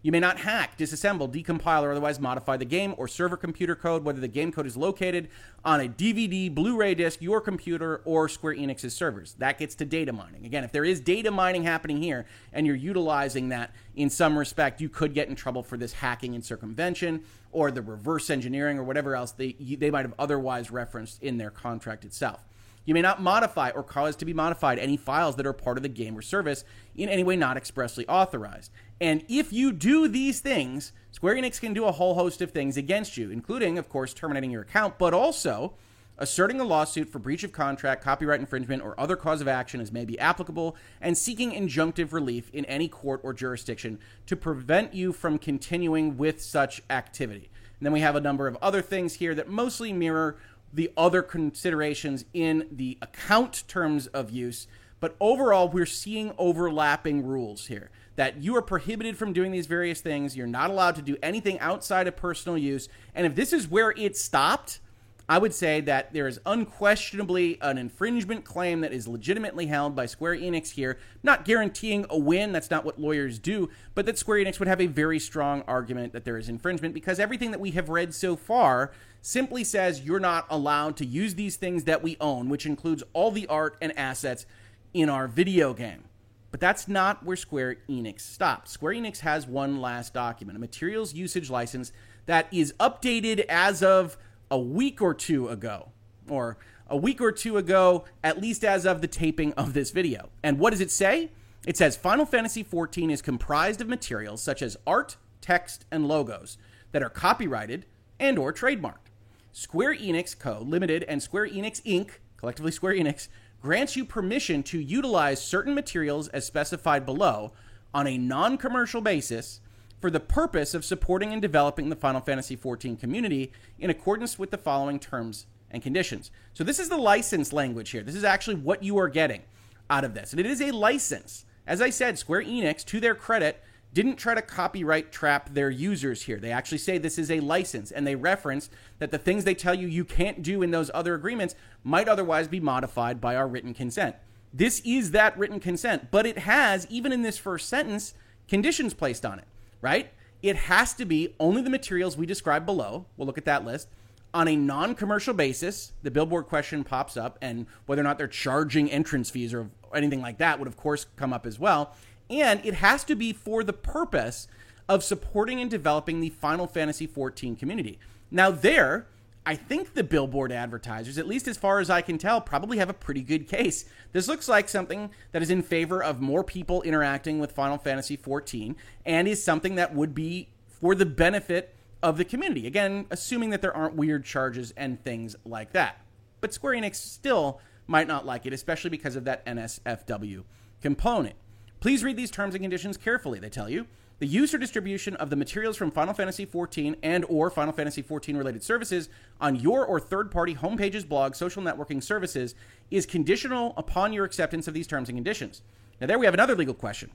You 0.01 0.13
may 0.13 0.21
not 0.21 0.39
hack, 0.39 0.77
disassemble, 0.77 1.29
decompile, 1.29 1.83
or 1.83 1.91
otherwise 1.91 2.21
modify 2.21 2.55
the 2.55 2.63
game 2.63 2.95
or 2.97 3.09
server 3.09 3.35
computer 3.35 3.75
code, 3.75 4.05
whether 4.05 4.21
the 4.21 4.29
game 4.29 4.49
code 4.49 4.65
is 4.65 4.77
located 4.77 5.27
on 5.65 5.81
a 5.81 5.89
DVD, 5.89 6.53
Blu 6.53 6.77
ray 6.77 6.95
disc, 6.95 7.21
your 7.21 7.41
computer, 7.41 8.01
or 8.05 8.29
Square 8.29 8.55
Enix's 8.55 8.93
servers. 8.93 9.35
That 9.39 9.57
gets 9.57 9.75
to 9.75 9.85
data 9.85 10.13
mining. 10.13 10.45
Again, 10.45 10.63
if 10.63 10.71
there 10.71 10.85
is 10.85 11.01
data 11.01 11.31
mining 11.31 11.63
happening 11.63 12.01
here 12.01 12.25
and 12.53 12.65
you're 12.65 12.77
utilizing 12.77 13.49
that 13.49 13.75
in 13.93 14.09
some 14.09 14.39
respect, 14.39 14.79
you 14.79 14.87
could 14.87 15.13
get 15.13 15.27
in 15.27 15.35
trouble 15.35 15.63
for 15.63 15.75
this 15.75 15.91
hacking 15.91 16.33
and 16.33 16.45
circumvention 16.45 17.23
or 17.51 17.69
the 17.69 17.81
reverse 17.81 18.29
engineering 18.29 18.79
or 18.79 18.85
whatever 18.85 19.17
else 19.17 19.33
they, 19.33 19.51
they 19.51 19.91
might 19.91 20.05
have 20.05 20.13
otherwise 20.17 20.71
referenced 20.71 21.21
in 21.21 21.37
their 21.37 21.51
contract 21.51 22.05
itself. 22.05 22.45
You 22.85 22.93
may 22.93 23.01
not 23.01 23.21
modify 23.21 23.69
or 23.69 23.83
cause 23.83 24.15
to 24.15 24.25
be 24.25 24.33
modified 24.33 24.79
any 24.79 24.97
files 24.97 25.35
that 25.35 25.45
are 25.45 25.53
part 25.53 25.77
of 25.77 25.83
the 25.83 25.89
game 25.89 26.17
or 26.17 26.23
service 26.23 26.63
in 26.95 27.07
any 27.07 27.23
way 27.23 27.35
not 27.35 27.57
expressly 27.57 28.07
authorized. 28.07 28.71
And 29.01 29.23
if 29.29 29.53
you 29.53 29.71
do 29.71 30.07
these 30.07 30.39
things, 30.41 30.91
Square 31.11 31.35
Enix 31.35 31.59
can 31.59 31.73
do 31.73 31.85
a 31.85 31.91
whole 31.91 32.15
host 32.15 32.41
of 32.41 32.51
things 32.51 32.77
against 32.77 33.17
you, 33.17 33.31
including, 33.31 33.77
of 33.77 33.87
course, 33.87 34.13
terminating 34.13 34.51
your 34.51 34.63
account, 34.63 34.97
but 34.97 35.13
also 35.13 35.73
asserting 36.17 36.59
a 36.59 36.65
lawsuit 36.65 37.07
for 37.07 37.17
breach 37.17 37.43
of 37.43 37.53
contract, 37.53 38.03
copyright 38.03 38.41
infringement, 38.41 38.83
or 38.83 38.99
other 38.99 39.15
cause 39.15 39.39
of 39.39 39.47
action 39.47 39.79
as 39.79 39.91
may 39.91 40.03
be 40.03 40.19
applicable, 40.19 40.75
and 40.99 41.17
seeking 41.17 41.51
injunctive 41.51 42.11
relief 42.11 42.49
in 42.53 42.65
any 42.65 42.89
court 42.89 43.21
or 43.23 43.33
jurisdiction 43.33 43.97
to 44.25 44.35
prevent 44.35 44.93
you 44.93 45.13
from 45.13 45.39
continuing 45.39 46.17
with 46.17 46.41
such 46.41 46.81
activity. 46.89 47.49
And 47.79 47.85
then 47.85 47.93
we 47.93 48.01
have 48.01 48.17
a 48.17 48.21
number 48.21 48.47
of 48.47 48.57
other 48.61 48.81
things 48.81 49.15
here 49.15 49.33
that 49.35 49.47
mostly 49.47 49.93
mirror 49.93 50.37
the 50.73 50.91
other 50.97 51.21
considerations 51.21 52.25
in 52.33 52.67
the 52.69 52.97
account 53.01 53.63
terms 53.69 54.07
of 54.07 54.29
use. 54.29 54.67
But 54.99 55.15
overall, 55.21 55.69
we're 55.69 55.85
seeing 55.85 56.33
overlapping 56.37 57.25
rules 57.25 57.67
here 57.67 57.89
that 58.19 58.43
you 58.43 58.53
are 58.53 58.61
prohibited 58.61 59.17
from 59.17 59.31
doing 59.31 59.49
these 59.49 59.65
various 59.65 60.01
things. 60.01 60.35
You're 60.35 60.45
not 60.45 60.69
allowed 60.69 60.97
to 60.97 61.01
do 61.01 61.15
anything 61.23 61.57
outside 61.61 62.05
of 62.05 62.17
personal 62.17 62.57
use. 62.57 62.89
And 63.15 63.25
if 63.25 63.33
this 63.33 63.53
is 63.53 63.69
where 63.69 63.91
it 63.91 64.17
stopped, 64.17 64.81
I 65.29 65.37
would 65.37 65.53
say 65.53 65.79
that 65.79 66.11
there 66.11 66.27
is 66.27 66.37
unquestionably 66.45 67.57
an 67.61 67.77
infringement 67.77 68.43
claim 68.43 68.81
that 68.81 68.91
is 68.91 69.07
legitimately 69.07 69.67
held 69.67 69.95
by 69.95 70.05
Square 70.05 70.35
Enix 70.35 70.71
here, 70.71 70.97
not 71.23 71.45
guaranteeing 71.45 72.05
a 72.09 72.17
win, 72.17 72.51
that's 72.51 72.69
not 72.69 72.83
what 72.83 72.99
lawyers 72.99 73.39
do, 73.39 73.69
but 73.95 74.05
that 74.05 74.17
Square 74.17 74.43
Enix 74.43 74.59
would 74.59 74.67
have 74.67 74.81
a 74.81 74.87
very 74.87 75.17
strong 75.17 75.61
argument 75.65 76.11
that 76.11 76.25
there 76.25 76.37
is 76.37 76.49
infringement 76.49 76.93
because 76.93 77.21
everything 77.21 77.51
that 77.51 77.61
we 77.61 77.71
have 77.71 77.87
read 77.87 78.13
so 78.13 78.35
far 78.35 78.91
simply 79.21 79.63
says 79.63 80.01
you're 80.01 80.19
not 80.19 80.45
allowed 80.49 80.97
to 80.97 81.05
use 81.05 81.35
these 81.35 81.55
things 81.55 81.85
that 81.85 82.03
we 82.03 82.17
own, 82.19 82.49
which 82.49 82.65
includes 82.65 83.01
all 83.13 83.31
the 83.31 83.47
art 83.47 83.77
and 83.79 83.97
assets 83.97 84.45
in 84.93 85.07
our 85.07 85.25
video 85.29 85.73
game. 85.73 86.03
But 86.51 86.59
that's 86.59 86.87
not 86.87 87.25
where 87.25 87.35
Square 87.35 87.77
Enix 87.89 88.21
stops. 88.21 88.71
Square 88.71 88.95
Enix 88.95 89.19
has 89.19 89.47
one 89.47 89.79
last 89.79 90.13
document, 90.13 90.57
a 90.57 90.59
materials 90.59 91.13
usage 91.13 91.49
license 91.49 91.91
that 92.25 92.47
is 92.51 92.73
updated 92.79 93.45
as 93.49 93.83
of 93.83 94.17
a 94.49 94.57
week 94.57 95.01
or 95.01 95.13
two 95.13 95.47
ago, 95.47 95.91
or 96.27 96.57
a 96.87 96.97
week 96.97 97.21
or 97.21 97.31
two 97.31 97.57
ago, 97.57 98.05
at 98.23 98.41
least 98.41 98.63
as 98.63 98.85
of 98.85 99.01
the 99.01 99.07
taping 99.07 99.53
of 99.53 99.73
this 99.73 99.91
video. 99.91 100.29
And 100.41 100.57
what 100.57 100.71
does 100.71 100.81
it 100.81 100.91
say? 100.91 101.31
It 101.67 101.77
says 101.77 101.95
Final 101.95 102.25
Fantasy 102.25 102.63
XIV 102.63 103.11
is 103.11 103.21
comprised 103.21 103.81
of 103.81 103.87
materials 103.87 104.41
such 104.41 104.61
as 104.61 104.77
art, 104.87 105.17
text, 105.41 105.85
and 105.91 106.07
logos 106.07 106.57
that 106.91 107.03
are 107.03 107.09
copyrighted 107.09 107.85
and 108.19 108.39
or 108.39 108.51
trademarked. 108.51 109.09
Square 109.51 109.95
Enix 109.97 110.37
Co. 110.37 110.61
Limited 110.61 111.03
and 111.03 111.21
Square 111.21 111.49
Enix 111.49 111.81
Inc., 111.83 112.11
collectively 112.37 112.71
Square 112.71 112.95
Enix, 112.95 113.27
grants 113.61 113.95
you 113.95 114.05
permission 114.05 114.63
to 114.63 114.79
utilize 114.79 115.41
certain 115.41 115.73
materials 115.73 116.27
as 116.29 116.45
specified 116.45 117.05
below 117.05 117.51
on 117.93 118.07
a 118.07 118.17
non 118.17 118.57
commercial 118.57 119.01
basis 119.01 119.61
for 119.99 120.09
the 120.09 120.19
purpose 120.19 120.73
of 120.73 120.85
supporting 120.85 121.33
and 121.33 121.41
developing 121.41 121.89
the 121.89 121.95
Final 121.95 122.21
Fantasy 122.21 122.55
XIV 122.55 122.99
community 122.99 123.51
in 123.77 123.89
accordance 123.89 124.39
with 124.39 124.51
the 124.51 124.57
following 124.57 124.99
terms 124.99 125.45
and 125.71 125.83
conditions. 125.83 126.31
So, 126.53 126.63
this 126.63 126.79
is 126.79 126.89
the 126.89 126.97
license 126.97 127.51
language 127.51 127.89
here. 127.89 128.03
This 128.03 128.15
is 128.15 128.23
actually 128.23 128.55
what 128.55 128.83
you 128.83 128.97
are 128.97 129.09
getting 129.09 129.41
out 129.89 130.03
of 130.03 130.13
this. 130.13 130.31
And 130.31 130.39
it 130.39 130.45
is 130.45 130.61
a 130.61 130.71
license. 130.71 131.45
As 131.67 131.81
I 131.81 131.89
said, 131.89 132.17
Square 132.17 132.43
Enix, 132.43 132.83
to 132.85 132.99
their 132.99 133.15
credit, 133.15 133.63
didn't 133.93 134.17
try 134.17 134.35
to 134.35 134.41
copyright 134.41 135.11
trap 135.11 135.53
their 135.53 135.69
users 135.69 136.23
here. 136.23 136.37
They 136.37 136.51
actually 136.51 136.77
say 136.77 136.97
this 136.97 137.17
is 137.17 137.31
a 137.31 137.39
license, 137.39 137.91
and 137.91 138.05
they 138.05 138.15
reference 138.15 138.69
that 138.99 139.11
the 139.11 139.17
things 139.17 139.43
they 139.43 139.55
tell 139.55 139.73
you 139.73 139.87
you 139.87 140.05
can't 140.05 140.43
do 140.43 140.61
in 140.61 140.71
those 140.71 140.91
other 140.93 141.15
agreements 141.15 141.55
might 141.83 142.07
otherwise 142.07 142.47
be 142.47 142.59
modified 142.59 143.19
by 143.19 143.35
our 143.35 143.47
written 143.47 143.73
consent. 143.73 144.15
This 144.53 144.81
is 144.85 145.11
that 145.11 145.37
written 145.37 145.59
consent, 145.59 146.09
but 146.11 146.25
it 146.25 146.39
has, 146.39 146.87
even 146.89 147.11
in 147.11 147.23
this 147.23 147.37
first 147.37 147.67
sentence, 147.67 148.13
conditions 148.47 148.93
placed 148.93 149.25
on 149.25 149.39
it, 149.39 149.45
right? 149.81 150.11
It 150.41 150.55
has 150.55 150.93
to 150.95 151.05
be 151.05 151.35
only 151.39 151.61
the 151.61 151.69
materials 151.69 152.15
we 152.15 152.25
describe 152.25 152.65
below. 152.65 153.05
We'll 153.17 153.27
look 153.27 153.37
at 153.37 153.45
that 153.45 153.65
list. 153.65 153.89
On 154.31 154.47
a 154.47 154.55
non 154.55 154.93
commercial 154.93 155.33
basis, 155.33 155.93
the 156.03 156.11
billboard 156.11 156.45
question 156.45 156.83
pops 156.83 157.17
up, 157.17 157.39
and 157.41 157.65
whether 157.87 158.01
or 158.01 158.03
not 158.03 158.19
they're 158.19 158.27
charging 158.27 158.91
entrance 158.91 159.31
fees 159.31 159.53
or 159.53 159.69
anything 159.93 160.21
like 160.21 160.37
that 160.37 160.59
would, 160.59 160.67
of 160.67 160.77
course, 160.77 161.07
come 161.15 161.33
up 161.33 161.47
as 161.47 161.57
well 161.57 161.95
and 162.29 162.63
it 162.65 162.75
has 162.75 163.03
to 163.05 163.15
be 163.15 163.33
for 163.33 163.63
the 163.63 163.73
purpose 163.73 164.47
of 164.87 165.03
supporting 165.03 165.59
and 165.59 165.69
developing 165.69 166.19
the 166.19 166.29
Final 166.29 166.67
Fantasy 166.67 167.07
XIV 167.07 167.57
community. 167.57 167.99
Now, 168.31 168.51
there, 168.51 169.07
I 169.45 169.55
think 169.55 169.93
the 169.93 170.03
billboard 170.03 170.51
advertisers, 170.51 171.17
at 171.17 171.27
least 171.27 171.47
as 171.47 171.57
far 171.57 171.79
as 171.79 171.89
I 171.89 172.01
can 172.01 172.17
tell, 172.17 172.41
probably 172.41 172.77
have 172.77 172.89
a 172.89 172.93
pretty 172.93 173.21
good 173.21 173.47
case. 173.47 173.85
This 174.11 174.27
looks 174.27 174.47
like 174.47 174.69
something 174.69 175.11
that 175.31 175.41
is 175.41 175.49
in 175.49 175.61
favor 175.61 176.03
of 176.03 176.21
more 176.21 176.43
people 176.43 176.81
interacting 176.81 177.39
with 177.39 177.51
Final 177.51 177.77
Fantasy 177.77 178.17
XIV 178.17 178.75
and 179.05 179.27
is 179.27 179.43
something 179.43 179.75
that 179.75 179.95
would 179.95 180.13
be 180.13 180.49
for 180.67 180.95
the 180.95 181.05
benefit 181.05 181.75
of 182.01 182.17
the 182.17 182.25
community. 182.25 182.65
Again, 182.65 183.05
assuming 183.11 183.49
that 183.51 183.61
there 183.61 183.75
aren't 183.75 183.95
weird 183.95 184.25
charges 184.25 184.73
and 184.77 185.03
things 185.03 185.35
like 185.45 185.73
that. 185.73 186.01
But 186.41 186.53
Square 186.53 186.75
Enix 186.75 186.95
still 186.95 187.59
might 187.87 188.07
not 188.07 188.25
like 188.25 188.45
it, 188.45 188.53
especially 188.53 188.89
because 188.89 189.15
of 189.15 189.25
that 189.25 189.45
NSFW 189.45 190.43
component. 190.81 191.35
Please 191.79 192.03
read 192.03 192.17
these 192.17 192.31
terms 192.31 192.55
and 192.55 192.63
conditions 192.63 192.97
carefully, 192.97 193.39
they 193.39 193.49
tell 193.49 193.69
you. 193.69 193.87
The 194.19 194.27
use 194.27 194.53
or 194.53 194.57
distribution 194.57 195.15
of 195.15 195.29
the 195.29 195.37
materials 195.37 195.77
from 195.77 195.91
Final 195.91 196.13
Fantasy 196.13 196.45
XIV 196.45 196.97
and 197.01 197.23
or 197.29 197.49
Final 197.49 197.71
Fantasy 197.71 198.03
XIV 198.03 198.37
related 198.37 198.63
services 198.63 199.07
on 199.39 199.55
your 199.55 199.85
or 199.85 199.97
third-party 199.97 200.55
homepages, 200.55 201.05
blogs, 201.05 201.37
social 201.37 201.63
networking 201.63 202.03
services 202.03 202.53
is 202.91 203.05
conditional 203.05 203.73
upon 203.77 204.11
your 204.11 204.25
acceptance 204.25 204.67
of 204.67 204.73
these 204.73 204.87
terms 204.87 205.07
and 205.07 205.17
conditions. 205.17 205.61
Now 206.01 206.07
there 206.07 206.19
we 206.19 206.25
have 206.25 206.33
another 206.33 206.53
legal 206.53 206.73
question. 206.73 207.11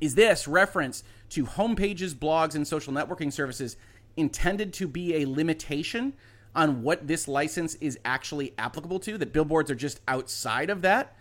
Is 0.00 0.16
this 0.16 0.48
reference 0.48 1.04
to 1.30 1.46
homepages, 1.46 2.12
blogs, 2.12 2.56
and 2.56 2.66
social 2.66 2.92
networking 2.92 3.32
services 3.32 3.76
intended 4.16 4.72
to 4.74 4.88
be 4.88 5.14
a 5.22 5.28
limitation 5.28 6.12
on 6.56 6.82
what 6.82 7.06
this 7.06 7.28
license 7.28 7.76
is 7.76 8.00
actually 8.04 8.52
applicable 8.58 8.98
to? 9.00 9.16
That 9.16 9.32
billboards 9.32 9.70
are 9.70 9.76
just 9.76 10.00
outside 10.08 10.70
of 10.70 10.82
that? 10.82 11.16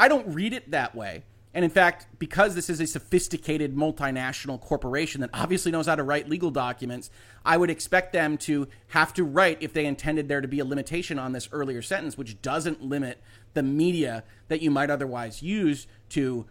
I 0.00 0.08
don't 0.08 0.34
read 0.34 0.52
it 0.52 0.72
that 0.72 0.96
way. 0.96 1.22
And 1.54 1.64
in 1.64 1.70
fact, 1.70 2.06
because 2.18 2.54
this 2.54 2.68
is 2.68 2.80
a 2.80 2.86
sophisticated 2.86 3.74
multinational 3.74 4.60
corporation 4.60 5.22
that 5.22 5.30
obviously 5.32 5.72
knows 5.72 5.86
how 5.86 5.94
to 5.94 6.02
write 6.02 6.28
legal 6.28 6.50
documents, 6.50 7.10
I 7.44 7.56
would 7.56 7.70
expect 7.70 8.12
them 8.12 8.36
to 8.38 8.68
have 8.88 9.14
to 9.14 9.24
write 9.24 9.58
if 9.60 9.72
they 9.72 9.86
intended 9.86 10.28
there 10.28 10.40
to 10.40 10.48
be 10.48 10.60
a 10.60 10.64
limitation 10.64 11.18
on 11.18 11.32
this 11.32 11.48
earlier 11.50 11.80
sentence, 11.80 12.18
which 12.18 12.42
doesn't 12.42 12.82
limit 12.82 13.22
the 13.54 13.62
media 13.62 14.24
that 14.48 14.60
you 14.60 14.70
might 14.70 14.90
otherwise 14.90 15.42
use 15.42 15.86
to 16.10 16.46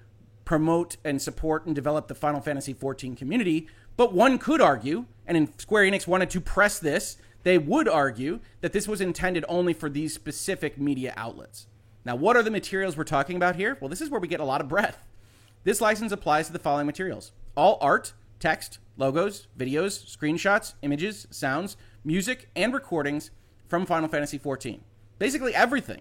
promote 0.45 0.97
and 1.03 1.21
support 1.21 1.65
and 1.65 1.75
develop 1.75 2.07
the 2.07 2.15
Final 2.15 2.41
Fantasy 2.41 2.73
XIV 2.73 3.15
community. 3.15 3.67
But 3.97 4.13
one 4.13 4.37
could 4.37 4.61
argue, 4.61 5.05
and 5.25 5.37
if 5.37 5.61
Square 5.61 5.91
Enix 5.91 6.07
wanted 6.07 6.29
to 6.31 6.41
press 6.41 6.79
this, 6.79 7.17
they 7.43 7.57
would 7.57 7.87
argue 7.87 8.39
that 8.61 8.73
this 8.73 8.87
was 8.87 8.99
intended 8.99 9.45
only 9.47 9.73
for 9.73 9.89
these 9.89 10.13
specific 10.13 10.79
media 10.79 11.13
outlets. 11.15 11.67
Now, 12.07 12.15
what 12.15 12.37
are 12.37 12.41
the 12.41 12.49
materials 12.49 12.95
we're 12.95 13.03
talking 13.03 13.35
about 13.35 13.57
here? 13.57 13.77
Well, 13.81 13.89
this 13.89 13.99
is 13.99 14.09
where 14.09 14.21
we 14.21 14.29
get 14.29 14.39
a 14.39 14.45
lot 14.45 14.61
of 14.61 14.69
breadth. 14.69 15.05
This 15.65 15.81
license 15.81 16.13
applies 16.13 16.47
to 16.47 16.53
the 16.53 16.57
following 16.57 16.85
materials 16.85 17.33
all 17.57 17.77
art, 17.81 18.13
text, 18.39 18.79
logos, 18.95 19.47
videos, 19.59 20.15
screenshots, 20.15 20.75
images, 20.81 21.27
sounds, 21.31 21.75
music, 22.05 22.49
and 22.55 22.73
recordings 22.73 23.31
from 23.67 23.85
Final 23.85 24.07
Fantasy 24.07 24.39
XIV. 24.39 24.79
Basically, 25.19 25.53
everything. 25.53 25.99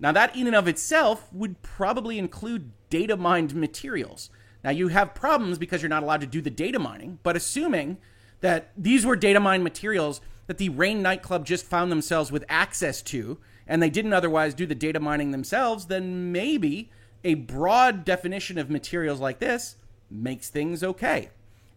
Now, 0.00 0.10
that 0.10 0.34
in 0.34 0.48
and 0.48 0.56
of 0.56 0.66
itself 0.66 1.32
would 1.32 1.62
probably 1.62 2.18
include 2.18 2.72
data 2.90 3.16
mined 3.16 3.54
materials. 3.54 4.30
Now, 4.64 4.70
you 4.70 4.88
have 4.88 5.14
problems 5.14 5.56
because 5.56 5.82
you're 5.82 5.88
not 5.88 6.02
allowed 6.02 6.22
to 6.22 6.26
do 6.26 6.40
the 6.40 6.50
data 6.50 6.80
mining, 6.80 7.20
but 7.22 7.36
assuming 7.36 7.98
that 8.40 8.72
these 8.76 9.06
were 9.06 9.14
data 9.14 9.38
mined 9.38 9.62
materials 9.62 10.20
that 10.48 10.58
the 10.58 10.70
Rain 10.70 11.00
nightclub 11.00 11.46
just 11.46 11.64
found 11.64 11.92
themselves 11.92 12.32
with 12.32 12.44
access 12.48 13.02
to, 13.02 13.38
and 13.68 13.82
they 13.82 13.90
didn't 13.90 14.14
otherwise 14.14 14.54
do 14.54 14.66
the 14.66 14.74
data 14.74 14.98
mining 14.98 15.30
themselves, 15.30 15.86
then 15.86 16.32
maybe 16.32 16.90
a 17.22 17.34
broad 17.34 18.04
definition 18.04 18.58
of 18.58 18.70
materials 18.70 19.20
like 19.20 19.38
this 19.38 19.76
makes 20.10 20.48
things 20.48 20.82
okay. 20.82 21.28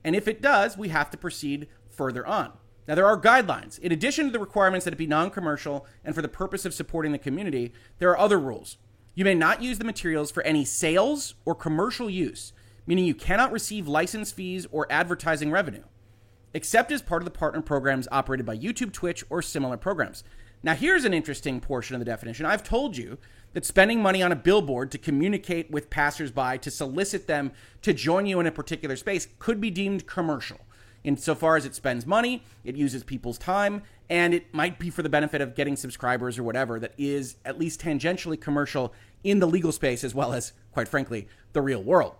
And 0.03 0.15
if 0.15 0.27
it 0.27 0.41
does, 0.41 0.77
we 0.77 0.89
have 0.89 1.11
to 1.11 1.17
proceed 1.17 1.67
further 1.89 2.25
on. 2.25 2.53
Now, 2.87 2.95
there 2.95 3.05
are 3.05 3.19
guidelines. 3.19 3.77
In 3.79 3.91
addition 3.91 4.25
to 4.25 4.31
the 4.31 4.39
requirements 4.39 4.85
that 4.85 4.93
it 4.93 4.97
be 4.97 5.07
non 5.07 5.29
commercial 5.29 5.85
and 6.03 6.15
for 6.15 6.21
the 6.21 6.27
purpose 6.27 6.65
of 6.65 6.73
supporting 6.73 7.11
the 7.11 7.19
community, 7.19 7.73
there 7.99 8.09
are 8.09 8.17
other 8.17 8.39
rules. 8.39 8.77
You 9.13 9.25
may 9.25 9.35
not 9.35 9.61
use 9.61 9.77
the 9.77 9.85
materials 9.85 10.31
for 10.31 10.41
any 10.43 10.65
sales 10.65 11.35
or 11.45 11.53
commercial 11.53 12.09
use, 12.09 12.53
meaning 12.87 13.05
you 13.05 13.13
cannot 13.13 13.51
receive 13.51 13.87
license 13.87 14.31
fees 14.31 14.65
or 14.71 14.87
advertising 14.89 15.51
revenue, 15.51 15.83
except 16.53 16.91
as 16.91 17.01
part 17.01 17.21
of 17.21 17.25
the 17.25 17.37
partner 17.37 17.61
programs 17.61 18.07
operated 18.11 18.45
by 18.45 18.57
YouTube, 18.57 18.93
Twitch, 18.93 19.23
or 19.29 19.41
similar 19.41 19.77
programs. 19.77 20.23
Now, 20.63 20.75
here's 20.75 21.05
an 21.05 21.13
interesting 21.13 21.59
portion 21.59 21.95
of 21.95 21.99
the 21.99 22.05
definition. 22.05 22.45
I've 22.45 22.63
told 22.63 22.95
you 22.95 23.17
that 23.53 23.65
spending 23.65 24.01
money 24.01 24.21
on 24.21 24.31
a 24.31 24.35
billboard 24.35 24.91
to 24.91 24.97
communicate 24.97 25.71
with 25.71 25.89
passersby 25.89 26.59
to 26.59 26.71
solicit 26.71 27.27
them 27.27 27.51
to 27.81 27.93
join 27.93 28.25
you 28.25 28.39
in 28.39 28.47
a 28.47 28.51
particular 28.51 28.95
space 28.95 29.27
could 29.39 29.59
be 29.59 29.71
deemed 29.71 30.05
commercial. 30.05 30.59
Insofar 31.03 31.57
as 31.57 31.65
it 31.65 31.73
spends 31.73 32.05
money, 32.05 32.43
it 32.63 32.75
uses 32.75 33.03
people's 33.03 33.39
time, 33.39 33.81
and 34.07 34.35
it 34.35 34.53
might 34.53 34.77
be 34.77 34.91
for 34.91 35.01
the 35.01 35.09
benefit 35.09 35.41
of 35.41 35.55
getting 35.55 35.75
subscribers 35.75 36.37
or 36.37 36.43
whatever 36.43 36.79
that 36.79 36.93
is 36.97 37.37
at 37.43 37.57
least 37.57 37.81
tangentially 37.81 38.39
commercial 38.39 38.93
in 39.23 39.39
the 39.39 39.47
legal 39.47 39.71
space 39.71 40.03
as 40.03 40.13
well 40.13 40.31
as, 40.31 40.53
quite 40.71 40.87
frankly, 40.87 41.27
the 41.53 41.61
real 41.61 41.81
world. 41.81 42.13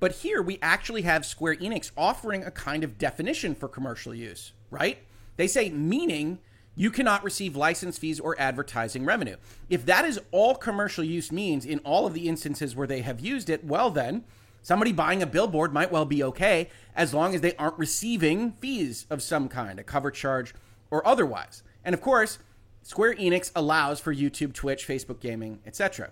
But 0.00 0.12
here 0.12 0.42
we 0.42 0.58
actually 0.60 1.02
have 1.02 1.24
Square 1.24 1.56
Enix 1.56 1.92
offering 1.96 2.44
a 2.44 2.50
kind 2.50 2.84
of 2.84 2.98
definition 2.98 3.54
for 3.54 3.68
commercial 3.68 4.14
use, 4.14 4.52
right? 4.70 4.98
They 5.36 5.46
say 5.46 5.70
meaning 5.70 6.40
you 6.76 6.90
cannot 6.90 7.24
receive 7.24 7.56
license 7.56 7.98
fees 7.98 8.18
or 8.18 8.38
advertising 8.38 9.04
revenue. 9.04 9.36
If 9.68 9.86
that 9.86 10.04
is 10.04 10.20
all 10.30 10.54
commercial 10.54 11.04
use 11.04 11.30
means 11.30 11.64
in 11.64 11.78
all 11.80 12.06
of 12.06 12.14
the 12.14 12.28
instances 12.28 12.74
where 12.74 12.86
they 12.86 13.02
have 13.02 13.20
used 13.20 13.48
it, 13.48 13.64
well, 13.64 13.90
then 13.90 14.24
somebody 14.62 14.92
buying 14.92 15.22
a 15.22 15.26
billboard 15.26 15.72
might 15.72 15.92
well 15.92 16.04
be 16.04 16.22
okay 16.22 16.68
as 16.96 17.14
long 17.14 17.34
as 17.34 17.40
they 17.40 17.54
aren't 17.56 17.78
receiving 17.78 18.52
fees 18.52 19.06
of 19.10 19.22
some 19.22 19.48
kind, 19.48 19.78
a 19.78 19.84
cover 19.84 20.10
charge 20.10 20.54
or 20.90 21.06
otherwise. 21.06 21.62
And 21.84 21.94
of 21.94 22.00
course, 22.00 22.38
Square 22.82 23.14
Enix 23.14 23.50
allows 23.54 24.00
for 24.00 24.14
YouTube, 24.14 24.52
Twitch, 24.52 24.86
Facebook 24.86 25.20
gaming, 25.20 25.60
etc. 25.64 26.10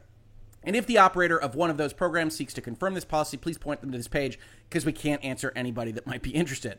And 0.64 0.76
if 0.76 0.86
the 0.86 0.98
operator 0.98 1.36
of 1.36 1.54
one 1.54 1.70
of 1.70 1.76
those 1.76 1.92
programs 1.92 2.36
seeks 2.36 2.54
to 2.54 2.60
confirm 2.60 2.94
this 2.94 3.04
policy, 3.04 3.36
please 3.36 3.58
point 3.58 3.80
them 3.80 3.90
to 3.90 3.98
this 3.98 4.08
page 4.08 4.38
because 4.68 4.86
we 4.86 4.92
can't 4.92 5.24
answer 5.24 5.52
anybody 5.56 5.90
that 5.92 6.06
might 6.06 6.22
be 6.22 6.30
interested. 6.30 6.78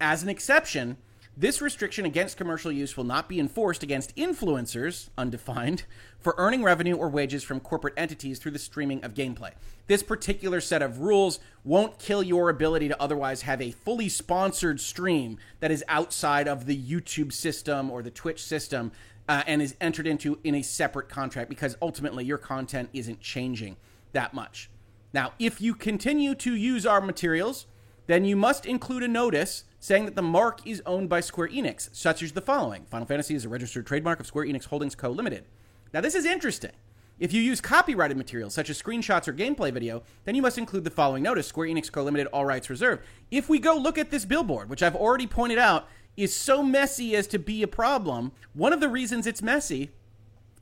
As 0.00 0.22
an 0.22 0.28
exception, 0.28 0.96
this 1.40 1.62
restriction 1.62 2.04
against 2.04 2.36
commercial 2.36 2.72
use 2.72 2.96
will 2.96 3.04
not 3.04 3.28
be 3.28 3.38
enforced 3.38 3.84
against 3.84 4.14
influencers, 4.16 5.08
undefined, 5.16 5.84
for 6.18 6.34
earning 6.36 6.64
revenue 6.64 6.96
or 6.96 7.08
wages 7.08 7.44
from 7.44 7.60
corporate 7.60 7.94
entities 7.96 8.40
through 8.40 8.50
the 8.50 8.58
streaming 8.58 9.04
of 9.04 9.14
gameplay. 9.14 9.52
This 9.86 10.02
particular 10.02 10.60
set 10.60 10.82
of 10.82 10.98
rules 10.98 11.38
won't 11.62 12.00
kill 12.00 12.24
your 12.24 12.50
ability 12.50 12.88
to 12.88 13.00
otherwise 13.00 13.42
have 13.42 13.62
a 13.62 13.70
fully 13.70 14.08
sponsored 14.08 14.80
stream 14.80 15.38
that 15.60 15.70
is 15.70 15.84
outside 15.86 16.48
of 16.48 16.66
the 16.66 16.76
YouTube 16.76 17.32
system 17.32 17.88
or 17.88 18.02
the 18.02 18.10
Twitch 18.10 18.42
system 18.42 18.90
uh, 19.28 19.44
and 19.46 19.62
is 19.62 19.76
entered 19.80 20.08
into 20.08 20.40
in 20.42 20.56
a 20.56 20.62
separate 20.62 21.08
contract 21.08 21.48
because 21.48 21.76
ultimately 21.80 22.24
your 22.24 22.38
content 22.38 22.88
isn't 22.92 23.20
changing 23.20 23.76
that 24.12 24.34
much. 24.34 24.70
Now, 25.12 25.34
if 25.38 25.60
you 25.60 25.76
continue 25.76 26.34
to 26.34 26.56
use 26.56 26.84
our 26.84 27.00
materials, 27.00 27.66
then 28.08 28.24
you 28.24 28.34
must 28.34 28.66
include 28.66 29.02
a 29.02 29.08
notice 29.08 29.64
saying 29.78 30.06
that 30.06 30.16
the 30.16 30.22
mark 30.22 30.66
is 30.66 30.82
owned 30.86 31.08
by 31.08 31.20
Square 31.20 31.48
Enix, 31.48 31.90
such 31.92 32.22
as 32.22 32.32
the 32.32 32.40
following 32.40 32.86
Final 32.86 33.06
Fantasy 33.06 33.34
is 33.34 33.44
a 33.44 33.48
registered 33.48 33.86
trademark 33.86 34.18
of 34.18 34.26
Square 34.26 34.46
Enix 34.46 34.64
Holdings 34.64 34.94
Co. 34.94 35.10
Limited. 35.10 35.44
Now, 35.92 36.00
this 36.00 36.14
is 36.14 36.24
interesting. 36.24 36.72
If 37.20 37.34
you 37.34 37.42
use 37.42 37.60
copyrighted 37.60 38.16
materials 38.16 38.54
such 38.54 38.70
as 38.70 38.80
screenshots 38.80 39.28
or 39.28 39.34
gameplay 39.34 39.72
video, 39.72 40.02
then 40.24 40.34
you 40.34 40.40
must 40.40 40.56
include 40.56 40.84
the 40.84 40.90
following 40.90 41.22
notice 41.22 41.46
Square 41.46 41.68
Enix 41.68 41.92
Co. 41.92 42.02
Limited, 42.02 42.28
all 42.28 42.46
rights 42.46 42.70
reserved. 42.70 43.04
If 43.30 43.50
we 43.50 43.58
go 43.58 43.76
look 43.76 43.98
at 43.98 44.10
this 44.10 44.24
billboard, 44.24 44.70
which 44.70 44.82
I've 44.82 44.96
already 44.96 45.26
pointed 45.26 45.58
out 45.58 45.86
is 46.16 46.34
so 46.34 46.62
messy 46.62 47.14
as 47.14 47.26
to 47.28 47.38
be 47.38 47.62
a 47.62 47.68
problem, 47.68 48.32
one 48.54 48.72
of 48.72 48.80
the 48.80 48.88
reasons 48.88 49.26
it's 49.26 49.42
messy 49.42 49.90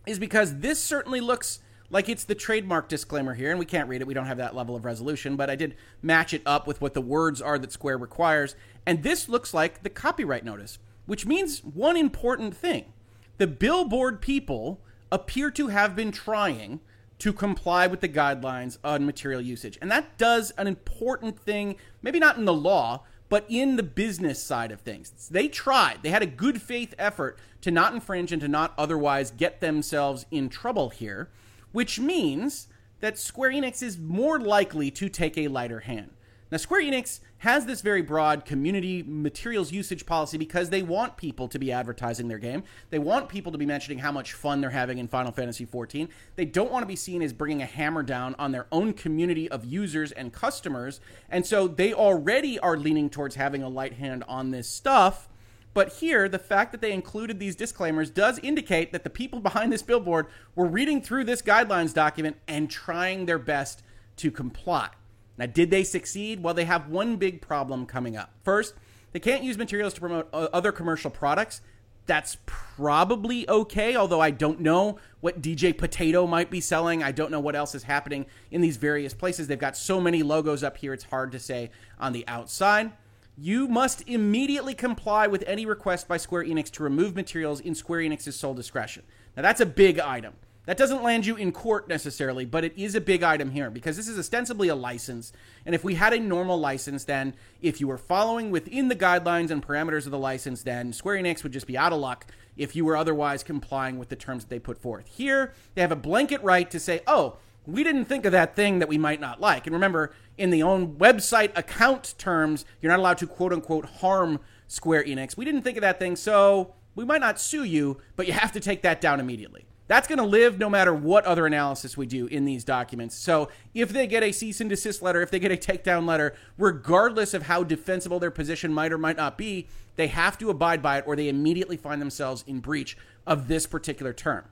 is 0.05 0.19
because 0.19 0.59
this 0.59 0.83
certainly 0.83 1.21
looks 1.21 1.61
like 1.91 2.09
it's 2.09 2.25
the 2.25 2.35
trademark 2.35 2.89
disclaimer 2.89 3.35
here, 3.35 3.51
and 3.51 3.59
we 3.59 3.65
can't 3.65 3.89
read 3.89 4.01
it. 4.01 4.07
We 4.07 4.15
don't 4.15 4.27
have 4.27 4.39
that 4.39 4.55
level 4.55 4.77
of 4.77 4.85
resolution, 4.85 5.37
but 5.37 5.51
I 5.51 5.57
did 5.57 5.77
match 6.03 6.35
it 6.35 6.43
up 6.45 6.67
with 6.67 6.81
what 6.81 6.95
the 6.95 7.01
words 7.01 7.41
are 7.41 7.59
that 7.59 7.73
Square 7.73 7.99
requires. 7.99 8.57
And 8.85 9.03
this 9.03 9.29
looks 9.29 9.55
like 9.55 9.83
the 9.83 9.91
copyright 9.91 10.45
notice, 10.45 10.79
which 11.07 11.27
means 11.27 11.63
one 11.63 11.97
important 11.97 12.57
thing. 12.57 12.93
The 13.39 13.47
billboard 13.47 14.21
people 14.21 14.81
appear 15.13 15.51
to 15.53 15.69
have 15.69 15.95
been 15.95 16.13
trying 16.13 16.81
to 17.19 17.33
comply 17.33 17.87
with 17.87 18.01
the 18.01 18.09
guidelines 18.09 18.79
on 18.85 19.07
material 19.07 19.41
usage. 19.41 19.79
And 19.81 19.91
that 19.91 20.19
does 20.19 20.51
an 20.53 20.67
important 20.67 21.39
thing, 21.39 21.77
maybe 22.03 22.19
not 22.19 22.37
in 22.37 22.45
the 22.45 22.53
law, 22.53 23.05
but 23.29 23.45
in 23.49 23.77
the 23.77 23.83
business 23.83 24.43
side 24.43 24.71
of 24.71 24.81
things. 24.81 25.29
They 25.31 25.49
tried. 25.49 26.03
They 26.03 26.11
had 26.11 26.23
a 26.23 26.27
good 26.27 26.61
faith 26.61 26.95
effort 26.99 27.39
to 27.63 27.71
not 27.71 27.95
infringe 27.95 28.33
and 28.33 28.41
to 28.43 28.49
not 28.49 28.75
otherwise 28.79 29.31
get 29.31 29.61
themselves 29.61 30.27
in 30.31 30.49
trouble 30.49 30.91
here 30.91 31.31
which 31.77 32.01
means 32.01 32.69
that 33.01 33.19
Square 33.19 33.51
Enix 33.51 33.83
is 33.83 33.99
more 33.99 34.41
likely 34.41 34.91
to 34.93 35.11
take 35.11 35.37
a 35.37 35.49
lighter 35.49 35.81
hand. 35.81 36.09
Now, 36.51 36.57
Square 36.57 36.85
Enix 36.85 37.21
has 37.41 37.67
this 37.67 37.83
very 37.83 38.01
broad 38.01 38.47
community 38.47 39.05
materials 39.07 39.73
usage 39.73 40.07
policy 40.07 40.39
because 40.39 40.71
they 40.71 40.81
want 40.81 41.19
people 41.19 41.49
to 41.49 41.59
be 41.59 41.71
advertising 41.71 42.29
their 42.29 42.39
game. 42.39 42.65
They 42.89 42.99
want 42.99 43.29
people 43.29 43.53
to 43.53 43.59
be 43.59 43.67
mentioning 43.67 43.99
how 43.99 44.11
much 44.11 44.33
fun 44.33 44.63
they're 44.63 44.71
having 44.71 44.97
in 44.97 45.07
Final 45.07 45.33
Fantasy 45.33 45.67
XIV. 45.67 46.09
They 46.37 46.47
don't 46.47 46.73
want 46.73 46.83
to 46.83 46.87
be 46.87 46.97
seen 46.97 47.21
as 47.21 47.35
bringing 47.35 47.61
a 47.61 47.67
hammer 47.67 48.03
down 48.03 48.35
on 48.39 48.53
their 48.53 48.69
own 48.73 48.95
community 48.95 49.47
of 49.51 49.67
users 49.67 50.13
and 50.13 50.33
customers. 50.33 50.99
And 51.29 51.45
so 51.45 51.69
they 51.69 51.93
already 51.93 52.59
are 52.59 52.79
leaning 52.79 53.11
towards 53.11 53.35
having 53.35 53.63
a 53.63 53.69
light 53.69 53.93
hand 53.93 54.25
on 54.27 54.51
this 54.51 54.67
stuff. 54.67 55.29
But 55.77 55.97
here, 55.97 56.27
the 56.27 56.39
fact 56.39 56.73
that 56.73 56.81
they 56.81 56.91
included 56.91 57.39
these 57.39 57.55
disclaimers 57.55 58.09
does 58.09 58.39
indicate 58.39 58.93
that 58.93 59.05
the 59.05 59.11
people 59.11 59.41
behind 59.41 59.71
this 59.71 59.83
billboard 59.83 60.27
were 60.55 60.65
reading 60.65 61.03
through 61.03 61.25
this 61.25 61.43
guidelines 61.43 61.93
document 61.93 62.39
and 62.49 62.71
trying 62.71 63.27
their 63.27 63.39
best 63.39 63.83
to 64.17 64.31
comply. 64.31 64.89
Now, 65.37 65.45
did 65.45 65.71
they 65.71 65.85
succeed? 65.85 66.43
Well, 66.43 66.55
they 66.55 66.65
have 66.65 66.89
one 66.89 67.17
big 67.17 67.43
problem 67.43 67.85
coming 67.85 68.17
up. 68.17 68.33
First, 68.43 68.73
they 69.13 69.21
can't 69.21 69.45
use 69.45 69.59
materials 69.59 69.93
to 69.93 70.01
promote 70.01 70.31
uh, 70.33 70.49
other 70.51 70.73
commercial 70.73 71.11
products. 71.11 71.61
That's 72.07 72.39
probably 72.47 73.47
okay, 73.47 73.97
although 73.97 74.23
I 74.23 74.31
don't 74.31 74.61
know 74.61 74.99
what 75.21 75.43
DJ 75.43 75.77
Potato 75.77 76.27
might 76.27 76.51
be 76.51 76.63
selling. 76.63 77.03
I 77.03 77.13
don't 77.13 77.31
know 77.31 77.41
what 77.41 77.55
else 77.55 77.75
is 77.75 77.83
happening 77.83 78.25
in 78.51 78.63
these 78.63 78.79
various 78.79 79.13
places. 79.13 79.47
They've 79.47 79.59
got 79.59 79.77
so 79.77 80.01
many 80.01 80.23
logos 80.23 80.63
up 80.65 80.79
here, 80.79 80.95
it's 80.95 81.05
hard 81.05 81.33
to 81.33 81.39
say 81.39 81.71
on 82.01 82.15
the 82.15 82.27
outside 82.27 82.93
you 83.37 83.69
must 83.69 84.03
immediately 84.09 84.75
comply 84.75 85.27
with 85.27 85.45
any 85.47 85.67
request 85.67 86.09
by 86.09 86.17
Square 86.17 86.45
Enix 86.45 86.71
to 86.73 86.83
remove 86.83 87.15
materials 87.15 87.61
in 87.61 87.75
Square 87.75 88.01
Enix's 88.01 88.37
sole 88.37 88.55
discretion. 88.55 89.03
Now, 89.37 89.43
that's 89.43 89.61
a 89.61 89.67
big 89.67 89.99
item. 89.99 90.35
That 90.65 90.79
doesn't 90.79 91.05
land 91.05 91.27
you 91.27 91.37
in 91.37 91.53
court 91.53 91.89
necessarily, 91.89 92.45
but 92.45 92.65
it 92.65 92.77
is 92.77 92.97
a 92.97 93.01
big 93.01 93.23
item 93.23 93.53
here 93.53 93.71
because 93.71 93.97
this 93.97 94.09
is 94.09 94.19
ostensibly 94.19 94.67
a 94.67 94.75
license. 94.75 95.33
And 95.65 95.77
if 95.77 95.85
we 95.85 95.95
had 95.95 96.13
a 96.13 96.19
normal 96.19 96.59
license, 96.59 97.05
then 97.05 97.35
if 97.63 97.81
you 97.81 97.87
were 97.87 97.99
following 97.99 98.51
within 98.51 98.89
the 98.89 98.97
guidelines 98.97 99.53
and 99.53 99.65
parameters 99.65 100.07
of 100.07 100.11
the 100.11 100.19
license, 100.19 100.65
then 100.65 100.93
Square 100.93 101.23
Enix 101.23 101.45
would 101.45 101.53
just 101.53 101.69
be 101.69 101.79
out 101.79 101.93
of 101.93 102.01
luck 102.01 102.27
if 102.57 102.75
you 102.75 102.85
were 102.85 102.97
otherwise 102.97 103.45
complying 103.45 103.97
with 103.97 104.09
the 104.09 104.17
terms 104.17 104.45
that 104.45 104.51
they 104.51 104.59
put 104.59 104.79
forth. 104.79 105.07
Here, 105.07 105.53
they 105.75 105.83
have 105.83 105.93
a 105.93 105.97
blanket 105.97 106.43
right 106.43 106.69
to 106.71 106.81
say, 106.81 107.01
oh, 107.07 107.37
we 107.67 107.85
didn't 107.85 108.07
think 108.07 108.25
of 108.25 108.33
that 108.33 108.55
thing 108.57 108.79
that 108.79 108.89
we 108.89 108.99
might 108.99 109.21
not 109.21 109.41
like. 109.41 109.67
And 109.67 109.75
remember, 109.75 110.13
in 110.39 110.51
the 110.51 110.63
own 110.63 110.95
website 110.97 111.57
account 111.57 112.15
terms, 112.19 112.65
you're 112.81 112.91
not 112.91 113.01
allowed 113.01 113.19
to 113.19 113.27
quote 113.27 113.53
unquote 113.53 113.87
harm 113.87 114.41
Square 114.69 115.05
Enix. 115.05 115.37
We 115.37 115.45
didn't 115.45 115.63
think 115.63 115.77
of 115.77 115.83
that 115.83 115.99
thing, 115.99 116.17
so 116.17 116.75
we 116.95 117.05
might 117.05 117.21
not 117.21 117.41
sue 117.41 117.65
you, 117.65 117.99
but 118.17 118.27
you 118.27 118.33
have 118.33 118.53
to 118.53 118.61
take 118.61 118.83
that 118.83 119.01
down 119.01 119.21
immediately. 119.21 119.67
That's 119.89 120.09
going 120.09 120.19
to 120.19 120.25
live 120.25 120.59
no 120.59 120.69
matter 120.69 120.93
what 120.93 121.25
other 121.27 121.47
analysis 121.47 121.97
we 121.97 122.07
do 122.07 122.27
in 122.27 122.45
these 122.45 122.65
documents. 122.65 123.15
So 123.15 123.51
if 123.73 123.91
they 123.91 124.09
get 124.09 124.25
a 124.25 124.33
cease 124.33 124.61
and 124.61 124.69
desist 124.69 125.01
letter, 125.01 125.23
if 125.23 125.31
they 125.31 125.39
get 125.39 125.53
a 125.53 125.57
takedown 125.57 126.07
letter, 126.07 126.35
regardless 126.59 127.35
of 127.35 127.45
how 127.45 127.63
defensible 127.63 128.19
their 128.19 128.33
position 128.33 128.73
might 128.73 128.93
or 128.93 128.99
might 128.99 129.17
not 129.17 129.39
be, 129.39 129.69
they 129.95 130.09
have 130.09 130.39
to 130.39 130.51
abide 130.51 130.83
by 130.83 130.99
it 130.99 131.05
or 131.07 131.15
they 131.15 131.29
immediately 131.29 131.77
find 131.77 132.01
themselves 132.01 132.43
in 132.49 132.59
breach 132.59 132.97
of 133.27 133.47
this 133.47 133.67
particular 133.67 134.13
term. 134.13 134.45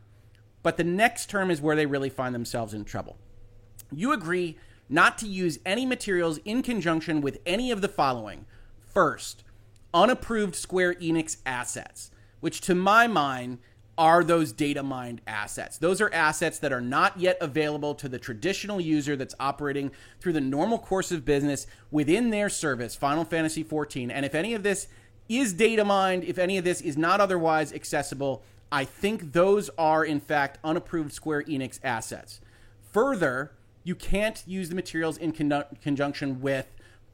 But 0.65 0.79
the 0.79 0.83
next 0.83 1.31
term 1.31 1.53
is 1.53 1.61
where 1.61 1.77
they 1.77 1.87
really 1.87 2.09
find 2.09 2.35
themselves 2.35 2.75
in 2.75 2.85
trouble. 2.85 3.17
You 3.93 4.13
agree 4.13 4.59
not 4.89 5.19
to 5.19 5.29
use 5.29 5.61
any 5.65 5.87
materials 5.87 6.39
in 6.39 6.63
conjunction 6.63 7.21
with 7.21 7.39
any 7.47 7.71
of 7.71 7.83
the 7.83 7.89
following. 7.89 8.47
First, 8.81 9.45
unapproved 9.93 10.57
Square 10.57 10.95
Enix 10.95 11.37
assets, 11.45 12.11
which 12.41 12.63
to 12.63 12.75
my 12.75 13.07
mind 13.07 13.59
are 13.99 14.25
those 14.25 14.53
data 14.53 14.83
mined 14.83 15.21
assets. 15.27 15.77
Those 15.77 16.01
are 16.01 16.13
assets 16.15 16.59
that 16.61 16.73
are 16.73 16.81
not 16.81 17.21
yet 17.21 17.37
available 17.43 17.95
to 17.97 18.09
the 18.09 18.19
traditional 18.19 18.81
user 18.81 19.17
that's 19.17 19.35
operating 19.39 19.91
through 20.19 20.33
the 20.33 20.41
normal 20.41 20.79
course 20.79 21.13
of 21.13 21.27
business 21.27 21.67
within 21.91 22.31
their 22.31 22.49
service, 22.49 22.97
Final 22.97 23.25
Fantasy 23.25 23.63
XIV. 23.63 24.11
And 24.11 24.25
if 24.25 24.35
any 24.35 24.55
of 24.55 24.63
this 24.63 24.89
is 25.29 25.53
data 25.53 25.85
mined, 25.85 26.25
if 26.25 26.39
any 26.39 26.57
of 26.57 26.65
this 26.65 26.81
is 26.81 26.97
not 26.97 27.21
otherwise 27.21 27.73
accessible, 27.73 28.43
I 28.73 28.85
think 28.85 29.33
those 29.33 29.71
are, 29.79 30.05
in 30.05 30.21
fact, 30.21 30.59
unapproved 30.65 31.13
Square 31.13 31.45
Enix 31.45 31.79
assets. 31.83 32.41
Further, 32.93 33.53
you 33.83 33.95
can't 33.95 34.43
use 34.47 34.69
the 34.69 34.75
materials 34.75 35.17
in 35.17 35.33
con- 35.33 35.65
conjunction 35.83 36.41
with 36.41 36.67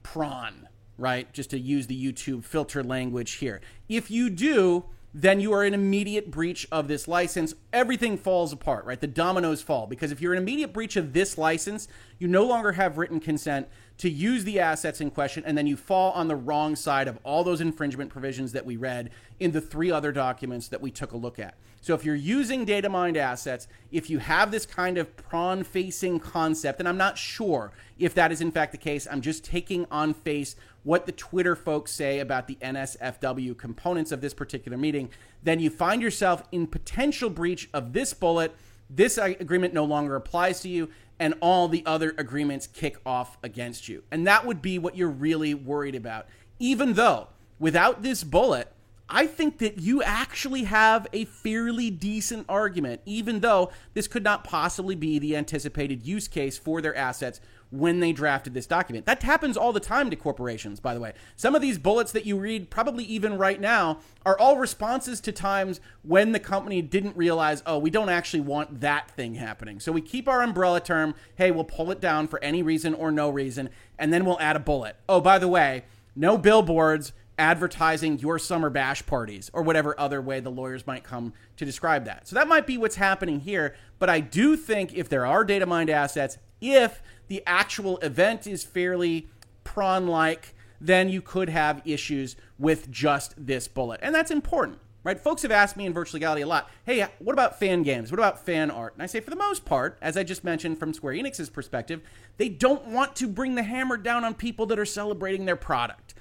prawn, 0.02 0.68
right? 0.96 1.32
Just 1.32 1.50
to 1.50 1.58
use 1.58 1.86
the 1.86 2.12
YouTube 2.12 2.44
filter 2.44 2.82
language 2.82 3.32
here. 3.32 3.60
If 3.88 4.10
you 4.10 4.30
do, 4.30 4.84
then 5.12 5.40
you 5.40 5.52
are 5.52 5.64
in 5.64 5.74
immediate 5.74 6.30
breach 6.30 6.66
of 6.70 6.86
this 6.86 7.08
license. 7.08 7.54
Everything 7.72 8.16
falls 8.16 8.52
apart, 8.52 8.84
right? 8.84 9.00
The 9.00 9.06
dominoes 9.06 9.60
fall 9.60 9.86
because 9.86 10.12
if 10.12 10.20
you're 10.20 10.34
in 10.34 10.42
immediate 10.42 10.72
breach 10.72 10.96
of 10.96 11.12
this 11.12 11.36
license, 11.36 11.88
you 12.18 12.28
no 12.28 12.44
longer 12.44 12.72
have 12.72 12.96
written 12.96 13.18
consent 13.18 13.68
to 13.98 14.08
use 14.08 14.44
the 14.44 14.60
assets 14.60 15.00
in 15.00 15.10
question, 15.10 15.42
and 15.44 15.58
then 15.58 15.66
you 15.66 15.76
fall 15.76 16.12
on 16.12 16.28
the 16.28 16.36
wrong 16.36 16.76
side 16.76 17.08
of 17.08 17.18
all 17.22 17.44
those 17.44 17.60
infringement 17.60 18.10
provisions 18.10 18.52
that 18.52 18.64
we 18.64 18.76
read 18.76 19.10
in 19.38 19.50
the 19.50 19.60
three 19.60 19.90
other 19.90 20.12
documents 20.12 20.68
that 20.68 20.80
we 20.80 20.90
took 20.90 21.12
a 21.12 21.16
look 21.16 21.38
at. 21.38 21.54
So 21.80 21.94
if 21.94 22.04
you're 22.04 22.14
using 22.14 22.64
data 22.64 22.88
mined 22.88 23.16
assets, 23.16 23.66
if 23.90 24.10
you 24.10 24.18
have 24.18 24.50
this 24.50 24.66
kind 24.66 24.98
of 24.98 25.16
prawn 25.16 25.64
facing 25.64 26.20
concept, 26.20 26.78
and 26.78 26.88
I'm 26.88 26.98
not 26.98 27.16
sure 27.16 27.72
if 27.98 28.14
that 28.14 28.32
is 28.32 28.40
in 28.40 28.50
fact 28.50 28.72
the 28.72 28.78
case, 28.78 29.08
I'm 29.10 29.22
just 29.22 29.44
taking 29.44 29.86
on 29.90 30.12
face 30.12 30.56
what 30.82 31.06
the 31.06 31.12
Twitter 31.12 31.56
folks 31.56 31.92
say 31.92 32.20
about 32.20 32.46
the 32.48 32.56
NSFW 32.56 33.56
components 33.56 34.12
of 34.12 34.20
this 34.20 34.34
particular 34.34 34.76
meeting, 34.76 35.10
then 35.42 35.60
you 35.60 35.70
find 35.70 36.02
yourself 36.02 36.42
in 36.52 36.66
potential 36.66 37.30
breach 37.30 37.68
of 37.72 37.92
this 37.92 38.12
bullet. 38.14 38.54
This 38.88 39.18
agreement 39.18 39.72
no 39.72 39.84
longer 39.84 40.16
applies 40.16 40.60
to 40.60 40.68
you, 40.68 40.90
and 41.18 41.34
all 41.40 41.68
the 41.68 41.84
other 41.86 42.14
agreements 42.18 42.66
kick 42.66 42.98
off 43.04 43.38
against 43.42 43.88
you. 43.88 44.02
And 44.10 44.26
that 44.26 44.46
would 44.46 44.62
be 44.62 44.78
what 44.78 44.96
you're 44.96 45.08
really 45.08 45.54
worried 45.54 45.94
about. 45.94 46.26
Even 46.58 46.94
though, 46.94 47.28
without 47.58 48.02
this 48.02 48.24
bullet, 48.24 48.72
I 49.10 49.26
think 49.26 49.58
that 49.58 49.80
you 49.80 50.02
actually 50.02 50.64
have 50.64 51.06
a 51.12 51.24
fairly 51.24 51.90
decent 51.90 52.46
argument, 52.48 53.00
even 53.04 53.40
though 53.40 53.72
this 53.92 54.06
could 54.06 54.22
not 54.22 54.44
possibly 54.44 54.94
be 54.94 55.18
the 55.18 55.36
anticipated 55.36 56.06
use 56.06 56.28
case 56.28 56.56
for 56.56 56.80
their 56.80 56.94
assets 56.94 57.40
when 57.70 58.00
they 58.00 58.12
drafted 58.12 58.54
this 58.54 58.66
document. 58.66 59.06
That 59.06 59.22
happens 59.22 59.56
all 59.56 59.72
the 59.72 59.80
time 59.80 60.10
to 60.10 60.16
corporations, 60.16 60.80
by 60.80 60.94
the 60.94 61.00
way. 61.00 61.12
Some 61.36 61.54
of 61.54 61.62
these 61.62 61.78
bullets 61.78 62.12
that 62.12 62.26
you 62.26 62.38
read, 62.38 62.70
probably 62.70 63.04
even 63.04 63.38
right 63.38 63.60
now, 63.60 63.98
are 64.26 64.38
all 64.38 64.56
responses 64.56 65.20
to 65.22 65.32
times 65.32 65.80
when 66.02 66.32
the 66.32 66.40
company 66.40 66.82
didn't 66.82 67.16
realize, 67.16 67.62
oh, 67.66 67.78
we 67.78 67.90
don't 67.90 68.08
actually 68.08 68.40
want 68.40 68.80
that 68.80 69.10
thing 69.10 69.34
happening. 69.34 69.80
So 69.80 69.92
we 69.92 70.00
keep 70.00 70.28
our 70.28 70.42
umbrella 70.42 70.80
term, 70.80 71.14
hey, 71.36 71.50
we'll 71.50 71.64
pull 71.64 71.90
it 71.90 72.00
down 72.00 72.28
for 72.28 72.42
any 72.42 72.62
reason 72.62 72.94
or 72.94 73.10
no 73.10 73.30
reason, 73.30 73.70
and 73.98 74.12
then 74.12 74.24
we'll 74.24 74.40
add 74.40 74.56
a 74.56 74.60
bullet. 74.60 74.96
Oh, 75.08 75.20
by 75.20 75.38
the 75.38 75.48
way, 75.48 75.84
no 76.16 76.36
billboards 76.36 77.12
advertising 77.40 78.18
your 78.18 78.38
summer 78.38 78.68
bash 78.68 79.04
parties 79.06 79.50
or 79.54 79.62
whatever 79.62 79.98
other 79.98 80.20
way 80.20 80.40
the 80.40 80.50
lawyers 80.50 80.86
might 80.86 81.02
come 81.02 81.32
to 81.56 81.64
describe 81.64 82.04
that. 82.04 82.28
So 82.28 82.34
that 82.36 82.46
might 82.46 82.66
be 82.66 82.76
what's 82.76 82.96
happening 82.96 83.40
here. 83.40 83.74
But 83.98 84.10
I 84.10 84.20
do 84.20 84.56
think 84.56 84.94
if 84.94 85.08
there 85.08 85.24
are 85.24 85.42
data 85.42 85.64
mined 85.64 85.88
assets, 85.88 86.36
if 86.60 87.02
the 87.28 87.42
actual 87.46 87.96
event 87.98 88.46
is 88.46 88.62
fairly 88.62 89.28
prawn 89.64 90.06
like, 90.06 90.54
then 90.82 91.08
you 91.08 91.22
could 91.22 91.48
have 91.48 91.80
issues 91.86 92.36
with 92.58 92.90
just 92.90 93.34
this 93.38 93.66
bullet. 93.68 94.00
And 94.02 94.14
that's 94.14 94.30
important, 94.30 94.78
right? 95.02 95.18
Folks 95.18 95.40
have 95.40 95.50
asked 95.50 95.78
me 95.78 95.86
in 95.86 95.94
virtual 95.94 96.18
legality 96.18 96.42
a 96.42 96.46
lot 96.46 96.68
hey, 96.84 97.06
what 97.20 97.32
about 97.32 97.58
fan 97.58 97.82
games? 97.82 98.10
What 98.10 98.18
about 98.18 98.44
fan 98.44 98.70
art? 98.70 98.92
And 98.92 99.02
I 99.02 99.06
say, 99.06 99.20
for 99.20 99.30
the 99.30 99.36
most 99.36 99.64
part, 99.64 99.96
as 100.02 100.18
I 100.18 100.24
just 100.24 100.44
mentioned 100.44 100.78
from 100.78 100.92
Square 100.92 101.14
Enix's 101.14 101.48
perspective, 101.48 102.02
they 102.36 102.50
don't 102.50 102.86
want 102.88 103.16
to 103.16 103.26
bring 103.26 103.54
the 103.54 103.62
hammer 103.62 103.96
down 103.96 104.24
on 104.24 104.34
people 104.34 104.66
that 104.66 104.78
are 104.78 104.84
celebrating 104.84 105.46
their 105.46 105.56
product. 105.56 106.12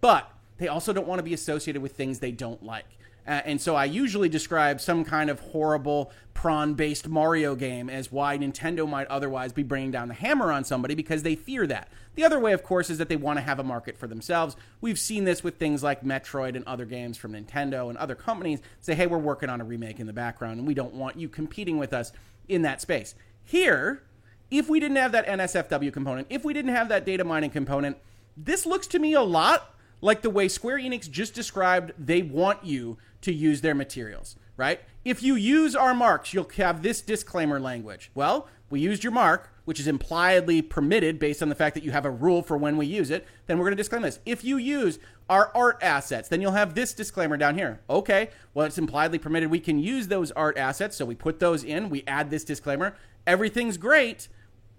But 0.00 0.30
they 0.62 0.68
also 0.68 0.92
don't 0.92 1.08
want 1.08 1.18
to 1.18 1.24
be 1.24 1.34
associated 1.34 1.82
with 1.82 1.92
things 1.92 2.20
they 2.20 2.30
don't 2.30 2.62
like. 2.62 2.86
Uh, 3.26 3.40
and 3.44 3.60
so 3.60 3.76
I 3.76 3.84
usually 3.84 4.28
describe 4.28 4.80
some 4.80 5.04
kind 5.04 5.30
of 5.30 5.40
horrible 5.40 6.12
prawn 6.34 6.74
based 6.74 7.08
Mario 7.08 7.54
game 7.54 7.88
as 7.88 8.10
why 8.10 8.36
Nintendo 8.38 8.88
might 8.88 9.06
otherwise 9.08 9.52
be 9.52 9.62
bringing 9.62 9.90
down 9.90 10.08
the 10.08 10.14
hammer 10.14 10.50
on 10.50 10.64
somebody 10.64 10.94
because 10.94 11.22
they 11.22 11.36
fear 11.36 11.66
that. 11.68 11.88
The 12.14 12.24
other 12.24 12.38
way, 12.38 12.52
of 12.52 12.62
course, 12.62 12.90
is 12.90 12.98
that 12.98 13.08
they 13.08 13.16
want 13.16 13.38
to 13.38 13.42
have 13.42 13.58
a 13.58 13.64
market 13.64 13.96
for 13.96 14.06
themselves. 14.06 14.56
We've 14.80 14.98
seen 14.98 15.24
this 15.24 15.44
with 15.44 15.56
things 15.56 15.82
like 15.82 16.02
Metroid 16.02 16.56
and 16.56 16.64
other 16.66 16.84
games 16.84 17.16
from 17.16 17.32
Nintendo 17.32 17.88
and 17.88 17.98
other 17.98 18.14
companies 18.14 18.60
say, 18.80 18.94
hey, 18.94 19.06
we're 19.06 19.18
working 19.18 19.48
on 19.48 19.60
a 19.60 19.64
remake 19.64 20.00
in 20.00 20.06
the 20.06 20.12
background 20.12 20.58
and 20.58 20.66
we 20.66 20.74
don't 20.74 20.94
want 20.94 21.16
you 21.16 21.28
competing 21.28 21.78
with 21.78 21.92
us 21.92 22.12
in 22.48 22.62
that 22.62 22.80
space. 22.80 23.14
Here, 23.44 24.02
if 24.50 24.68
we 24.68 24.80
didn't 24.80 24.96
have 24.96 25.12
that 25.12 25.26
NSFW 25.26 25.92
component, 25.92 26.26
if 26.28 26.44
we 26.44 26.52
didn't 26.52 26.74
have 26.74 26.88
that 26.88 27.06
data 27.06 27.24
mining 27.24 27.50
component, 27.50 27.96
this 28.36 28.66
looks 28.66 28.86
to 28.88 28.98
me 28.98 29.12
a 29.12 29.22
lot 29.22 29.74
like 30.02 30.20
the 30.20 30.28
way 30.28 30.48
Square 30.48 30.80
Enix 30.80 31.10
just 31.10 31.32
described 31.32 31.92
they 31.98 32.20
want 32.20 32.64
you 32.64 32.98
to 33.22 33.32
use 33.32 33.62
their 33.62 33.74
materials, 33.74 34.36
right? 34.58 34.80
If 35.04 35.22
you 35.22 35.34
use 35.36 35.74
our 35.74 35.94
marks, 35.94 36.34
you'll 36.34 36.50
have 36.56 36.82
this 36.82 37.00
disclaimer 37.00 37.58
language. 37.58 38.10
Well, 38.14 38.48
we 38.68 38.80
used 38.80 39.04
your 39.04 39.12
mark, 39.12 39.50
which 39.64 39.78
is 39.78 39.86
impliedly 39.86 40.60
permitted 40.60 41.18
based 41.18 41.42
on 41.42 41.48
the 41.48 41.54
fact 41.54 41.74
that 41.74 41.84
you 41.84 41.92
have 41.92 42.04
a 42.04 42.10
rule 42.10 42.42
for 42.42 42.56
when 42.56 42.76
we 42.76 42.86
use 42.86 43.10
it, 43.10 43.26
then 43.46 43.58
we're 43.58 43.64
going 43.64 43.76
to 43.76 43.80
disclaim 43.80 44.02
this. 44.02 44.18
If 44.26 44.42
you 44.42 44.56
use 44.56 44.98
our 45.28 45.52
art 45.54 45.78
assets, 45.82 46.28
then 46.28 46.40
you'll 46.40 46.52
have 46.52 46.74
this 46.74 46.94
disclaimer 46.94 47.36
down 47.36 47.56
here. 47.56 47.80
Okay, 47.88 48.30
well, 48.54 48.66
it's 48.66 48.78
impliedly 48.78 49.18
permitted. 49.18 49.50
We 49.50 49.60
can 49.60 49.78
use 49.78 50.08
those 50.08 50.32
art 50.32 50.58
assets, 50.58 50.96
so 50.96 51.04
we 51.04 51.14
put 51.14 51.38
those 51.38 51.62
in, 51.62 51.90
we 51.90 52.02
add 52.06 52.30
this 52.30 52.44
disclaimer. 52.44 52.96
Everything's 53.26 53.76
great, 53.76 54.28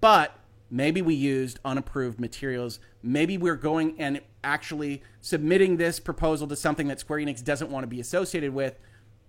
but 0.02 0.38
maybe 0.74 1.04
we 1.04 1.14
used 1.14 1.60
unapproved 1.64 2.20
materials. 2.20 2.80
Maybe 3.04 3.38
we're 3.38 3.56
going 3.56 3.96
and 4.00 4.20
actually 4.44 5.04
submitting 5.22 5.78
this 5.78 6.00
proposal 6.00 6.48
to 6.48 6.56
something 6.56 6.88
that 6.88 7.00
Square 7.00 7.20
Enix 7.20 7.44
doesn't 7.44 7.70
want 7.70 7.84
to 7.84 7.88
be 7.88 8.00
associated 8.00 8.54
with, 8.54 8.80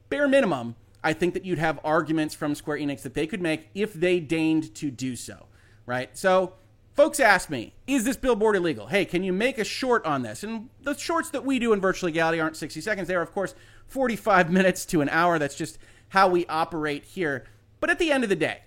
bare 0.08 0.26
minimum, 0.26 0.74
I 1.04 1.12
think 1.12 1.34
that 1.34 1.44
you'd 1.44 1.58
have 1.58 1.78
arguments 1.84 2.34
from 2.34 2.54
Square 2.54 2.78
Enix 2.78 3.02
that 3.02 3.12
they 3.12 3.26
could 3.26 3.42
make 3.42 3.68
if 3.74 3.92
they 3.92 4.20
deigned 4.20 4.74
to 4.76 4.90
do 4.90 5.14
so, 5.16 5.46
right? 5.84 6.16
So, 6.16 6.54
folks 6.94 7.20
ask 7.20 7.50
me, 7.50 7.74
is 7.86 8.04
this 8.04 8.16
billboard 8.16 8.56
illegal? 8.56 8.86
Hey, 8.86 9.04
can 9.04 9.22
you 9.22 9.32
make 9.34 9.58
a 9.58 9.64
short 9.64 10.06
on 10.06 10.22
this? 10.22 10.42
And 10.42 10.70
the 10.80 10.96
shorts 10.96 11.28
that 11.30 11.44
we 11.44 11.58
do 11.58 11.74
in 11.74 11.80
virtual 11.80 12.08
legality 12.08 12.40
aren't 12.40 12.56
60 12.56 12.80
seconds. 12.80 13.06
They 13.06 13.14
are, 13.14 13.22
of 13.22 13.34
course, 13.34 13.54
45 13.88 14.50
minutes 14.50 14.86
to 14.86 15.02
an 15.02 15.10
hour. 15.10 15.38
That's 15.38 15.56
just 15.56 15.76
how 16.08 16.26
we 16.28 16.46
operate 16.46 17.04
here. 17.04 17.44
But 17.80 17.90
at 17.90 17.98
the 17.98 18.10
end 18.10 18.24
of 18.24 18.30
the 18.30 18.36
day, 18.36 18.62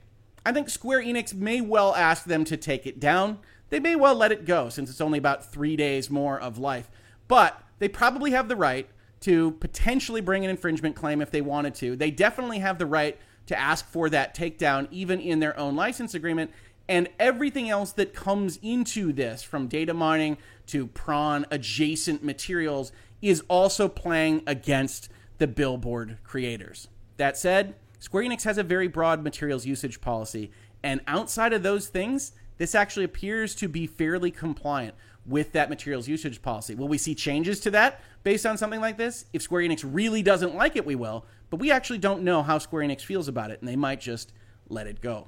I 0.45 0.51
think 0.51 0.69
Square 0.69 1.03
Enix 1.03 1.33
may 1.33 1.61
well 1.61 1.95
ask 1.95 2.23
them 2.23 2.45
to 2.45 2.57
take 2.57 2.87
it 2.87 2.99
down 2.99 3.39
they 3.69 3.79
may 3.79 3.95
well 3.95 4.15
let 4.15 4.31
it 4.31 4.45
go 4.45 4.69
since 4.69 4.89
it's 4.89 5.01
only 5.01 5.17
about 5.17 5.51
three 5.51 5.75
days 5.75 6.09
more 6.09 6.39
of 6.39 6.57
life. 6.57 6.89
But 7.27 7.61
they 7.79 7.87
probably 7.87 8.31
have 8.31 8.47
the 8.47 8.55
right 8.55 8.89
to 9.21 9.51
potentially 9.51 10.21
bring 10.21 10.43
an 10.45 10.49
infringement 10.49 10.95
claim 10.95 11.21
if 11.21 11.31
they 11.31 11.41
wanted 11.41 11.75
to. 11.75 11.95
They 11.95 12.11
definitely 12.11 12.59
have 12.59 12.77
the 12.77 12.85
right 12.85 13.17
to 13.47 13.59
ask 13.59 13.85
for 13.87 14.09
that 14.09 14.35
takedown, 14.35 14.87
even 14.91 15.19
in 15.19 15.39
their 15.39 15.57
own 15.59 15.75
license 15.75 16.13
agreement. 16.13 16.51
And 16.87 17.09
everything 17.19 17.69
else 17.69 17.91
that 17.93 18.13
comes 18.13 18.57
into 18.61 19.11
this, 19.11 19.43
from 19.43 19.67
data 19.67 19.93
mining 19.93 20.37
to 20.67 20.87
prawn 20.87 21.45
adjacent 21.51 22.23
materials, 22.23 22.91
is 23.21 23.43
also 23.49 23.89
playing 23.89 24.43
against 24.47 25.09
the 25.37 25.47
billboard 25.47 26.17
creators. 26.23 26.87
That 27.17 27.37
said, 27.37 27.75
Square 27.99 28.23
Enix 28.23 28.43
has 28.43 28.57
a 28.57 28.63
very 28.63 28.87
broad 28.87 29.23
materials 29.23 29.65
usage 29.65 30.01
policy. 30.01 30.51
And 30.83 31.01
outside 31.07 31.53
of 31.53 31.63
those 31.63 31.87
things, 31.87 32.33
this 32.57 32.75
actually 32.75 33.05
appears 33.05 33.55
to 33.55 33.67
be 33.67 33.87
fairly 33.87 34.31
compliant 34.31 34.95
with 35.25 35.51
that 35.51 35.69
materials 35.69 36.07
usage 36.07 36.41
policy. 36.41 36.75
Will 36.75 36.87
we 36.87 36.97
see 36.97 37.13
changes 37.13 37.59
to 37.61 37.71
that 37.71 38.01
based 38.23 38.45
on 38.45 38.57
something 38.57 38.79
like 38.79 38.97
this? 38.97 39.25
If 39.33 39.41
Square 39.41 39.63
Enix 39.63 39.83
really 39.85 40.23
doesn't 40.23 40.55
like 40.55 40.75
it, 40.75 40.85
we 40.85 40.95
will, 40.95 41.25
but 41.49 41.59
we 41.59 41.71
actually 41.71 41.99
don't 41.99 42.23
know 42.23 42.43
how 42.43 42.57
Square 42.57 42.87
Enix 42.87 43.01
feels 43.01 43.27
about 43.27 43.51
it, 43.51 43.59
and 43.59 43.67
they 43.67 43.75
might 43.75 43.99
just 43.99 44.31
let 44.69 44.87
it 44.87 45.01
go. 45.01 45.27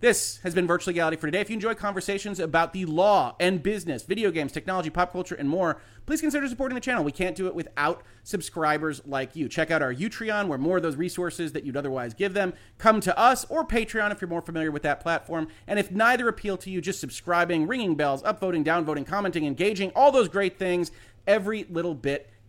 This 0.00 0.40
has 0.42 0.54
been 0.54 0.66
Virtual 0.66 0.92
Legality 0.92 1.16
for 1.16 1.26
today. 1.26 1.40
If 1.40 1.48
you 1.48 1.54
enjoy 1.54 1.72
conversations 1.72 2.38
about 2.38 2.74
the 2.74 2.84
law 2.84 3.34
and 3.40 3.62
business, 3.62 4.02
video 4.02 4.30
games, 4.30 4.52
technology, 4.52 4.90
pop 4.90 5.10
culture, 5.10 5.34
and 5.34 5.48
more, 5.48 5.80
please 6.04 6.20
consider 6.20 6.46
supporting 6.48 6.74
the 6.74 6.82
channel. 6.82 7.02
We 7.02 7.12
can't 7.12 7.34
do 7.34 7.46
it 7.46 7.54
without 7.54 8.02
subscribers 8.22 9.00
like 9.06 9.34
you. 9.34 9.48
Check 9.48 9.70
out 9.70 9.80
our 9.80 9.94
Utreon, 9.94 10.48
where 10.48 10.58
more 10.58 10.76
of 10.76 10.82
those 10.82 10.96
resources 10.96 11.52
that 11.52 11.64
you'd 11.64 11.78
otherwise 11.78 12.12
give 12.12 12.34
them 12.34 12.52
come 12.76 13.00
to 13.00 13.18
us, 13.18 13.46
or 13.46 13.66
Patreon 13.66 14.12
if 14.12 14.20
you're 14.20 14.28
more 14.28 14.42
familiar 14.42 14.70
with 14.70 14.82
that 14.82 15.00
platform. 15.00 15.48
And 15.66 15.78
if 15.78 15.90
neither 15.90 16.28
appeal 16.28 16.58
to 16.58 16.68
you, 16.68 16.82
just 16.82 17.00
subscribing, 17.00 17.66
ringing 17.66 17.94
bells, 17.94 18.22
upvoting, 18.22 18.66
downvoting, 18.66 19.06
commenting, 19.06 19.46
engaging, 19.46 19.92
all 19.96 20.12
those 20.12 20.28
great 20.28 20.58
things, 20.58 20.90
every 21.26 21.64
little 21.70 21.94
bit 21.94 22.28